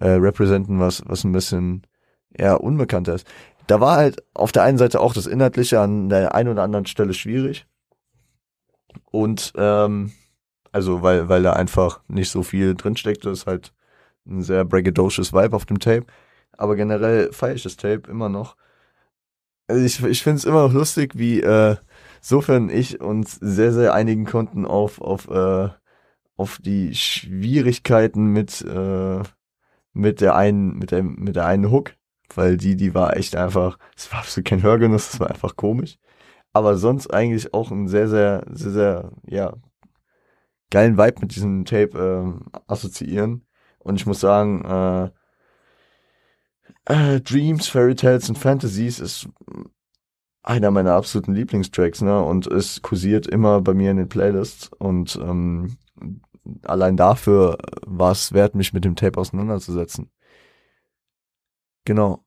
äh, 0.00 0.08
representen, 0.08 0.80
was, 0.80 1.02
was 1.06 1.24
ein 1.24 1.32
bisschen, 1.32 1.86
ja, 2.38 2.54
unbekannter 2.54 3.14
ist. 3.14 3.26
Da 3.66 3.80
war 3.80 3.96
halt 3.96 4.22
auf 4.34 4.52
der 4.52 4.64
einen 4.64 4.78
Seite 4.78 5.00
auch 5.00 5.14
das 5.14 5.26
Inhaltliche 5.26 5.80
an 5.80 6.08
der 6.08 6.34
einen 6.34 6.50
oder 6.50 6.62
anderen 6.62 6.86
Stelle 6.86 7.14
schwierig. 7.14 7.66
Und, 9.10 9.52
ähm, 9.56 10.12
also, 10.72 11.02
weil, 11.02 11.28
weil 11.28 11.42
da 11.42 11.52
einfach 11.54 12.00
nicht 12.08 12.30
so 12.30 12.42
viel 12.42 12.74
drinsteckt, 12.74 13.24
das 13.24 13.40
ist 13.40 13.46
halt 13.46 13.72
ein 14.26 14.42
sehr 14.42 14.64
braggadocious 14.64 15.32
Vibe 15.32 15.56
auf 15.56 15.66
dem 15.66 15.78
Tape. 15.78 16.06
Aber 16.56 16.76
generell 16.76 17.32
feiere 17.32 17.54
ich 17.54 17.62
das 17.62 17.76
Tape 17.76 18.10
immer 18.10 18.28
noch. 18.28 18.56
Also 19.66 19.84
ich, 19.84 20.02
ich 20.04 20.22
finde 20.22 20.38
es 20.38 20.44
immer 20.44 20.62
noch 20.66 20.72
lustig, 20.72 21.12
wie 21.16 21.40
äh, 21.40 21.76
sofern 22.20 22.68
ich 22.68 23.00
uns 23.00 23.34
sehr, 23.40 23.72
sehr 23.72 23.94
einigen 23.94 24.26
konnten 24.26 24.66
auf, 24.66 25.00
auf, 25.00 25.28
äh, 25.30 25.68
auf 26.36 26.58
die 26.62 26.94
Schwierigkeiten 26.94 28.26
mit, 28.26 28.60
äh, 28.62 29.22
mit 29.92 30.20
der 30.20 30.36
einen, 30.36 30.78
mit 30.78 30.90
der, 30.90 31.02
mit 31.02 31.36
der 31.36 31.46
einen 31.46 31.70
Hook. 31.70 31.94
Weil 32.34 32.56
die, 32.56 32.76
die 32.76 32.94
war 32.94 33.16
echt 33.16 33.36
einfach, 33.36 33.78
es 33.96 34.10
war 34.10 34.20
absolut 34.20 34.46
kein 34.48 34.62
Hörgenuss, 34.62 35.14
es 35.14 35.20
war 35.20 35.30
einfach 35.30 35.56
komisch. 35.56 35.98
Aber 36.52 36.76
sonst 36.76 37.08
eigentlich 37.12 37.54
auch 37.54 37.70
ein 37.70 37.88
sehr, 37.88 38.08
sehr, 38.08 38.44
sehr, 38.50 38.70
sehr, 38.72 39.12
ja, 39.26 39.54
geilen 40.70 40.98
Vibe 40.98 41.20
mit 41.20 41.34
diesem 41.36 41.64
Tape 41.64 41.98
äh, 41.98 42.60
assoziieren. 42.66 43.46
Und 43.78 43.96
ich 43.96 44.06
muss 44.06 44.20
sagen, 44.20 44.64
äh, 44.64 45.10
äh, 46.86 47.20
Dreams, 47.20 47.68
Fairy 47.68 47.94
Tales 47.94 48.28
und 48.28 48.36
Fantasies 48.38 49.00
ist 49.00 49.28
einer 50.42 50.70
meiner 50.70 50.92
absoluten 50.92 51.34
Lieblingstracks, 51.34 52.02
ne? 52.02 52.22
Und 52.22 52.46
es 52.46 52.82
kursiert 52.82 53.26
immer 53.26 53.62
bei 53.62 53.72
mir 53.72 53.90
in 53.90 53.96
den 53.96 54.08
Playlists. 54.08 54.68
Und 54.78 55.16
ähm, 55.16 55.78
allein 56.62 56.96
dafür 56.96 57.58
war 57.86 58.12
es 58.12 58.32
wert, 58.32 58.54
mich 58.54 58.72
mit 58.72 58.84
dem 58.84 58.96
Tape 58.96 59.18
auseinanderzusetzen. 59.18 60.10
Genau. 61.86 62.24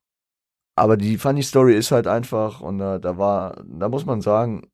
Aber 0.76 0.97
die 0.97 1.18
Funny 1.18 1.43
Story 1.43 1.76
ist 1.76 1.91
halt 1.91 2.08
einfach, 2.08 2.62
und 2.62 2.80
da, 2.80 2.99
da 2.99 3.18
war, 3.18 3.64
da 3.66 3.89
muss 3.89 4.05
man 4.05 4.22
sagen, 4.22 4.68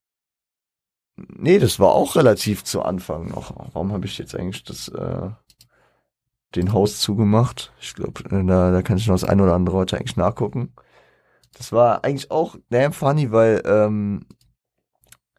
nee, 1.15 1.59
das 1.59 1.79
war 1.79 1.93
auch 1.93 2.15
relativ 2.15 2.63
zu 2.63 2.81
Anfang 2.81 3.27
noch. 3.27 3.53
Warum 3.73 3.91
habe 3.93 4.05
ich 4.05 4.17
jetzt 4.17 4.35
eigentlich 4.35 4.63
das 4.63 4.87
äh, 4.89 5.29
den 6.55 6.73
Host 6.73 7.01
zugemacht. 7.01 7.71
Ich 7.79 7.95
glaube, 7.95 8.23
da, 8.23 8.71
da 8.71 8.81
kann 8.81 8.97
ich 8.97 9.07
noch 9.07 9.15
das 9.15 9.23
ein 9.23 9.41
oder 9.41 9.53
andere 9.53 9.77
heute 9.77 9.97
eigentlich 9.97 10.17
nachgucken. 10.17 10.73
Das 11.57 11.71
war 11.71 12.03
eigentlich 12.03 12.31
auch 12.31 12.55
damn 12.69 12.93
funny, 12.93 13.31
weil 13.31 13.61
ähm, 13.65 14.25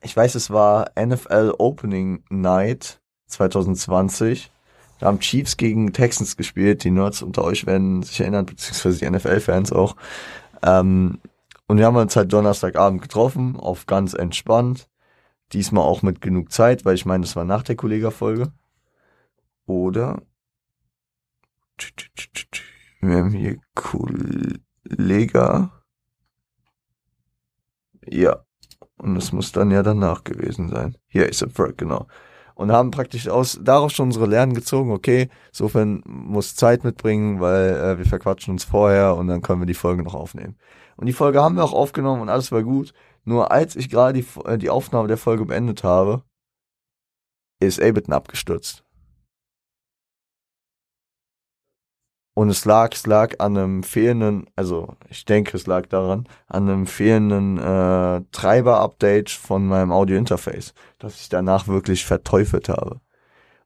ich 0.02 0.16
weiß, 0.16 0.34
es 0.34 0.50
war 0.50 0.90
NFL 0.98 1.54
Opening 1.58 2.24
Night 2.30 3.00
2020. 3.26 4.50
Da 5.00 5.06
haben 5.06 5.20
Chiefs 5.20 5.56
gegen 5.56 5.92
Texans 5.92 6.36
gespielt. 6.36 6.84
Die 6.84 6.90
Nerds 6.90 7.22
unter 7.22 7.42
euch 7.42 7.66
werden 7.66 8.02
sich 8.02 8.20
erinnern, 8.20 8.46
beziehungsweise 8.46 8.98
die 8.98 9.10
NFL-Fans 9.10 9.72
auch. 9.72 9.96
Ähm, 10.62 11.18
und 11.66 11.78
wir 11.78 11.86
haben 11.86 11.96
uns 11.96 12.14
halt 12.14 12.32
Donnerstagabend 12.32 13.02
getroffen, 13.02 13.56
auf 13.56 13.86
ganz 13.86 14.14
entspannt. 14.14 14.88
Diesmal 15.52 15.84
auch 15.84 16.02
mit 16.02 16.20
genug 16.20 16.52
Zeit, 16.52 16.84
weil 16.84 16.94
ich 16.94 17.06
meine, 17.06 17.22
das 17.22 17.36
war 17.36 17.44
nach 17.44 17.62
der 17.62 17.76
Kollega-Folge. 17.76 18.52
Oder 19.66 20.22
wir 23.00 23.16
haben 23.16 23.32
hier 23.32 23.58
Kollega. 23.74 25.70
Ja. 28.06 28.44
Und 28.96 29.16
es 29.16 29.32
muss 29.32 29.52
dann 29.52 29.70
ja 29.70 29.82
danach 29.82 30.24
gewesen 30.24 30.68
sein. 30.68 30.96
Hier 31.06 31.28
ist 31.28 31.42
es, 31.42 31.76
genau. 31.76 32.06
Und 32.54 32.70
haben 32.70 32.92
praktisch 32.92 33.28
aus, 33.28 33.58
daraus 33.60 33.92
schon 33.92 34.06
unsere 34.06 34.26
Lernen 34.26 34.54
gezogen, 34.54 34.92
okay, 34.92 35.28
insofern 35.48 36.02
muss 36.06 36.54
Zeit 36.54 36.84
mitbringen, 36.84 37.40
weil 37.40 37.74
äh, 37.74 37.98
wir 37.98 38.06
verquatschen 38.06 38.52
uns 38.52 38.62
vorher 38.62 39.16
und 39.16 39.26
dann 39.26 39.42
können 39.42 39.60
wir 39.60 39.66
die 39.66 39.74
Folge 39.74 40.04
noch 40.04 40.14
aufnehmen. 40.14 40.56
Und 40.96 41.06
die 41.06 41.12
Folge 41.12 41.42
haben 41.42 41.56
wir 41.56 41.64
auch 41.64 41.72
aufgenommen 41.72 42.22
und 42.22 42.28
alles 42.28 42.52
war 42.52 42.62
gut. 42.62 42.94
Nur 43.24 43.50
als 43.50 43.74
ich 43.74 43.90
gerade 43.90 44.20
die, 44.20 44.26
äh, 44.44 44.58
die 44.58 44.70
Aufnahme 44.70 45.08
der 45.08 45.16
Folge 45.16 45.44
beendet 45.44 45.82
habe, 45.82 46.22
ist 47.58 47.82
Ableton 47.82 48.14
abgestürzt. 48.14 48.83
Und 52.34 52.48
es 52.48 52.64
lag, 52.64 52.92
es 52.94 53.06
lag 53.06 53.34
an 53.38 53.56
einem 53.56 53.82
fehlenden, 53.84 54.46
also 54.56 54.96
ich 55.08 55.24
denke, 55.24 55.56
es 55.56 55.68
lag 55.68 55.86
daran, 55.86 56.26
an 56.48 56.68
einem 56.68 56.86
fehlenden 56.86 57.58
äh, 57.58 58.22
Treiber-Update 58.32 59.30
von 59.30 59.66
meinem 59.66 59.92
Audio-Interface, 59.92 60.74
dass 60.98 61.20
ich 61.20 61.28
danach 61.28 61.68
wirklich 61.68 62.04
verteufelt 62.04 62.68
habe. 62.68 63.00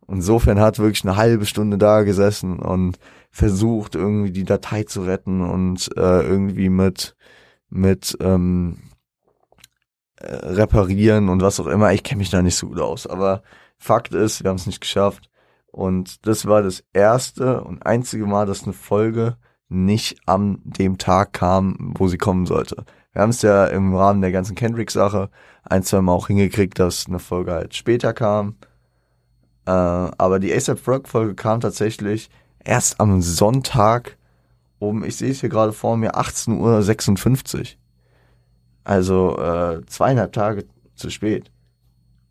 Insofern 0.06 0.60
hat 0.60 0.78
wirklich 0.78 1.04
eine 1.04 1.16
halbe 1.16 1.46
Stunde 1.46 1.78
da 1.78 2.02
gesessen 2.02 2.58
und 2.58 2.98
versucht, 3.30 3.94
irgendwie 3.94 4.32
die 4.32 4.44
Datei 4.44 4.82
zu 4.84 5.02
retten 5.02 5.40
und 5.40 5.90
äh, 5.96 6.22
irgendwie 6.22 6.68
mit, 6.68 7.16
mit 7.70 8.16
ähm, 8.20 8.78
äh, 10.16 10.34
reparieren 10.34 11.28
und 11.30 11.42
was 11.42 11.60
auch 11.60 11.66
immer. 11.66 11.92
Ich 11.92 12.02
kenne 12.02 12.18
mich 12.18 12.30
da 12.30 12.42
nicht 12.42 12.56
so 12.56 12.68
gut 12.68 12.80
aus, 12.80 13.06
aber 13.06 13.42
Fakt 13.78 14.12
ist, 14.14 14.42
wir 14.42 14.50
haben 14.50 14.56
es 14.56 14.66
nicht 14.66 14.80
geschafft. 14.80 15.30
Und 15.78 16.26
das 16.26 16.44
war 16.44 16.62
das 16.62 16.82
erste 16.92 17.62
und 17.62 17.86
einzige 17.86 18.26
Mal, 18.26 18.46
dass 18.46 18.64
eine 18.64 18.72
Folge 18.72 19.36
nicht 19.68 20.18
an 20.26 20.60
dem 20.64 20.98
Tag 20.98 21.34
kam, 21.34 21.94
wo 21.96 22.08
sie 22.08 22.18
kommen 22.18 22.46
sollte. 22.46 22.84
Wir 23.12 23.22
haben 23.22 23.30
es 23.30 23.42
ja 23.42 23.64
im 23.66 23.94
Rahmen 23.94 24.20
der 24.20 24.32
ganzen 24.32 24.56
Kendrick-Sache 24.56 25.30
ein, 25.62 25.84
zwei 25.84 26.00
Mal 26.00 26.14
auch 26.14 26.26
hingekriegt, 26.26 26.80
dass 26.80 27.06
eine 27.06 27.20
Folge 27.20 27.52
halt 27.52 27.76
später 27.76 28.12
kam. 28.12 28.56
Äh, 29.66 29.70
aber 29.70 30.40
die 30.40 30.52
ASAP 30.52 30.84
Rock-Folge 30.84 31.36
kam 31.36 31.60
tatsächlich 31.60 32.28
erst 32.64 32.98
am 32.98 33.22
Sonntag 33.22 34.18
um, 34.80 35.04
ich 35.04 35.14
sehe 35.14 35.30
es 35.30 35.38
hier 35.38 35.48
gerade 35.48 35.72
vor 35.72 35.96
mir, 35.96 36.16
18.56 36.16 37.56
Uhr. 37.60 37.66
Also 38.82 39.38
äh, 39.38 39.86
zweieinhalb 39.86 40.32
Tage 40.32 40.66
zu 40.96 41.08
spät. 41.10 41.52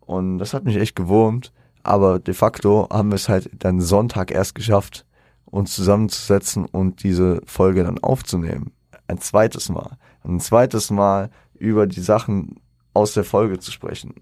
Und 0.00 0.36
das 0.36 0.52
hat 0.52 0.64
mich 0.64 0.76
echt 0.76 0.96
gewurmt. 0.96 1.50
Aber 1.88 2.18
de 2.18 2.34
facto 2.34 2.86
haben 2.92 3.08
wir 3.08 3.14
es 3.14 3.30
halt 3.30 3.48
dann 3.60 3.80
Sonntag 3.80 4.30
erst 4.30 4.54
geschafft, 4.54 5.06
uns 5.46 5.74
zusammenzusetzen 5.74 6.66
und 6.66 7.02
diese 7.02 7.40
Folge 7.46 7.82
dann 7.82 7.98
aufzunehmen. 8.00 8.72
Ein 9.06 9.22
zweites 9.22 9.70
Mal. 9.70 9.96
Ein 10.22 10.38
zweites 10.38 10.90
Mal 10.90 11.30
über 11.54 11.86
die 11.86 12.02
Sachen 12.02 12.60
aus 12.92 13.14
der 13.14 13.24
Folge 13.24 13.58
zu 13.58 13.72
sprechen. 13.72 14.16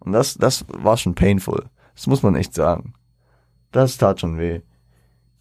Und 0.00 0.10
das, 0.14 0.34
das 0.34 0.64
war 0.66 0.96
schon 0.96 1.14
painful. 1.14 1.66
Das 1.94 2.08
muss 2.08 2.24
man 2.24 2.34
echt 2.34 2.54
sagen. 2.54 2.94
Das 3.70 3.98
tat 3.98 4.18
schon 4.18 4.36
weh. 4.38 4.62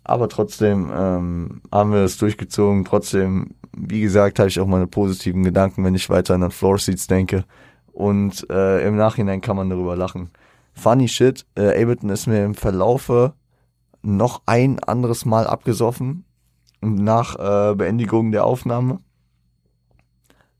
Aber 0.04 0.30
trotzdem 0.30 0.92
ähm, 0.96 1.62
haben 1.72 1.92
wir 1.92 2.04
es 2.04 2.20
durchgezogen. 2.20 2.86
Trotzdem, 2.86 3.56
wie 3.76 4.02
gesagt, 4.02 4.38
habe 4.38 4.50
ich 4.50 4.60
auch 4.60 4.68
meine 4.68 4.86
positiven 4.86 5.42
Gedanken, 5.42 5.84
wenn 5.84 5.96
ich 5.96 6.12
weiter 6.12 6.36
an 6.36 6.52
Floor 6.52 6.78
Seats 6.78 7.08
denke. 7.08 7.44
Und 7.92 8.48
äh, 8.52 8.88
im 8.88 8.98
Nachhinein 8.98 9.42
kann 9.42 9.56
man 9.56 9.72
darüber 9.72 9.96
lachen. 9.96 10.30
Funny 10.76 11.08
shit, 11.08 11.46
äh, 11.56 11.82
Ableton 11.82 12.10
ist 12.10 12.28
mir 12.28 12.44
im 12.44 12.54
Verlaufe 12.54 13.34
noch 14.02 14.42
ein 14.46 14.80
anderes 14.80 15.26
Mal 15.26 15.48
abgesoffen 15.48 16.26
nach 16.82 17.36
äh, 17.36 17.76
Beendigung 17.76 18.32
der 18.32 18.46
Aufnahme. 18.46 19.00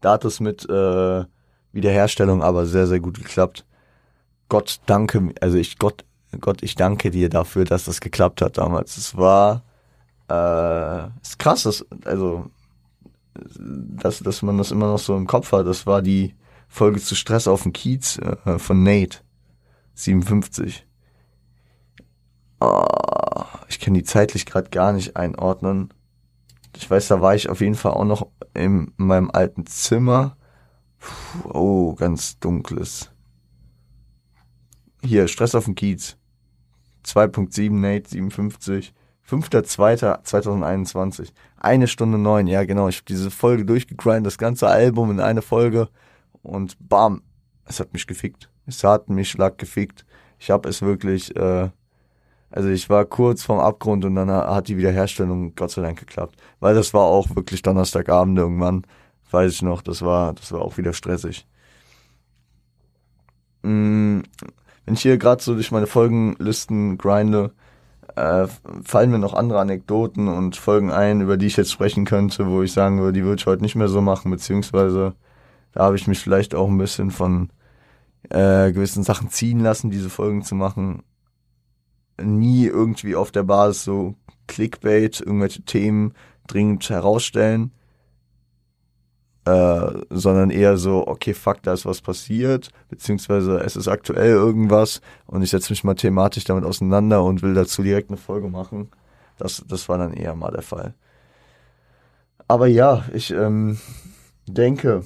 Da 0.02 0.14
hat 0.14 0.26
es 0.26 0.40
mit 0.40 0.68
äh, 0.68 1.26
Wiederherstellung 1.72 2.42
aber 2.42 2.66
sehr, 2.66 2.88
sehr 2.88 3.00
gut 3.00 3.18
geklappt. 3.18 3.66
Gott 4.50 4.80
danke, 4.86 5.34
also 5.42 5.58
ich, 5.58 5.78
Gott, 5.78 6.06
Gott, 6.40 6.64
ich 6.64 6.76
danke 6.76 7.12
dir 7.12 7.30
dafür, 7.30 7.66
dass 7.66 7.86
das 7.86 8.02
geklappt 8.02 8.42
hat 8.42 8.58
damals. 8.58 8.98
Es 8.98 9.18
war, 9.18 9.64
äh, 10.30 11.08
ist 11.22 11.38
krass, 11.38 11.64
dass, 11.64 11.86
also, 12.06 12.50
dass, 13.34 14.20
dass 14.20 14.42
man 14.42 14.58
das 14.58 14.72
immer 14.72 14.88
noch 14.88 15.00
so 15.00 15.16
im 15.16 15.28
Kopf 15.28 15.52
hat. 15.52 15.68
Das 15.68 15.86
war 15.86 16.02
die 16.02 16.36
Folge 16.68 17.02
zu 17.02 17.16
Stress 17.16 17.48
auf 17.48 17.64
dem 17.64 17.74
Kiez 17.74 18.18
äh, 18.18 18.58
von 18.58 18.84
Nate. 18.84 19.25
57. 19.96 20.86
Oh, 22.60 22.86
ich 23.68 23.80
kann 23.80 23.94
die 23.94 24.04
zeitlich 24.04 24.46
gerade 24.46 24.70
gar 24.70 24.94
nicht 24.94 25.18
einordnen. 25.18 25.94
Ich 26.76 26.90
weiß, 26.90 27.08
da 27.08 27.22
war 27.22 27.36
ich 27.36 27.50
auf 27.50 27.62
jeden 27.62 27.76
Fall 27.76 27.94
auch 27.94 28.06
noch 28.06 28.28
in 28.54 28.94
meinem 28.98 29.32
alten 29.32 29.66
Zimmer. 29.66 30.38
Puh, 31.00 31.50
oh, 31.54 31.96
ganz 31.96 32.40
dunkles. 32.40 33.12
Hier, 35.04 35.28
Stress 35.28 35.56
auf 35.56 35.66
dem 35.66 35.76
Kiez. 35.76 36.18
2.7 37.06 37.72
Nate 37.72 38.10
57. 38.10 38.94
5.2.2021. 39.30 41.32
Eine 41.58 41.88
Stunde 41.88 42.18
neun, 42.18 42.48
ja 42.48 42.64
genau. 42.64 42.88
Ich 42.90 42.98
habe 42.98 43.06
diese 43.06 43.32
Folge 43.32 43.66
durchgegrindet, 43.66 44.28
das 44.28 44.38
ganze 44.38 44.68
Album 44.68 45.12
in 45.12 45.20
eine 45.20 45.42
Folge 45.42 45.90
und 46.44 46.78
bam, 46.80 47.24
es 47.66 47.80
hat 47.80 47.94
mich 47.94 48.08
gefickt. 48.08 48.50
Es 48.66 48.84
hat 48.84 49.10
mich 49.10 49.30
schlag 49.30 49.58
gefickt. 49.58 50.06
Ich 50.40 50.50
habe 50.52 50.70
es 50.70 50.82
wirklich, 50.82 51.36
äh, 51.36 51.70
also 52.52 52.70
ich 52.70 52.90
war 52.90 53.06
kurz 53.06 53.44
vorm 53.44 53.60
Abgrund 53.60 54.06
und 54.06 54.16
dann 54.16 54.30
hat 54.30 54.68
die 54.68 54.78
Wiederherstellung 54.78 55.56
Gott 55.56 55.72
sei 55.72 55.82
Dank 55.82 56.00
geklappt. 56.00 56.36
Weil 56.60 56.76
das 56.76 56.94
war 56.94 57.04
auch 57.04 57.36
wirklich 57.36 57.62
Donnerstagabend 57.62 58.38
irgendwann, 58.38 58.86
weiß 59.32 59.52
ich 59.52 59.62
noch, 59.62 59.82
das 59.82 60.02
war, 60.02 60.34
das 60.34 60.52
war 60.52 60.62
auch 60.62 60.78
wieder 60.78 60.94
stressig. 60.94 61.48
Mm, 63.64 64.22
wenn 64.86 64.94
ich 64.94 65.02
hier 65.02 65.18
gerade 65.18 65.42
so 65.42 65.56
durch 65.56 65.72
meine 65.72 65.88
Folgenlisten 65.88 66.98
grinde, 66.98 67.52
äh, 68.16 68.48
fallen 68.84 69.12
mir 69.12 69.20
noch 69.20 69.34
andere 69.34 69.60
Anekdoten 69.60 70.28
und 70.28 70.56
Folgen 70.56 70.92
ein, 70.92 71.22
über 71.22 71.38
die 71.38 71.48
ich 71.48 71.58
jetzt 71.58 71.72
sprechen 71.72 72.06
könnte, 72.06 72.48
wo 72.48 72.62
ich 72.62 72.72
sagen 72.72 73.00
würde, 73.00 73.14
die 73.14 73.24
würde 73.26 73.40
ich 73.40 73.48
heute 73.48 73.64
nicht 73.64 73.76
mehr 73.76 73.88
so 73.88 74.02
machen, 74.02 74.32
beziehungsweise 74.32 75.16
da 75.74 75.84
habe 75.84 75.96
ich 75.98 76.08
mich 76.08 76.20
vielleicht 76.20 76.56
auch 76.56 76.70
ein 76.70 76.78
bisschen 76.78 77.12
von 77.12 77.50
äh, 78.30 78.72
gewissen 78.72 79.04
Sachen 79.04 79.30
ziehen 79.30 79.60
lassen, 79.60 79.90
diese 79.90 80.10
Folgen 80.10 80.44
zu 80.44 80.56
machen. 80.56 81.04
Nie 82.22 82.66
irgendwie 82.66 83.16
auf 83.16 83.32
der 83.32 83.44
Basis 83.44 83.84
so 83.84 84.16
Clickbait, 84.48 85.20
irgendwelche 85.20 85.64
Themen 85.64 86.14
dringend 86.48 86.90
herausstellen, 86.90 87.72
äh, 89.46 89.92
sondern 90.10 90.50
eher 90.50 90.78
so, 90.78 91.08
okay, 91.08 91.34
fuck, 91.34 91.62
da 91.64 91.74
ist 91.74 91.86
was 91.86 92.02
passiert, 92.02 92.70
beziehungsweise 92.90 93.60
es 93.60 93.76
ist 93.76 93.88
aktuell 93.88 94.32
irgendwas 94.32 95.02
und 95.26 95.42
ich 95.42 95.50
setze 95.50 95.72
mich 95.72 95.84
mal 95.84 95.96
thematisch 95.96 96.44
damit 96.46 96.64
auseinander 96.64 97.24
und 97.24 97.42
will 97.42 97.54
dazu 97.54 97.84
direkt 97.84 98.10
eine 98.10 98.18
Folge 98.18 98.50
machen. 98.50 98.90
Das, 99.38 99.64
das 99.68 99.90
war 99.90 99.98
dann 99.98 100.14
eher 100.14 100.36
mal 100.36 100.52
der 100.52 100.62
Fall. 100.62 100.94
Aber 102.48 102.68
ja, 102.68 103.06
ich 103.14 103.32
ähm, 103.32 103.80
denke, 104.48 105.04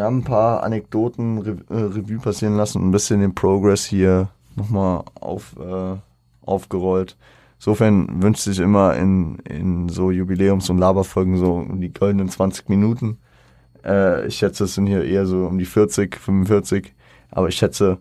wir 0.00 0.06
haben 0.06 0.20
ein 0.20 0.24
paar 0.24 0.62
Anekdoten 0.62 1.38
Re 1.42 1.58
äh, 1.68 1.74
Revue 1.74 2.20
passieren 2.20 2.56
lassen 2.56 2.80
und 2.80 2.88
ein 2.88 2.90
bisschen 2.90 3.20
den 3.20 3.34
Progress 3.34 3.84
hier 3.84 4.30
nochmal 4.56 5.04
auf, 5.20 5.54
äh, 5.60 5.96
aufgerollt. 6.40 7.18
Insofern 7.58 8.22
wünscht 8.22 8.44
sich 8.44 8.60
immer 8.60 8.96
in, 8.96 9.40
in 9.40 9.90
so 9.90 10.10
Jubiläums- 10.10 10.70
und 10.70 10.78
Laberfolgen 10.78 11.36
so 11.36 11.52
um 11.52 11.82
die 11.82 11.92
goldenen 11.92 12.30
20 12.30 12.70
Minuten. 12.70 13.18
Äh, 13.84 14.26
ich 14.26 14.36
schätze, 14.36 14.64
es 14.64 14.74
sind 14.74 14.86
hier 14.86 15.04
eher 15.04 15.26
so 15.26 15.44
um 15.44 15.58
die 15.58 15.66
40, 15.66 16.16
45. 16.16 16.94
Aber 17.30 17.48
ich 17.48 17.56
schätze, 17.56 17.98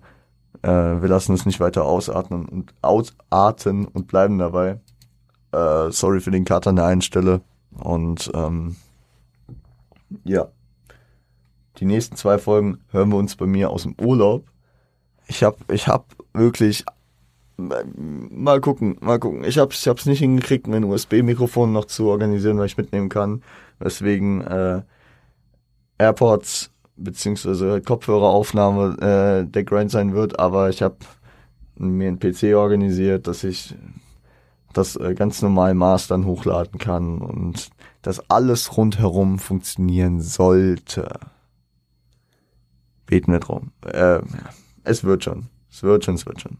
äh, 0.61 0.69
wir 0.69 1.09
lassen 1.09 1.33
es 1.33 1.45
nicht 1.45 1.59
weiter 1.59 1.83
ausatmen 1.83 2.45
und 2.45 2.73
ausarten 2.81 3.83
und 3.83 4.07
bleiben 4.07 4.37
dabei. 4.37 4.79
Äh, 5.51 5.91
sorry 5.91 6.21
für 6.21 6.31
den 6.31 6.45
Kater 6.45 6.69
an 6.69 6.77
der 6.77 6.85
einen 6.85 7.01
Stelle. 7.01 7.41
Und 7.77 8.31
ähm, 8.33 8.77
ja 10.23 10.47
die 11.79 11.85
nächsten 11.85 12.15
zwei 12.15 12.37
Folgen 12.37 12.79
hören 12.91 13.09
wir 13.09 13.17
uns 13.17 13.35
bei 13.35 13.45
mir 13.45 13.69
aus 13.69 13.83
dem 13.83 13.95
Urlaub. 13.99 14.45
Ich 15.27 15.43
hab, 15.43 15.71
ich 15.71 15.87
hab 15.87 16.05
wirklich 16.33 16.85
mal 17.57 18.61
gucken, 18.61 18.97
mal 19.01 19.19
gucken. 19.19 19.43
Ich 19.43 19.57
hab's, 19.57 19.85
ich 19.85 20.05
nicht 20.05 20.19
hingekriegt, 20.19 20.67
mein 20.67 20.83
USB-Mikrofon 20.83 21.71
noch 21.71 21.85
zu 21.85 22.07
organisieren, 22.07 22.57
weil 22.57 22.67
ich 22.67 22.77
mitnehmen 22.77 23.09
kann. 23.09 23.43
Weswegen 23.79 24.41
äh, 24.41 24.81
AirPods 25.97 26.71
beziehungsweise 26.95 27.81
Kopfhöreraufnahme 27.81 28.97
äh, 29.45 29.49
der 29.49 29.63
Grind 29.63 29.91
sein 29.91 30.13
wird, 30.13 30.39
aber 30.39 30.69
ich 30.69 30.81
habe 30.81 30.97
mir 31.75 32.09
einen 32.09 32.19
PC 32.19 32.55
organisiert, 32.55 33.27
dass 33.27 33.43
ich 33.43 33.73
das 34.73 34.95
äh, 34.95 35.13
ganz 35.13 35.41
normal 35.41 35.73
Mastern 35.73 36.25
hochladen 36.25 36.77
kann 36.77 37.19
und 37.19 37.69
dass 38.01 38.29
alles 38.29 38.77
rundherum 38.77 39.39
funktionieren 39.39 40.21
sollte. 40.21 41.09
Beten 43.09 43.31
wir 43.31 43.39
drum. 43.39 43.71
Äh, 43.85 44.19
es 44.83 45.03
wird 45.03 45.23
schon. 45.23 45.47
Es 45.71 45.81
wird 45.81 46.05
schon, 46.05 46.13
es 46.13 46.27
wird 46.27 46.41
schon. 46.41 46.59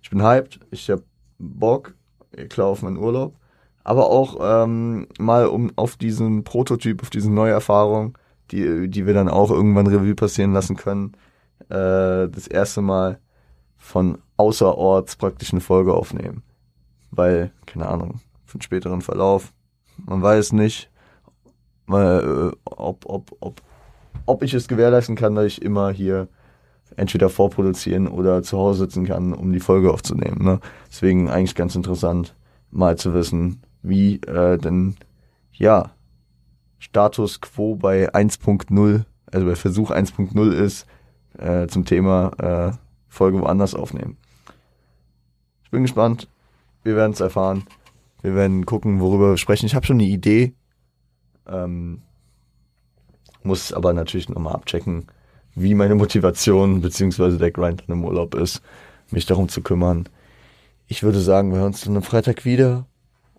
Ich 0.00 0.08
bin 0.08 0.22
hyped, 0.22 0.58
ich 0.70 0.90
hab 0.90 1.02
Bock, 1.38 1.94
klar 2.48 2.68
auf 2.68 2.80
meinen 2.80 2.96
Urlaub, 2.96 3.36
aber 3.84 4.08
auch 4.08 4.38
ähm, 4.40 5.06
mal 5.18 5.46
um 5.46 5.70
auf 5.76 5.96
diesen 5.96 6.42
Prototyp, 6.42 7.02
auf 7.02 7.10
diese 7.10 7.30
neue 7.30 7.52
Erfahrung, 7.52 8.16
die, 8.50 8.88
die 8.88 9.04
wir 9.04 9.12
dann 9.12 9.28
auch 9.28 9.50
irgendwann 9.50 9.86
Revue 9.86 10.14
passieren 10.14 10.54
lassen 10.54 10.76
können, 10.76 11.12
äh, 11.68 12.28
das 12.28 12.46
erste 12.46 12.80
Mal 12.80 13.18
von 13.76 14.16
außerorts 14.38 15.16
praktisch 15.16 15.52
eine 15.52 15.60
Folge 15.60 15.92
aufnehmen. 15.92 16.42
Weil, 17.10 17.52
keine 17.66 17.86
Ahnung, 17.86 18.20
für 18.46 18.54
einen 18.54 18.62
späteren 18.62 19.02
Verlauf, 19.02 19.52
man 19.98 20.22
weiß 20.22 20.54
nicht, 20.54 20.90
äh, 21.90 22.50
ob, 22.64 23.04
ob, 23.04 23.36
ob, 23.40 23.60
ob 24.26 24.42
ich 24.42 24.54
es 24.54 24.68
gewährleisten 24.68 25.16
kann, 25.16 25.34
dass 25.34 25.46
ich 25.46 25.62
immer 25.62 25.90
hier 25.90 26.28
entweder 26.96 27.28
vorproduzieren 27.28 28.08
oder 28.08 28.42
zu 28.42 28.58
Hause 28.58 28.80
sitzen 28.80 29.06
kann, 29.06 29.32
um 29.32 29.52
die 29.52 29.60
Folge 29.60 29.92
aufzunehmen. 29.92 30.44
Ne? 30.44 30.60
Deswegen 30.88 31.30
eigentlich 31.30 31.54
ganz 31.54 31.74
interessant, 31.74 32.34
mal 32.70 32.96
zu 32.96 33.14
wissen, 33.14 33.62
wie 33.82 34.16
äh, 34.22 34.58
denn 34.58 34.96
ja 35.52 35.90
Status 36.78 37.40
quo 37.40 37.76
bei 37.76 38.12
1.0, 38.12 39.04
also 39.30 39.46
bei 39.46 39.54
Versuch 39.54 39.90
1.0 39.90 40.52
ist, 40.52 40.86
äh, 41.38 41.66
zum 41.68 41.84
Thema 41.84 42.32
äh, 42.38 42.76
Folge 43.08 43.40
woanders 43.40 43.74
aufnehmen. 43.74 44.16
Ich 45.64 45.70
bin 45.70 45.82
gespannt. 45.82 46.28
Wir 46.82 46.96
werden 46.96 47.12
es 47.12 47.20
erfahren. 47.20 47.64
Wir 48.22 48.34
werden 48.34 48.66
gucken, 48.66 49.00
worüber 49.00 49.30
wir 49.30 49.36
sprechen. 49.36 49.66
Ich 49.66 49.74
habe 49.74 49.86
schon 49.86 49.96
eine 49.96 50.08
Idee. 50.08 50.54
Ähm, 51.46 52.02
muss 53.42 53.72
aber 53.72 53.92
natürlich 53.92 54.28
nochmal 54.28 54.54
abchecken, 54.54 55.06
wie 55.54 55.74
meine 55.74 55.94
Motivation 55.94 56.80
beziehungsweise 56.80 57.38
der 57.38 57.50
Grind 57.50 57.84
dann 57.86 57.98
im 57.98 58.04
Urlaub 58.04 58.34
ist, 58.34 58.62
mich 59.10 59.26
darum 59.26 59.48
zu 59.48 59.62
kümmern. 59.62 60.08
Ich 60.86 61.02
würde 61.02 61.20
sagen, 61.20 61.50
wir 61.50 61.58
hören 61.58 61.68
uns 61.68 61.82
dann 61.82 61.96
am 61.96 62.02
Freitag 62.02 62.44
wieder 62.44 62.86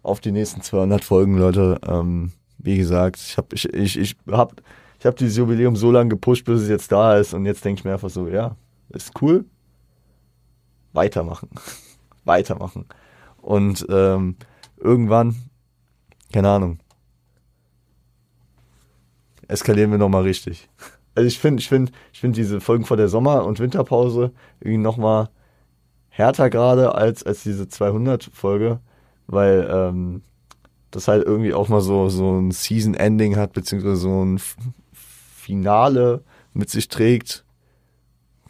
auf 0.04 0.20
die 0.20 0.32
nächsten 0.32 0.62
200 0.62 1.04
Folgen, 1.04 1.38
Leute. 1.38 1.80
Ähm, 1.88 2.32
wie 2.58 2.78
gesagt, 2.78 3.18
ich 3.18 3.38
habe 3.38 3.48
ich, 3.54 3.72
ich, 3.74 3.98
ich 3.98 4.16
hab, 4.30 4.62
ich 5.00 5.06
hab 5.06 5.16
dieses 5.16 5.38
Jubiläum 5.38 5.76
so 5.76 5.92
lange 5.92 6.10
gepusht, 6.10 6.46
bis 6.46 6.62
es 6.62 6.70
jetzt 6.70 6.92
da 6.92 7.18
ist 7.18 7.34
und 7.34 7.46
jetzt 7.46 7.64
denke 7.66 7.80
ich 7.80 7.86
mir 7.86 7.94
einfach 7.94 8.10
so, 8.10 8.28
ja, 8.28 8.56
ist 8.90 9.12
cool. 9.22 9.46
Weitermachen. 10.94 11.50
Weitermachen. 12.26 12.86
Und 13.42 13.86
ähm, 13.90 14.36
irgendwann, 14.78 15.36
keine 16.32 16.50
Ahnung, 16.50 16.80
eskalieren 19.52 19.92
wir 19.92 19.98
nochmal 19.98 20.24
richtig. 20.24 20.70
Also 21.14 21.28
ich 21.28 21.40
finde, 21.40 21.62
ich 21.62 21.68
finde, 21.68 21.92
ich 22.14 22.20
finde 22.22 22.36
diese 22.36 22.62
Folgen 22.62 22.86
vor 22.86 22.98
der 22.98 23.10
Sommer- 23.10 23.46
und 23.46 23.60
Winterpause 23.60 24.32
irgendwie 24.62 24.78
nochmal 24.78 25.30
härter 26.10 26.50
gerade 26.50 26.96
als, 26.96 27.24
als 27.24 27.44
diese 27.44 27.66
200-Folge, 27.66 28.80
weil 29.28 29.68
ähm, 29.70 30.22
das 30.92 31.08
halt 31.08 31.26
irgendwie 31.26 31.54
auch 31.54 31.70
mal 31.70 31.82
so, 31.82 32.10
so 32.10 32.40
ein 32.40 32.52
Season-Ending 32.52 33.36
hat, 33.36 33.54
beziehungsweise 33.54 33.96
so 33.96 34.24
ein 34.24 34.40
Finale 34.94 36.24
mit 36.54 36.70
sich 36.70 36.88
trägt, 36.88 37.46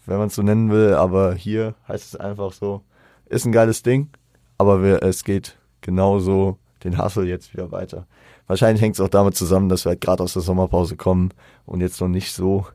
wenn 0.05 0.17
man 0.17 0.27
es 0.27 0.35
so 0.35 0.41
nennen 0.41 0.71
will, 0.71 0.93
aber 0.95 1.33
hier 1.33 1.75
heißt 1.87 2.13
es 2.13 2.19
einfach 2.19 2.51
so, 2.51 2.81
ist 3.25 3.45
ein 3.45 3.51
geiles 3.51 3.83
Ding, 3.83 4.09
aber 4.57 4.83
wir, 4.83 5.03
es 5.03 5.23
geht 5.23 5.57
genauso 5.81 6.57
den 6.83 7.01
Hustle 7.01 7.25
jetzt 7.25 7.53
wieder 7.53 7.71
weiter. 7.71 8.07
Wahrscheinlich 8.47 8.81
hängt 8.81 8.95
es 8.95 9.01
auch 9.01 9.09
damit 9.09 9.35
zusammen, 9.35 9.69
dass 9.69 9.85
wir 9.85 9.91
halt 9.91 10.01
gerade 10.01 10.23
aus 10.23 10.33
der 10.33 10.41
Sommerpause 10.41 10.95
kommen 10.95 11.29
und 11.65 11.81
jetzt 11.81 12.01
noch 12.01 12.07
nicht 12.07 12.33
so, 12.33 12.65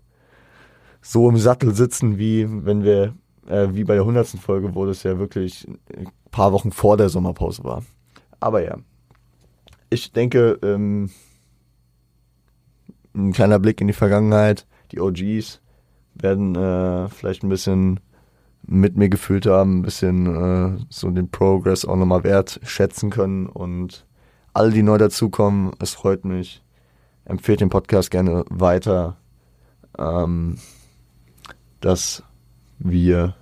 so 1.01 1.29
im 1.29 1.37
Sattel 1.37 1.75
sitzen, 1.75 2.19
wie 2.19 2.47
wenn 2.49 2.83
wir, 2.83 3.15
äh, 3.47 3.69
wie 3.73 3.85
bei 3.85 3.95
der 3.95 4.05
hundertsten 4.05 4.41
Folge, 4.41 4.75
wo 4.75 4.87
das 4.87 5.03
ja 5.03 5.19
wirklich 5.19 5.67
ein 5.95 6.09
paar 6.31 6.53
Wochen 6.53 6.73
vor 6.73 6.97
der 6.97 7.09
Sommerpause 7.09 7.65
war. 7.65 7.83
Aber 8.41 8.63
ja, 8.63 8.77
ich 9.91 10.13
denke, 10.13 10.59
ähm, 10.63 11.11
ein 13.15 13.33
kleiner 13.33 13.59
Blick 13.59 13.81
in 13.81 13.87
die 13.87 13.93
Vergangenheit, 13.93 14.67
die 14.93 15.01
OGs 15.01 15.61
werden 16.15 16.55
äh, 16.55 17.09
vielleicht 17.09 17.43
ein 17.43 17.49
bisschen 17.49 18.01
mit 18.67 18.97
mir 18.97 19.09
gefühlt 19.09 19.47
haben, 19.47 19.79
ein 19.79 19.83
bisschen 19.83 20.27
äh, 20.27 20.85
so 20.91 21.11
den 21.11 21.31
Progress 21.31 21.85
auch 21.85 21.97
nochmal 21.97 22.25
wertschätzen 22.25 23.11
können 23.11 23.47
und 23.47 24.07
alle, 24.53 24.71
die 24.71 24.83
neu 24.83 24.99
dazukommen, 24.99 25.73
es 25.81 25.93
freut 25.93 26.25
mich. 26.25 26.63
Empfehlt 27.25 27.61
den 27.61 27.69
Podcast 27.69 28.11
gerne 28.11 28.45
weiter, 28.49 29.17
ähm, 29.99 30.57
dass 31.81 32.23
wir 32.79 33.35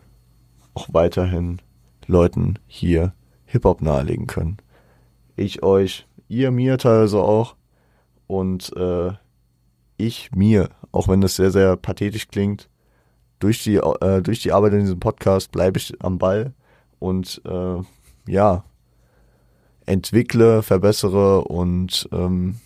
auch 0.75 0.89
weiterhin 0.93 1.61
Leuten 2.07 2.59
hier 2.66 3.14
Hip-Hop 3.47 3.81
nahelegen 3.81 4.27
können. 4.27 4.59
Ich 5.37 5.62
euch, 5.62 6.07
ihr 6.29 6.51
mir 6.51 6.79
teilweise 6.79 7.18
auch 7.18 7.57
und 8.27 8.75
äh, 8.77 9.12
ich 9.97 10.33
mir, 10.33 10.70
auch 10.93 11.09
wenn 11.09 11.20
das 11.20 11.37
sehr, 11.37 11.51
sehr 11.51 11.77
pathetisch 11.77 12.29
klingt, 12.29 12.68
durch 13.45 13.62
die, 13.62 13.76
äh, 13.76 14.22
durch 14.22 14.40
die 14.40 14.53
Arbeit 14.53 14.72
in 14.72 14.80
diesem 14.80 14.99
Podcast 14.99 15.53
bleibe 15.53 15.76
ich 15.78 15.92
am 16.03 16.16
Ball 16.16 16.55
und 16.99 17.42
äh, 17.45 17.82
ja, 18.26 18.64
entwickle, 19.84 20.62
verbessere 20.62 21.45
und 21.45 22.09
ähm, 22.11 22.57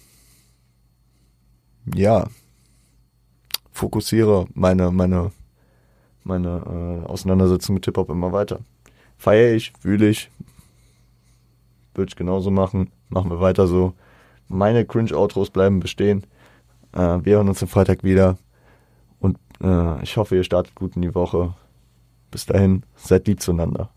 ja, 1.93 2.29
fokussiere 3.72 4.47
meine, 4.55 4.93
meine, 4.93 5.33
meine 6.22 7.03
äh, 7.05 7.09
Auseinandersetzung 7.09 7.74
mit 7.74 7.85
Hip-Hop 7.85 8.09
immer 8.11 8.33
weiter. 8.33 8.61
Feiere 9.16 9.55
ich, 9.55 9.72
fühle 9.81 10.09
ich, 10.09 10.31
würde 11.95 12.11
ich 12.11 12.16
genauso 12.16 12.53
machen, 12.53 12.93
machen 13.09 13.33
wir 13.33 13.41
weiter 13.41 13.66
so. 13.66 13.95
Meine 14.47 14.87
Cringe-Outros 14.87 15.51
bleiben 15.51 15.81
bestehen. 15.81 16.24
Äh, 16.93 17.18
wir 17.24 17.39
hören 17.39 17.49
uns 17.49 17.62
am 17.62 17.68
Freitag 17.68 18.05
wieder 18.05 18.39
ich 20.03 20.17
hoffe, 20.17 20.37
ihr 20.37 20.45
startet 20.45 20.75
gut 20.75 20.97
in 20.97 21.03
die 21.03 21.15
Woche. 21.15 21.55
Bis 22.31 22.47
dahin, 22.47 22.85
seid 22.95 23.27
lieb 23.27 23.41
zueinander. 23.41 23.91